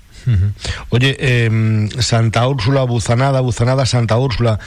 Oye, 0.90 1.18
eh, 1.20 1.90
Santa 2.00 2.48
Úrsula, 2.48 2.84
Buzanada, 2.84 3.42
Buzanada, 3.42 3.86
Santa 3.86 4.18
Úrsula. 4.18 4.58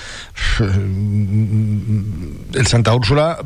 El 0.59 2.66
Santa 2.66 2.95
Úrsula 2.95 3.39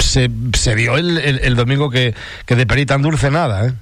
se, 0.00 0.30
se 0.54 0.74
vio 0.74 0.96
el, 0.96 1.18
el, 1.18 1.54
domingo 1.54 1.90
que, 1.90 2.14
que 2.46 2.56
de 2.56 2.66
Peri 2.66 2.86
tan 2.86 3.02
dulce 3.02 3.30
nada, 3.30 3.66
¿eh? 3.66 3.72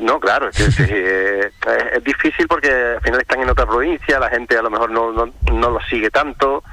No, 0.00 0.18
claro, 0.18 0.48
es, 0.48 0.80
eh, 0.80 1.52
es, 1.94 2.04
difícil 2.04 2.48
porque 2.48 2.68
al 2.68 3.00
final 3.00 3.20
están 3.20 3.40
en 3.40 3.50
otra 3.50 3.66
provincia, 3.66 4.18
la 4.18 4.28
gente 4.28 4.58
a 4.58 4.62
lo 4.62 4.70
mejor 4.70 4.90
no, 4.90 5.12
no, 5.12 5.32
no 5.52 5.70
lo 5.70 5.80
sigue 5.88 6.10
tanto 6.10 6.64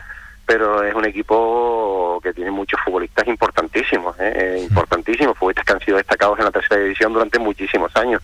pero 0.46 0.84
es 0.84 0.94
un 0.94 1.06
equipo 1.06 2.20
que 2.22 2.34
tiene 2.34 2.52
muchos 2.52 2.80
futbolistas 2.82 3.28
importantísimos, 3.28 4.20
¿eh? 4.20 4.34
eh 4.36 4.60
importantísimos, 4.64 5.38
futbolistas 5.38 5.66
que 5.66 5.74
han 5.74 5.80
sido 5.80 5.98
destacados 5.98 6.38
en 6.40 6.46
la 6.46 6.52
tercera 6.52 6.82
división 6.82 7.14
durante 7.14 7.40
muchísimos 7.40 7.96
años. 7.96 8.22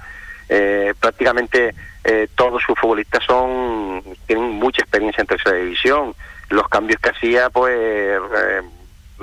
Eh, 0.52 0.96
prácticamente 1.00 1.76
eh, 2.04 2.28
todos 2.34 2.64
sus 2.64 2.78
futbolistas 2.80 3.24
son 3.24 4.02
tienen 4.26 4.50
mucha 4.54 4.82
experiencia 4.82 5.22
en 5.22 5.28
tercera 5.28 5.56
división. 5.56 6.16
Los 6.50 6.68
cambios 6.68 7.00
que 7.00 7.10
hacía, 7.10 7.52
pues 7.52 7.76
eh, 7.78 8.62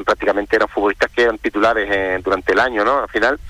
prácticamente 0.05 0.55
eran 0.55 0.68
futbolistas 0.68 1.11
que 1.11 1.22
eran 1.22 1.38
titulares 1.38 2.22
durante 2.22 2.53
el 2.53 2.61
año, 2.61 2.84
¿no? 2.84 3.01
Al 3.01 3.09
final 3.09 3.40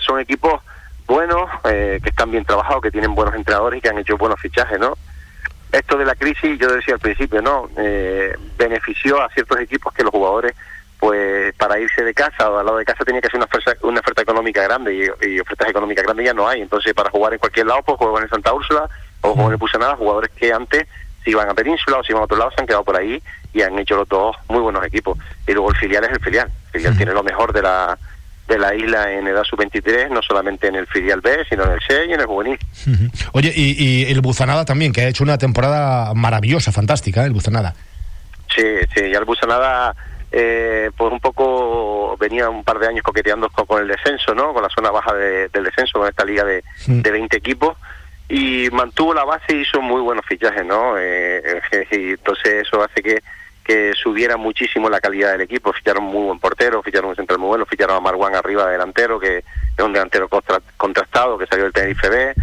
son 0.00 0.18
equipos 0.20 0.60
buenos, 1.06 1.48
que 1.62 2.00
están 2.04 2.30
bien 2.30 2.44
trabajados, 2.44 2.82
que 2.82 2.90
tienen 2.90 3.14
buenos 3.14 3.34
entrenadores 3.34 3.78
y 3.78 3.80
que 3.80 3.88
han 3.88 3.98
hecho 3.98 4.16
buenos 4.16 4.40
fichajes, 4.40 4.78
¿no? 4.78 4.96
Esto 5.72 5.96
de 5.96 6.04
la 6.04 6.14
crisis, 6.14 6.58
yo 6.58 6.68
decía 6.72 6.94
al 6.94 7.00
principio, 7.00 7.40
¿no? 7.42 7.68
Eh, 7.76 8.36
benefició 8.58 9.22
a 9.22 9.28
ciertos 9.30 9.60
equipos 9.60 9.92
que 9.94 10.02
los 10.02 10.10
jugadores, 10.10 10.54
pues 10.98 11.54
para 11.54 11.78
irse 11.78 12.02
de 12.02 12.12
casa 12.12 12.50
o 12.50 12.58
al 12.58 12.66
lado 12.66 12.78
de 12.78 12.84
casa 12.84 13.04
tenía 13.04 13.20
que 13.20 13.28
hacer 13.28 13.38
una 13.38 13.46
oferta, 13.46 13.72
una 13.82 14.00
oferta 14.00 14.22
económica 14.22 14.62
grande 14.62 14.94
y, 14.94 15.40
ofertas 15.40 15.68
económicas 15.68 16.04
grandes 16.04 16.26
ya 16.26 16.34
no 16.34 16.48
hay. 16.48 16.60
Entonces, 16.60 16.92
para 16.92 17.10
jugar 17.10 17.32
en 17.32 17.38
cualquier 17.38 17.66
lado, 17.66 17.82
pues 17.82 17.98
juegan 17.98 18.24
en 18.24 18.30
Santa 18.30 18.52
Úrsula 18.52 18.88
o 19.22 19.34
juegan 19.34 19.58
en 19.60 19.80
nada 19.80 19.96
jugadores 19.96 20.30
que 20.36 20.52
antes 20.52 20.86
se 21.24 21.30
iban 21.30 21.48
a 21.48 21.54
Península 21.54 21.98
o 21.98 22.04
se 22.04 22.12
iban 22.12 22.22
a 22.22 22.24
otro 22.24 22.38
lado, 22.38 22.50
se 22.50 22.60
han 22.60 22.66
quedado 22.66 22.84
por 22.84 22.96
ahí 22.96 23.22
y 23.52 23.62
han 23.62 23.78
hecho 23.78 23.96
los 23.96 24.08
dos 24.08 24.36
muy 24.48 24.60
buenos 24.60 24.84
equipos. 24.84 25.18
Y 25.46 25.52
luego 25.52 25.70
el 25.70 25.76
filial 25.76 26.04
es 26.04 26.10
el 26.10 26.20
filial. 26.20 26.50
El 26.66 26.80
filial 26.80 26.96
tiene 26.96 27.12
lo 27.12 27.22
mejor 27.22 27.52
de 27.52 27.62
la 27.62 27.98
de 28.50 28.58
la 28.58 28.74
isla 28.74 29.12
en 29.12 29.26
edad 29.28 29.44
sub-23, 29.44 30.10
no 30.10 30.20
solamente 30.22 30.66
en 30.66 30.74
el 30.74 30.86
filial 30.88 31.20
B, 31.20 31.44
sino 31.48 31.64
en 31.64 31.70
el 31.72 31.80
C 31.80 32.06
y 32.06 32.12
en 32.12 32.20
el 32.20 32.26
juvenil. 32.26 32.58
Oye, 33.32 33.52
y, 33.54 34.10
el 34.10 34.20
Buzanada 34.20 34.64
también, 34.64 34.92
que 34.92 35.02
ha 35.02 35.08
hecho 35.08 35.22
una 35.22 35.38
temporada 35.38 36.12
maravillosa, 36.14 36.72
fantástica, 36.72 37.22
¿eh? 37.22 37.26
el 37.26 37.32
Buzanada. 37.32 37.74
Sí, 38.54 38.64
sí, 38.94 39.10
ya 39.10 39.18
el 39.18 39.24
Buzanada, 39.24 39.94
eh, 40.32 40.90
pues 40.96 41.12
un 41.12 41.20
poco 41.20 42.16
venía 42.18 42.50
un 42.50 42.64
par 42.64 42.80
de 42.80 42.88
años 42.88 43.04
coqueteando 43.04 43.48
con, 43.50 43.80
el 43.80 43.88
descenso, 43.88 44.34
¿no? 44.34 44.52
Con 44.52 44.64
la 44.64 44.68
zona 44.68 44.90
baja 44.90 45.14
del 45.14 45.64
descenso, 45.64 46.00
con 46.00 46.08
esta 46.08 46.24
liga 46.24 46.44
de, 46.44 46.64
de 46.86 47.10
20 47.10 47.36
equipos 47.36 47.76
y 48.28 48.68
mantuvo 48.70 49.12
la 49.12 49.24
base 49.24 49.56
y 49.56 49.62
hizo 49.62 49.80
muy 49.80 50.00
buenos 50.00 50.24
fichajes, 50.26 50.64
¿no? 50.64 50.94
Eh, 50.98 51.60
y 51.90 52.10
entonces 52.10 52.66
eso 52.66 52.82
hace 52.82 53.02
que 53.02 53.22
que 53.70 53.92
subiera 53.94 54.36
muchísimo 54.36 54.90
la 54.90 55.00
calidad 55.00 55.30
del 55.30 55.42
equipo. 55.42 55.72
Ficharon 55.72 56.02
muy 56.02 56.24
buen 56.24 56.40
portero, 56.40 56.82
ficharon 56.82 57.10
un 57.10 57.14
central 57.14 57.38
muy 57.38 57.50
bueno, 57.50 57.66
ficharon 57.66 57.96
a 57.96 58.00
Marwan 58.00 58.34
arriba 58.34 58.68
delantero, 58.68 59.20
que 59.20 59.38
es 59.38 59.84
un 59.84 59.92
delantero 59.92 60.28
contrastado, 60.76 61.38
que 61.38 61.46
salió 61.46 61.66
del 61.66 61.72
Tenerife 61.72 62.08
B. 62.08 62.34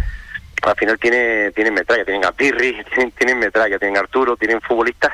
Al 0.62 0.74
final 0.74 0.98
tiene, 0.98 1.50
tienen 1.50 1.74
metralla, 1.74 2.06
tienen 2.06 2.24
a 2.24 2.32
Pirri, 2.32 2.82
tienen, 2.94 3.10
tienen 3.12 3.38
metralla, 3.40 3.78
tienen 3.78 3.98
a 3.98 4.00
Arturo, 4.00 4.38
tienen 4.38 4.62
futbolistas 4.62 5.12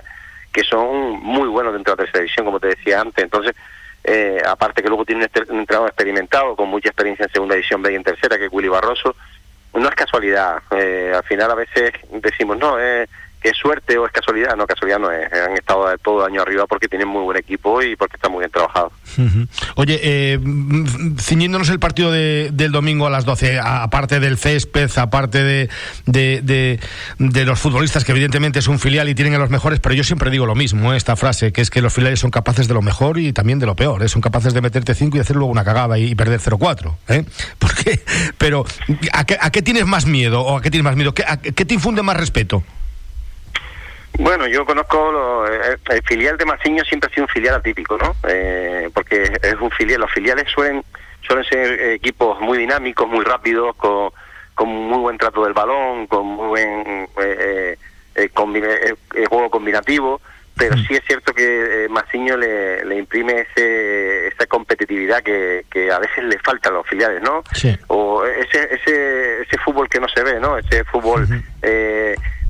que 0.53 0.63
son 0.63 1.21
muy 1.21 1.49
buenos 1.49 1.73
dentro 1.73 1.97
de 1.97 1.97
la 1.97 2.05
tercera 2.05 2.23
división, 2.23 2.47
como 2.47 2.61
te 2.61 2.69
decía 2.69 3.01
antes. 3.01 3.25
Entonces, 3.25 3.57
eh, 4.05 4.41
aparte 4.47 4.83
que 4.83 4.89
luego 4.89 5.05
tiene 5.05 5.29
un 5.49 5.59
entrenador 5.59 5.89
experimentado, 5.89 6.55
con 6.55 6.69
mucha 6.69 6.91
experiencia 6.91 7.25
en 7.25 7.33
segunda 7.33 7.57
división 7.57 7.83
B 7.83 7.91
y 7.91 7.97
en 7.97 8.05
tercera, 8.05 8.39
que 8.39 8.45
es 8.45 8.53
Willy 8.53 8.69
Barroso, 8.69 9.17
no 9.75 9.89
es 9.89 9.95
casualidad. 9.97 10.63
Eh, 10.71 11.13
al 11.13 11.25
final 11.25 11.51
a 11.51 11.57
veces 11.57 11.93
decimos, 12.13 12.57
no, 12.57 12.79
eh, 12.79 13.09
es 13.45 13.57
suerte 13.57 13.99
o 13.99 14.07
es 14.07 14.13
casualidad, 14.13 14.57
no, 14.57 14.67
casualidad 14.67 14.99
no 14.99 15.11
es. 15.11 15.31
Han 15.33 15.53
estado 15.53 15.87
todo 15.99 16.25
año 16.25 16.41
arriba 16.41 16.67
porque 16.67 16.89
tienen 16.89 17.09
muy 17.09 17.23
buen 17.23 17.37
equipo 17.37 17.83
y 17.83 17.95
porque 17.95 18.17
están 18.17 18.33
muy 18.33 18.41
bien 18.41 18.51
trabajados. 18.51 18.93
Oye, 19.77 20.01
eh, 20.03 20.41
ciñéndonos 21.19 21.69
el 21.69 21.79
partido 21.79 22.11
de, 22.11 22.51
del 22.53 22.73
domingo 22.73 23.07
a 23.07 23.11
las 23.11 23.25
12, 23.25 23.61
aparte 23.61 24.19
del 24.19 24.39
césped, 24.39 24.91
aparte 24.97 25.45
de, 25.45 25.69
de, 26.07 26.81
de, 27.19 27.45
los 27.45 27.61
futbolistas, 27.61 28.05
que 28.05 28.13
evidentemente 28.13 28.59
es 28.59 28.69
un 28.69 28.79
filial 28.79 29.09
y 29.09 29.15
tienen 29.15 29.35
a 29.35 29.39
los 29.39 29.51
mejores, 29.51 29.79
pero 29.81 29.95
yo 29.95 30.05
siempre 30.05 30.31
digo 30.31 30.47
lo 30.47 30.55
mismo, 30.55 30.93
¿eh? 30.93 30.97
esta 30.97 31.17
frase, 31.17 31.53
que 31.53 31.61
es 31.61 31.71
que 31.71 31.83
los 31.83 31.93
filiales 31.93 32.21
son 32.21 32.31
capaces 32.31 32.67
de 32.67 32.75
lo 32.75 32.83
mejor 32.83 33.19
y 33.19 33.33
también 33.33 33.59
de 33.59 33.67
lo 33.67 33.77
peor, 33.77 34.03
¿eh? 34.03 34.09
son 34.09 34.23
capaces 34.23 34.55
de 34.55 34.61
meterte 34.61 34.95
5 34.95 35.17
y 35.17 35.21
hacer 35.21 35.37
luego 35.37 35.53
una 35.53 35.65
cagada 35.65 35.99
y, 35.99 36.15
perder 36.15 36.41
0-4. 36.41 36.97
¿eh? 37.09 37.25
¿Por 37.59 37.75
qué? 37.75 38.01
Pero, 38.39 38.65
¿a 39.13 39.25
qué, 39.25 39.37
¿a 39.41 39.51
qué, 39.51 39.63
tienes 39.63 39.87
más 39.87 40.07
miedo 40.07 40.41
o 40.41 40.57
a 40.57 40.63
qué 40.63 40.71
tienes 40.71 40.85
más 40.85 40.97
miedo? 40.97 41.13
¿Qué, 41.13 41.25
¿Qué 41.55 41.65
te 41.65 41.75
infunde 41.75 42.03
más 42.03 42.17
respeto? 42.17 42.65
Bueno, 44.19 44.47
yo 44.47 44.65
conozco 44.65 45.47
eh, 45.47 45.77
el, 45.91 46.03
filial 46.03 46.37
de 46.37 46.45
Maciño 46.45 46.85
siempre 46.85 47.11
ha 47.11 47.15
sido 47.15 47.25
un 47.25 47.29
filial 47.29 47.57
atípico, 47.57 47.99
¿no? 47.99 48.15
Eh, 48.29 48.89
porque 48.95 49.23
es 49.23 49.55
un 49.61 49.71
filial, 49.71 50.01
los 50.01 50.13
filiales 50.13 50.51
suelen 50.53 50.85
suelen 51.27 51.45
ser 51.47 51.81
equipos 51.93 52.39
muy 52.41 52.59
dinámicos, 52.59 53.09
muy 53.09 53.25
rápidos, 53.25 53.75
con, 53.77 54.11
con 54.55 54.69
muy 54.69 54.99
buen 54.99 55.19
trato 55.19 55.45
del 55.45 55.55
balón, 55.55 56.07
con 56.07 56.27
muy 56.27 56.49
buen 56.49 57.09
eh, 57.23 57.79
juego 59.29 59.51
combinativo, 59.51 60.21
pero 60.57 60.77
sí 60.77 60.95
es 60.95 61.03
cierto 61.07 61.33
que 61.33 61.87
Maciño 61.91 62.37
le, 62.37 62.85
le 62.85 62.99
imprime 62.99 63.41
ese, 63.41 64.29
esa 64.29 64.47
competitividad 64.47 65.23
que, 65.23 65.65
que 65.71 65.91
a 65.91 65.99
veces 65.99 66.25
le 66.25 66.39
falta 66.41 66.69
a 66.69 66.73
los 66.73 66.87
filiales, 66.87 67.23
¿no? 67.23 67.43
O 67.89 68.25
ese, 68.25 68.75
ese, 68.75 69.43
ese 69.43 69.59
fútbol 69.65 69.89
que 69.89 70.01
no 70.01 70.09
se 70.09 70.23
ve, 70.23 70.39
¿no? 70.39 70.59
Ese 70.59 70.85
fútbol 70.85 71.27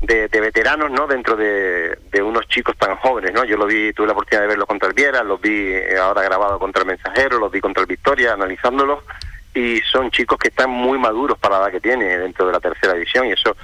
de, 0.07 0.29
veteranos, 0.29 0.91
¿no? 0.91 1.07
Dentro 1.07 1.37
de, 1.37 1.99
unos 2.23 2.47
chicos 2.49 2.77
tan 2.77 2.97
jóvenes, 2.97 3.33
¿no? 3.33 3.45
Yo 3.45 3.57
lo 3.57 3.67
vi, 3.67 3.93
tuve 3.93 4.07
la 4.07 4.13
oportunidad 4.13 4.43
de 4.43 4.49
verlo 4.49 4.67
contra 4.67 4.89
el 4.89 4.95
Viera, 4.95 5.23
los 5.23 5.41
vi 5.41 5.73
eh, 5.73 5.97
ahora 5.99 6.23
grabado 6.23 6.59
contra 6.59 6.83
el 6.83 6.89
Mensajero, 6.89 7.39
los 7.39 7.51
vi 7.51 7.61
contra 7.61 7.83
el 7.83 7.87
Victoria, 7.87 8.33
analizándolos, 8.33 9.05
y 9.55 9.81
son 9.91 10.11
chicos 10.11 10.39
que 10.39 10.49
están 10.49 10.71
muy 10.71 10.99
maduros 10.99 11.39
para 11.39 11.59
la 11.59 11.65
edad 11.65 11.73
que 11.73 11.81
tiene 11.81 12.19
dentro 12.19 12.47
de 12.47 12.53
la 12.53 12.61
tercera 12.61 12.95
división, 12.95 13.27
y 13.27 13.33
eso, 13.33 13.57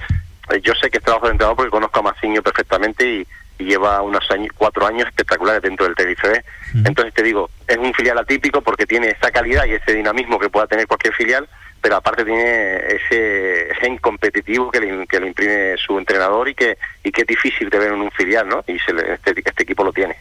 eh, 0.50 0.60
yo 0.62 0.74
sé 0.74 0.90
que 0.90 0.98
es 0.98 1.04
trabajo 1.04 1.26
de 1.26 1.32
entrenador 1.32 1.56
porque 1.56 1.70
conozco 1.70 1.98
a 2.00 2.02
Maciño 2.02 2.42
perfectamente 2.42 3.06
y, 3.06 3.26
lleva 3.58 4.00
unos 4.00 4.24
años, 4.30 4.54
cuatro 4.56 4.86
años 4.86 5.06
espectaculares 5.06 5.60
dentro 5.60 5.84
del 5.84 5.94
Tenerife 5.94 6.42
Entonces 6.82 7.12
te 7.12 7.22
digo, 7.22 7.50
es 7.68 7.76
un 7.76 7.92
filial 7.92 8.16
atípico 8.16 8.62
porque 8.62 8.86
tiene 8.86 9.10
esa 9.10 9.30
calidad 9.30 9.66
y 9.66 9.72
ese 9.72 9.92
dinamismo 9.92 10.38
que 10.38 10.48
pueda 10.48 10.66
tener 10.66 10.86
cualquier 10.86 11.12
filial, 11.12 11.46
pero 11.80 11.96
aparte 11.96 12.24
tiene 12.24 12.76
ese 12.76 13.68
gen 13.80 13.98
competitivo 13.98 14.70
que 14.70 14.80
le, 14.80 15.06
que 15.06 15.20
le 15.20 15.28
imprime 15.28 15.76
su 15.76 15.98
entrenador 15.98 16.48
y 16.48 16.54
que, 16.54 16.76
y 17.02 17.10
que 17.10 17.22
es 17.22 17.26
difícil 17.26 17.70
de 17.70 17.78
ver 17.78 17.92
en 17.92 18.00
un 18.00 18.10
filial, 18.10 18.48
¿no? 18.48 18.62
Y 18.66 18.78
se 18.78 18.92
este, 19.12 19.40
este 19.44 19.62
equipo 19.62 19.84
lo 19.84 19.92
tiene. 19.92 20.16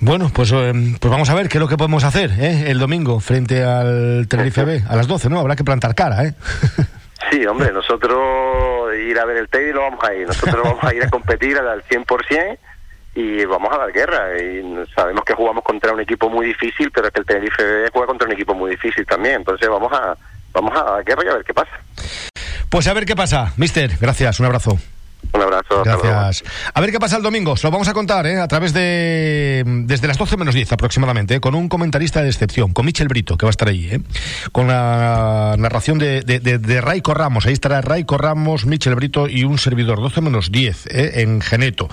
Bueno, 0.00 0.30
pues, 0.34 0.50
eh, 0.52 0.72
pues 1.00 1.10
vamos 1.10 1.30
a 1.30 1.34
ver 1.34 1.48
qué 1.48 1.58
es 1.58 1.62
lo 1.62 1.68
que 1.68 1.76
podemos 1.76 2.02
hacer 2.02 2.32
¿eh? 2.32 2.64
el 2.66 2.80
domingo 2.80 3.20
frente 3.20 3.62
al 3.62 4.26
Tenerife 4.28 4.64
B, 4.64 4.82
a 4.88 4.96
las 4.96 5.06
12, 5.06 5.30
¿no? 5.30 5.38
Habrá 5.38 5.54
que 5.54 5.62
plantar 5.64 5.94
cara, 5.94 6.24
¿eh? 6.24 6.34
Sí, 7.30 7.46
hombre, 7.46 7.72
nosotros 7.72 8.94
ir 8.94 9.18
a 9.18 9.24
ver 9.24 9.36
el 9.38 9.48
Teddy 9.48 9.72
lo 9.72 9.82
vamos 9.82 10.04
a 10.04 10.14
ir. 10.14 10.26
Nosotros 10.26 10.62
vamos 10.64 10.84
a 10.84 10.94
ir 10.94 11.04
a 11.04 11.08
competir 11.08 11.56
al 11.56 11.82
100% 11.84 12.58
y 13.14 13.44
vamos 13.44 13.72
a 13.72 13.78
dar 13.78 13.92
guerra. 13.92 14.38
Y 14.38 14.62
sabemos 14.94 15.24
que 15.24 15.34
jugamos 15.34 15.64
contra 15.64 15.92
un 15.92 16.00
equipo 16.00 16.28
muy 16.28 16.46
difícil, 16.46 16.90
pero 16.90 17.06
es 17.06 17.12
que 17.12 17.20
el 17.20 17.26
Tenerife 17.26 17.64
B 17.64 17.90
juega 17.92 18.06
contra 18.08 18.26
un 18.26 18.34
equipo 18.34 18.54
muy 18.54 18.72
difícil 18.72 19.06
también. 19.06 19.36
Entonces 19.36 19.68
vamos 19.68 19.92
a, 19.92 20.16
vamos 20.52 20.72
a 20.76 21.02
guerra 21.02 21.24
y 21.24 21.28
a 21.28 21.34
ver 21.34 21.44
qué 21.44 21.54
pasa. 21.54 21.70
Pues 22.68 22.86
a 22.86 22.94
ver 22.94 23.04
qué 23.04 23.14
pasa. 23.14 23.52
Mister, 23.56 23.96
gracias, 24.00 24.40
un 24.40 24.46
abrazo. 24.46 24.78
Un 25.32 25.40
abrazo. 25.40 25.82
Gracias. 25.84 26.44
A 26.74 26.80
ver 26.80 26.90
qué 26.90 27.00
pasa 27.00 27.16
el 27.16 27.22
domingo. 27.22 27.56
Se 27.56 27.66
lo 27.66 27.70
vamos 27.70 27.88
a 27.88 27.94
contar 27.94 28.26
¿eh? 28.26 28.40
a 28.40 28.48
través 28.48 28.72
de. 28.72 29.62
desde 29.86 30.06
las 30.06 30.18
12 30.18 30.36
menos 30.36 30.54
10 30.54 30.72
aproximadamente, 30.72 31.40
con 31.40 31.54
un 31.54 31.68
comentarista 31.68 32.22
de 32.22 32.28
excepción, 32.28 32.72
con 32.72 32.84
Michel 32.84 33.08
Brito, 33.08 33.36
que 33.36 33.46
va 33.46 33.50
a 33.50 33.52
estar 33.52 33.68
ahí, 33.68 33.88
¿eh? 33.90 34.00
con 34.52 34.66
la 34.66 35.54
narración 35.58 35.98
de, 35.98 36.22
de, 36.22 36.40
de, 36.40 36.80
Raico 36.80 37.14
Ramos. 37.14 37.46
Ahí 37.46 37.52
estará 37.52 37.80
Raico 37.80 38.18
Ramos, 38.18 38.66
Michel 38.66 38.94
Brito 38.94 39.28
y 39.28 39.44
un 39.44 39.58
servidor, 39.58 40.00
12 40.00 40.20
menos 40.20 40.52
10 40.52 40.86
¿eh? 40.86 41.22
en 41.22 41.40
Geneto. 41.40 41.88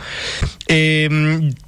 Eh, 0.67 1.07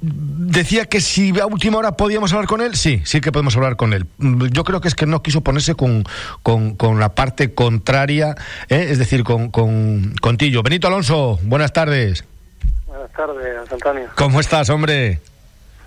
decía 0.00 0.86
que 0.86 1.00
si 1.00 1.38
a 1.40 1.46
última 1.46 1.78
hora 1.78 1.92
podíamos 1.96 2.32
hablar 2.32 2.46
con 2.46 2.60
él, 2.60 2.74
sí, 2.76 3.00
sí 3.04 3.20
que 3.20 3.32
podemos 3.32 3.56
hablar 3.56 3.76
con 3.76 3.92
él. 3.92 4.06
Yo 4.50 4.64
creo 4.64 4.80
que 4.80 4.88
es 4.88 4.94
que 4.94 5.06
no 5.06 5.22
quiso 5.22 5.42
ponerse 5.42 5.74
con, 5.74 6.04
con, 6.42 6.74
con 6.74 6.98
la 6.98 7.14
parte 7.14 7.54
contraria, 7.54 8.34
¿eh? 8.68 8.88
es 8.90 8.98
decir, 8.98 9.24
con, 9.24 9.50
con, 9.50 10.14
con 10.20 10.36
Tillo. 10.36 10.62
Benito 10.62 10.86
Alonso, 10.86 11.38
buenas 11.52 11.72
tardes. 11.74 12.24
Buenas 12.86 13.12
tardes, 13.12 13.70
Antonio. 13.70 14.08
¿Cómo 14.16 14.40
estás, 14.40 14.70
hombre? 14.70 15.20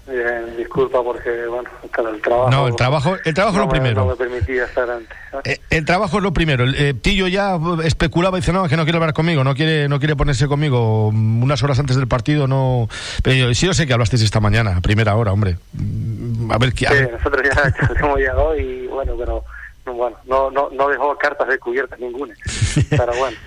Bien, 0.07 0.55
disculpa 0.57 1.01
porque, 1.01 1.47
bueno, 1.47 1.67
el 1.81 2.21
trabajo... 2.21 2.51
No, 2.51 2.67
el 2.67 2.75
trabajo, 2.75 3.15
el 3.25 3.33
trabajo 3.33 3.57
es 3.57 3.63
lo 3.63 3.69
primero. 3.69 4.05
No 4.05 4.11
me 4.11 4.15
permitía 4.15 4.65
estar 4.65 4.87
antes. 4.87 5.17
Eh, 5.43 5.59
el 5.71 5.83
trabajo 5.83 6.17
es 6.17 6.23
lo 6.23 6.33
primero. 6.33 6.65
El 6.65 6.75
eh, 6.75 6.93
Tillo 6.93 7.27
ya 7.27 7.57
especulaba 7.83 8.37
y 8.37 8.41
dice, 8.41 8.53
no, 8.53 8.65
es 8.65 8.69
que 8.69 8.77
no 8.77 8.83
quiere 8.83 8.97
hablar 8.97 9.15
conmigo, 9.15 9.43
no 9.43 9.55
quiere 9.55 9.89
no 9.89 9.97
quiere 9.97 10.15
ponerse 10.15 10.47
conmigo 10.47 11.07
unas 11.07 11.63
horas 11.63 11.79
antes 11.79 11.95
del 11.95 12.07
partido, 12.07 12.47
no... 12.47 12.87
Pero 13.23 13.35
yo, 13.35 13.53
sí 13.55 13.65
yo 13.65 13.73
sé 13.73 13.87
que 13.87 13.93
hablasteis 13.93 14.21
esta 14.21 14.39
mañana, 14.39 14.77
a 14.77 14.81
primera 14.81 15.15
hora, 15.15 15.31
hombre. 15.31 15.57
Mm, 15.73 16.51
a 16.51 16.59
ver 16.59 16.73
qué... 16.73 16.85
Sí, 16.85 16.93
nosotros 17.11 17.41
ya 17.55 17.73
hemos 17.99 18.19
llegado 18.19 18.55
y, 18.55 18.85
bueno, 18.85 19.13
pero... 19.17 19.43
Bueno, 19.85 20.17
no, 20.25 20.49
no, 20.49 20.69
no 20.71 20.87
dejó 20.89 21.15
cartas 21.15 21.47
descubiertas 21.47 21.99
ninguna. 21.99 22.33
Pero 22.89 23.13
bueno. 23.19 23.37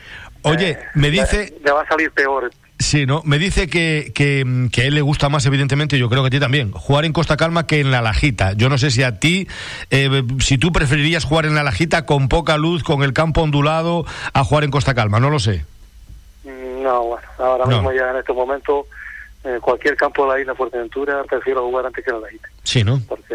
Oye, 0.43 0.71
eh, 0.71 0.79
me 0.95 1.11
dice... 1.11 1.55
Le, 1.65 1.73
va 1.73 1.83
a 1.83 1.89
salir 1.89 2.11
peor. 2.13 2.51
Sí, 2.79 3.07
¿no? 3.07 3.23
Me 3.25 3.39
dice 3.39 3.69
que, 3.69 4.13
que, 4.15 4.45
a 4.81 4.85
él 4.85 4.95
le 4.95 5.03
gusta 5.03 5.29
más, 5.29 5.45
evidentemente, 5.47 5.99
yo 5.99 6.09
creo 6.09 6.23
que 6.23 6.29
a 6.29 6.31
ti 6.31 6.39
también, 6.39 6.71
jugar 6.71 7.05
en 7.05 7.13
Costa 7.13 7.37
Calma 7.37 7.67
que 7.67 7.81
en 7.81 7.91
la 7.91 8.03
Lajita. 8.03 8.53
Yo 8.53 8.69
no 8.69 8.79
sé 8.79 8.93
si 8.93 9.03
a 9.03 9.19
ti, 9.19 9.49
eh, 9.91 10.23
si 10.39 10.59
tú 10.59 10.71
preferirías 10.71 11.25
jugar 11.25 11.47
en 11.47 11.57
la 11.57 11.65
Lajita 11.65 12.07
con 12.07 12.29
poca 12.29 12.57
luz, 12.57 12.85
con 12.85 13.03
el 13.03 13.13
campo 13.13 13.43
ondulado, 13.43 14.05
a 14.33 14.45
jugar 14.45 14.63
en 14.63 14.71
Costa 14.71 14.95
Calma, 14.95 15.19
no 15.19 15.29
lo 15.29 15.41
sé. 15.41 15.65
Mm, 16.45 16.83
no, 16.85 17.03
bueno, 17.03 17.27
ahora 17.39 17.67
mismo 17.67 17.93
ya 17.93 18.11
en 18.13 18.19
este 18.19 18.33
momento, 18.33 18.87
eh, 19.43 19.59
cualquier 19.61 19.97
campo 19.97 20.25
de 20.25 20.35
la 20.35 20.41
isla 20.41 20.55
Fuerteventura, 20.55 21.25
prefiero 21.25 21.65
jugar 21.67 21.87
antes 21.87 22.05
que 22.05 22.11
en 22.11 22.21
la 22.21 22.27
Lajita. 22.27 22.49
Sí, 22.63 22.85
¿no? 22.85 23.03
Porque 23.09 23.35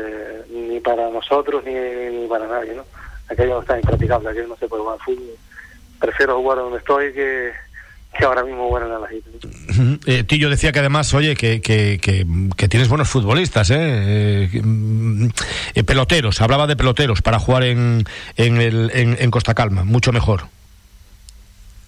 ni 0.54 0.80
para 0.80 1.10
nosotros 1.10 1.66
ni, 1.66 1.74
ni 1.74 2.28
para 2.28 2.48
nadie, 2.48 2.74
¿no? 2.76 2.86
Aquello 3.30 3.60
está 3.60 3.78
impracticable, 3.78 4.30
aquello 4.30 4.48
no 4.48 4.56
se 4.56 4.70
puede 4.70 4.84
jugar 4.84 5.00
fútbol 5.00 5.38
prefiero 6.04 6.38
jugar 6.38 6.58
donde 6.58 6.80
estoy 6.80 7.14
que, 7.14 7.54
que 8.18 8.26
ahora 8.26 8.44
mismo 8.44 8.68
jugar 8.68 8.84
en 8.84 8.90
la 8.90 9.00
Lajita. 9.00 9.30
Eh, 10.06 10.24
Tillo 10.26 10.50
decía 10.50 10.74
que 10.74 10.80
además, 10.80 11.14
oye, 11.14 11.34
que, 11.34 11.62
que, 11.62 11.98
que, 12.02 12.68
tienes 12.68 12.90
buenos 12.90 13.10
futbolistas, 13.10 13.70
¿eh? 13.72 13.78
Eh, 13.80 14.62
mm, 14.62 15.30
¿eh? 15.76 15.84
Peloteros, 15.86 16.42
hablaba 16.42 16.68
de 16.68 16.76
peloteros 16.76 17.22
para 17.22 17.40
jugar 17.40 17.64
en, 17.64 18.04
en, 18.36 18.58
el, 18.60 18.92
en, 18.94 19.32
Costa 19.32 19.54
Calma, 19.54 19.86
mucho 19.86 20.12
mejor. 20.12 20.42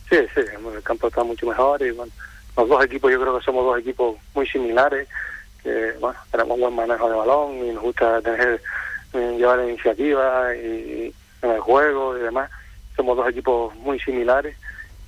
Sí, 0.09 0.18
sí, 0.34 0.41
el 0.41 0.84
campo 0.84 1.09
está 1.09 1.26
mucho 1.26 1.45
mejor 1.47 1.82
y 1.82 1.91
bueno, 1.91 2.13
los 2.55 2.70
dos 2.70 2.86
equipos 2.86 3.11
yo 3.11 3.20
creo 3.20 3.38
que 3.38 3.43
somos 3.43 3.66
dos 3.66 3.78
equipos 3.80 4.16
muy 4.34 4.47
similares, 4.47 5.09
que 5.61 5.91
bueno, 5.99 6.18
tenemos 6.32 6.57
buen 6.57 6.74
manejo 6.74 7.09
de 7.09 7.18
balón 7.18 7.57
y 7.57 7.72
nos 7.74 7.84
gusta 7.84 8.22
tener, 8.22 8.61
llevar 9.13 9.57
la 9.57 9.68
iniciativa 9.68 10.55
y 10.55 11.13
en 11.41 11.51
el 11.51 11.59
juego 11.59 12.18
y 12.18 12.22
demás 12.22 12.49
somos 12.96 13.18
dos 13.18 13.30
equipos 13.30 13.76
muy 13.76 14.00
similares 14.00 14.56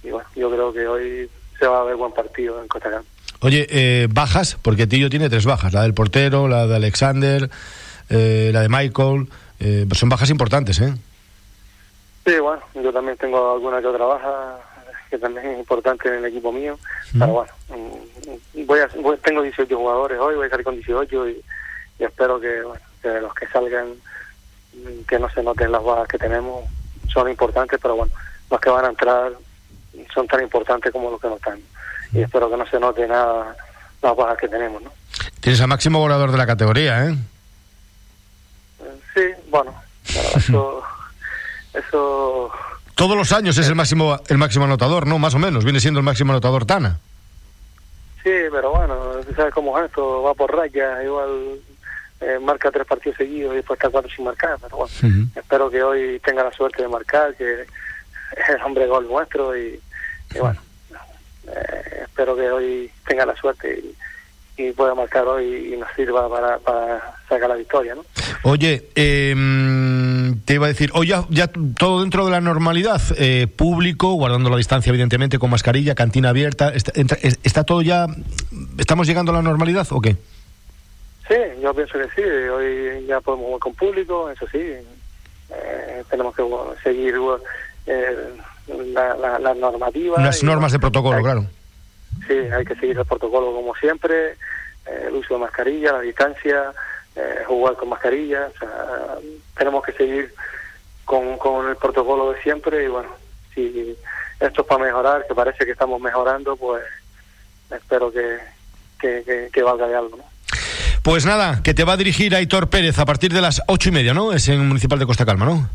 y 0.03 0.09
bueno, 0.09 0.27
yo 0.35 0.49
creo 0.49 0.73
que 0.73 0.87
hoy 0.87 1.29
se 1.59 1.67
va 1.67 1.81
a 1.81 1.83
ver 1.83 1.95
buen 1.95 2.13
partido 2.13 2.61
en 2.61 2.67
Costa 2.67 3.01
Oye, 3.39 3.67
eh, 3.69 4.07
bajas, 4.09 4.57
porque 4.61 4.87
Tillo 4.87 5.09
tiene 5.09 5.29
tres 5.29 5.45
bajas, 5.45 5.73
la 5.73 5.83
del 5.83 5.93
portero, 5.93 6.47
la 6.47 6.65
de 6.65 6.75
Alexander, 6.75 7.49
eh, 8.09 8.49
la 8.51 8.61
de 8.61 8.69
Michael, 8.69 9.27
eh, 9.59 9.85
pues 9.87 9.99
son 9.99 10.09
bajas 10.09 10.29
importantes, 10.29 10.79
¿eh? 10.81 10.93
Sí, 12.25 12.39
bueno, 12.39 12.61
yo 12.73 12.91
también 12.91 13.15
tengo 13.17 13.53
alguna 13.53 13.79
que 13.79 13.87
otra 13.87 14.05
baja 14.05 14.57
que 15.09 15.17
también 15.17 15.47
es 15.47 15.59
importante 15.59 16.09
en 16.09 16.15
el 16.15 16.25
equipo 16.25 16.51
mío, 16.51 16.77
pero 17.13 17.27
bueno, 17.27 17.51
mm, 17.69 18.65
voy 18.65 18.79
a, 18.79 18.89
tengo 19.23 19.41
18 19.41 19.77
jugadores 19.77 20.19
hoy, 20.19 20.35
voy 20.35 20.47
a 20.47 20.49
salir 20.49 20.65
con 20.65 20.75
18 20.75 21.29
y, 21.29 21.41
y 21.99 22.03
espero 22.03 22.39
que, 22.41 22.61
bueno, 22.61 22.81
que 23.01 23.21
los 23.21 23.33
que 23.33 23.47
salgan, 23.47 23.87
mm, 24.73 25.05
que 25.07 25.19
no 25.19 25.29
se 25.29 25.43
noten 25.43 25.71
las 25.71 25.83
bajas 25.83 26.07
que 26.07 26.17
tenemos, 26.17 26.65
son 27.07 27.29
importantes, 27.29 27.79
pero 27.81 27.95
bueno, 27.95 28.11
los 28.49 28.59
que 28.59 28.69
van 28.69 28.85
a 28.85 28.89
entrar 28.89 29.31
son 30.13 30.27
tan 30.27 30.41
importantes 30.41 30.91
como 30.91 31.11
los 31.11 31.19
que 31.19 31.27
no 31.27 31.35
están. 31.35 31.59
Y 32.13 32.21
espero 32.21 32.49
que 32.49 32.57
no 32.57 32.65
se 32.67 32.79
note 32.79 33.07
nada 33.07 33.55
las 34.01 34.15
bajas 34.15 34.37
que 34.37 34.47
tenemos, 34.47 34.81
¿no? 34.81 34.91
Tienes 35.39 35.61
al 35.61 35.67
máximo 35.67 35.99
volador 35.99 36.31
de 36.31 36.37
la 36.37 36.45
categoría, 36.45 37.05
¿eh? 37.05 37.15
Sí, 39.13 39.21
bueno, 39.49 39.73
eso, 40.35 40.83
eso... 41.73 42.51
Todos 42.95 43.15
los 43.15 43.31
años 43.31 43.57
es 43.57 43.67
el 43.67 43.75
máximo 43.75 44.19
el 44.27 44.37
máximo 44.37 44.65
anotador, 44.65 45.05
¿no? 45.05 45.19
Más 45.19 45.35
o 45.35 45.39
menos, 45.39 45.63
viene 45.63 45.79
siendo 45.79 45.99
el 45.99 46.05
máximo 46.05 46.31
anotador 46.31 46.65
Tana. 46.65 46.99
Sí, 48.23 48.31
pero 48.51 48.71
bueno, 48.71 48.95
tú 49.27 49.33
sabes 49.35 49.53
cómo 49.53 49.77
es 49.79 49.85
esto, 49.85 50.23
va 50.23 50.33
por 50.33 50.53
raya, 50.53 51.03
igual 51.03 51.59
eh, 52.19 52.39
marca 52.41 52.71
tres 52.71 52.87
partidos 52.87 53.17
seguidos 53.17 53.53
y 53.53 53.57
después 53.57 53.77
está 53.77 53.89
cuatro 53.89 54.09
sin 54.09 54.25
marcar. 54.25 54.57
Pero 54.61 54.77
bueno, 54.77 55.29
espero 55.35 55.69
que 55.69 55.83
hoy 55.83 56.19
tenga 56.23 56.43
la 56.43 56.51
suerte 56.51 56.81
de 56.81 56.87
marcar, 56.87 57.35
que 57.35 57.61
es 57.61 57.67
el 58.55 58.61
hombre 58.63 58.87
gol 58.87 59.07
nuestro 59.07 59.57
y, 59.57 59.79
bueno, 60.39 60.59
eh, 61.47 62.03
espero 62.03 62.35
que 62.35 62.49
hoy 62.49 62.91
tenga 63.07 63.25
la 63.25 63.35
suerte 63.35 63.83
y, 63.83 63.95
pueda 64.75 64.95
marcar 64.95 65.23
hoy 65.27 65.73
y 65.73 65.77
nos 65.77 65.87
sirva 65.95 66.27
para, 66.27 66.57
para 66.57 67.15
sacar 67.29 67.47
la 67.47 67.55
victoria. 67.55 67.93
¿no? 67.93 68.03
Oye, 68.41 68.89
em, 68.95 70.39
te 70.45 70.55
iba 70.55 70.65
a 70.65 70.69
decir, 70.69 70.89
hoy 70.95 71.13
ya, 71.29 71.47
todo 71.77 72.01
dentro 72.01 72.25
de 72.25 72.31
la 72.31 72.41
normalidad, 72.41 72.99
eh, 73.17 73.45
público, 73.45 74.13
guardando 74.13 74.49
la 74.49 74.57
distancia 74.57 74.89
evidentemente, 74.89 75.37
con 75.37 75.51
mascarilla, 75.51 75.93
cantina 75.93 76.29
abierta, 76.29 76.69
está, 76.69 76.91
está 77.43 77.63
todo 77.65 77.83
ya, 77.83 78.07
¿estamos 78.79 79.05
llegando 79.05 79.31
a 79.31 79.35
la 79.35 79.41
normalidad 79.43 79.85
o 79.91 80.01
qué? 80.01 80.17
Sí, 81.27 81.35
yo 81.61 81.73
pienso 81.73 81.99
que 81.99 82.09
sí. 82.15 82.21
Hoy 82.21 83.05
ya 83.05 83.19
podemos 83.19 83.47
jugar 83.47 83.59
con 83.59 83.75
público, 83.75 84.29
eso 84.29 84.47
sí. 84.47 84.59
Eh, 84.59 86.03
tenemos 86.09 86.35
que 86.35 86.43
seguir 86.83 87.15
eh, 87.85 88.33
la, 88.67 89.39
la, 89.39 89.53
normativa. 89.53 90.21
Las 90.21 90.43
normas 90.43 90.71
de 90.71 90.79
protocolo, 90.79 91.21
claro. 91.21 91.45
Sí, 92.27 92.33
hay 92.33 92.65
que 92.65 92.75
seguir 92.75 92.97
el 92.97 93.05
protocolo 93.05 93.53
como 93.53 93.75
siempre. 93.75 94.31
Eh, 94.85 95.05
el 95.07 95.15
uso 95.15 95.33
de 95.33 95.41
mascarilla, 95.41 95.93
la 95.93 96.01
distancia, 96.01 96.71
jugar 97.45 97.75
con 97.75 97.89
mascarilla. 97.89 98.49
O 98.55 98.59
sea, 98.59 99.15
tenemos 99.57 99.83
que 99.83 99.91
seguir 99.93 100.33
con, 101.03 101.37
con 101.37 101.67
el 101.67 101.75
protocolo 101.75 102.31
de 102.31 102.41
siempre. 102.41 102.85
Y 102.85 102.87
bueno, 102.87 103.09
si 103.53 103.97
esto 104.39 104.61
es 104.61 104.67
para 104.67 104.85
mejorar, 104.85 105.25
que 105.27 105.35
parece 105.35 105.65
que 105.65 105.71
estamos 105.71 105.99
mejorando, 105.99 106.55
pues 106.55 106.83
espero 107.69 108.11
que, 108.11 108.39
que, 108.99 109.49
que 109.51 109.63
valga 109.63 109.87
de 109.87 109.95
algo, 109.95 110.17
¿no? 110.17 110.36
Pues 111.07 111.25
nada, 111.25 111.61
que 111.63 111.73
te 111.73 111.85
va 111.85 111.93
a 111.93 111.97
dirigir 111.97 112.35
Aitor 112.35 112.67
Pérez 112.67 112.99
a 112.99 113.05
partir 113.05 113.31
de 113.31 113.39
las 113.39 113.61
ocho 113.67 113.87
y 113.87 113.91
media, 113.93 114.13
¿no? 114.13 114.33
Es 114.33 114.49
en 114.49 114.67
Municipal 114.67 114.99
de 114.99 115.05
Costa 115.05 115.25
Calma, 115.25 115.45
¿no? 115.45 115.69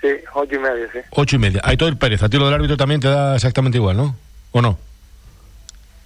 Sí, 0.00 0.06
ocho 0.32 0.54
y 0.54 0.58
media, 0.60 0.86
sí. 0.92 1.00
Ocho 1.10 1.34
y 1.34 1.38
media. 1.40 1.60
Aitor 1.64 1.96
Pérez, 1.96 2.22
a 2.22 2.28
ti 2.28 2.38
lo 2.38 2.44
del 2.44 2.54
árbitro 2.54 2.76
también 2.76 3.00
te 3.00 3.08
da 3.08 3.34
exactamente 3.34 3.78
igual, 3.78 3.96
¿no? 3.96 4.14
¿O 4.52 4.62
no? 4.62 4.78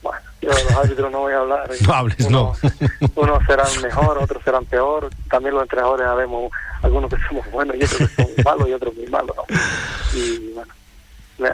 Bueno, 0.00 0.18
yo 0.40 0.48
de 0.48 0.64
los 0.64 0.72
árbitros 0.72 1.12
no 1.12 1.18
voy 1.18 1.34
a 1.34 1.40
hablar. 1.40 1.70
no 1.86 1.92
hables, 1.92 2.30
no. 2.30 2.54
unos 3.16 3.44
serán 3.44 3.82
mejor, 3.82 4.16
otros 4.16 4.42
serán 4.42 4.64
peor. 4.64 5.10
También 5.28 5.54
los 5.54 5.64
entrenadores 5.64 6.06
sabemos, 6.06 6.50
algunos 6.80 7.12
que 7.12 7.20
somos 7.28 7.50
buenos 7.50 7.76
y 7.76 7.84
otros 7.84 8.08
que 8.08 8.22
son 8.22 8.30
malos 8.46 8.66
y 8.66 8.72
otros 8.72 8.94
muy 8.94 9.06
malos, 9.08 9.36
¿no? 9.36 9.44
Y 10.18 10.52
bueno, 10.54 10.72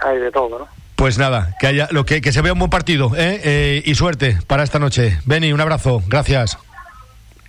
hay 0.03 0.19
de 0.21 0.31
todo, 0.31 0.61
¿no? 0.61 0.69
Pues 0.95 1.19
nada, 1.19 1.57
que 1.59 1.67
haya 1.67 1.89
lo 1.91 2.07
que, 2.07 2.21
que 2.21 2.31
se 2.31 2.41
vea 2.41 2.53
un 2.53 2.61
buen 2.61 2.71
partido, 2.71 3.17
¿eh? 3.17 3.41
¿eh? 3.43 3.83
y 3.85 3.97
suerte 3.97 4.39
para 4.47 4.63
esta 4.63 4.79
noche. 4.79 5.19
Beni, 5.25 5.53
un 5.53 5.61
abrazo, 5.61 6.05
gracias 6.07 6.57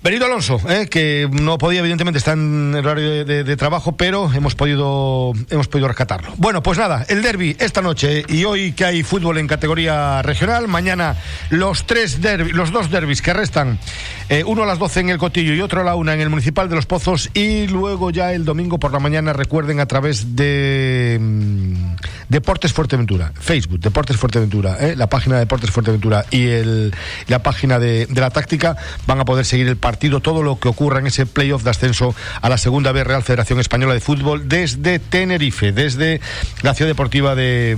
Benito 0.00 0.26
Alonso, 0.26 0.60
eh, 0.68 0.86
que 0.88 1.28
no 1.32 1.58
podía, 1.58 1.80
evidentemente, 1.80 2.18
estar 2.18 2.34
en 2.34 2.72
el 2.72 2.86
horario 2.86 3.24
de, 3.24 3.56
trabajo, 3.56 3.96
pero 3.96 4.32
hemos 4.32 4.54
podido, 4.54 5.32
hemos 5.50 5.66
podido 5.66 5.88
rescatarlo. 5.88 6.32
Bueno, 6.36 6.62
pues 6.62 6.78
nada, 6.78 7.04
el 7.08 7.20
derby 7.20 7.56
esta 7.58 7.82
noche 7.82 8.24
y 8.28 8.44
hoy 8.44 8.72
que 8.72 8.84
hay 8.84 9.02
fútbol 9.02 9.38
en 9.38 9.48
categoría 9.48 10.22
regional, 10.22 10.68
mañana 10.68 11.16
los 11.50 11.84
tres 11.84 12.22
derby, 12.22 12.52
los 12.52 12.70
dos 12.70 12.92
derbis 12.92 13.22
que 13.22 13.32
restan, 13.32 13.80
eh, 14.28 14.44
uno 14.46 14.62
a 14.62 14.66
las 14.66 14.78
12 14.78 15.00
en 15.00 15.10
el 15.10 15.18
Cotillo 15.18 15.52
y 15.52 15.60
otro 15.60 15.80
a 15.80 15.84
la 15.84 15.96
una 15.96 16.14
en 16.14 16.20
el 16.20 16.30
Municipal 16.30 16.68
de 16.68 16.76
Los 16.76 16.86
Pozos 16.86 17.30
y 17.34 17.66
luego 17.66 18.10
ya 18.10 18.32
el 18.32 18.44
domingo 18.44 18.78
por 18.78 18.92
la 18.92 19.00
mañana, 19.00 19.32
recuerden, 19.32 19.80
a 19.80 19.86
través 19.86 20.36
de, 20.36 21.18
mm, 21.20 21.96
Deportes 22.28 22.72
Fuerteventura, 22.72 23.32
Facebook, 23.34 23.80
Deportes 23.80 24.16
Fuerteventura, 24.16 24.76
¿eh? 24.78 24.94
la 24.96 25.08
página 25.08 25.36
de 25.36 25.40
Deportes 25.40 25.70
Fuerteventura 25.70 26.24
y 26.30 26.46
el, 26.46 26.94
la 27.26 27.42
página 27.42 27.80
de, 27.80 28.06
de, 28.06 28.20
la 28.20 28.30
táctica 28.30 28.76
van 29.06 29.18
a 29.18 29.24
poder 29.24 29.44
seguir 29.44 29.66
el 29.66 29.76
partido, 29.76 29.87
todo 29.96 30.42
lo 30.42 30.58
que 30.58 30.68
ocurra 30.68 30.98
en 30.98 31.06
ese 31.06 31.24
playoff 31.24 31.62
de 31.62 31.70
ascenso 31.70 32.14
a 32.40 32.48
la 32.48 32.58
segunda 32.58 32.92
B 32.92 33.04
Real 33.04 33.22
Federación 33.22 33.60
Española 33.60 33.94
de 33.94 34.00
Fútbol 34.00 34.48
desde 34.48 34.98
Tenerife, 34.98 35.72
desde 35.72 36.20
la 36.62 36.74
ciudad 36.74 36.90
deportiva 36.90 37.34
de, 37.34 37.76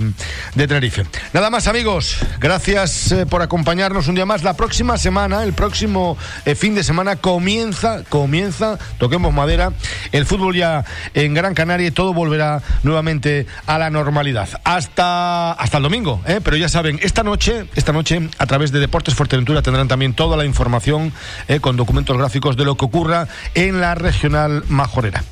de 0.54 0.66
Tenerife. 0.66 1.06
Nada 1.32 1.50
más 1.50 1.68
amigos, 1.68 2.16
gracias 2.40 3.12
eh, 3.12 3.26
por 3.26 3.42
acompañarnos 3.42 4.08
un 4.08 4.14
día 4.14 4.26
más. 4.26 4.42
La 4.42 4.54
próxima 4.54 4.98
semana, 4.98 5.44
el 5.44 5.52
próximo 5.52 6.16
eh, 6.44 6.54
fin 6.54 6.74
de 6.74 6.82
semana 6.82 7.16
comienza, 7.16 8.02
comienza, 8.08 8.78
toquemos 8.98 9.32
madera, 9.32 9.72
el 10.12 10.26
fútbol 10.26 10.56
ya 10.56 10.84
en 11.14 11.34
Gran 11.34 11.54
Canaria 11.54 11.88
y 11.88 11.90
todo 11.90 12.12
volverá 12.12 12.62
nuevamente 12.82 13.46
a 13.66 13.78
la 13.78 13.90
normalidad. 13.90 14.48
Hasta, 14.64 15.52
hasta 15.52 15.76
el 15.76 15.82
domingo, 15.82 16.20
¿eh? 16.26 16.40
pero 16.42 16.56
ya 16.56 16.68
saben, 16.68 16.98
esta 17.02 17.22
noche, 17.22 17.66
esta 17.74 17.92
noche, 17.92 18.28
a 18.38 18.46
través 18.46 18.72
de 18.72 18.80
Deportes 18.80 19.14
Fuerteventura 19.14 19.62
tendrán 19.62 19.88
también 19.88 20.14
toda 20.14 20.36
la 20.36 20.44
información 20.44 21.12
¿eh? 21.48 21.60
con 21.60 21.76
gráficos 22.04 22.56
de 22.56 22.64
lo 22.64 22.76
que 22.76 22.84
ocurra 22.84 23.28
en 23.54 23.80
la 23.80 23.94
regional 23.94 24.64
majorera. 24.68 25.22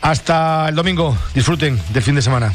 Hasta 0.00 0.68
el 0.68 0.74
domingo, 0.74 1.16
disfruten 1.34 1.80
del 1.90 2.02
fin 2.02 2.14
de 2.14 2.22
semana. 2.22 2.52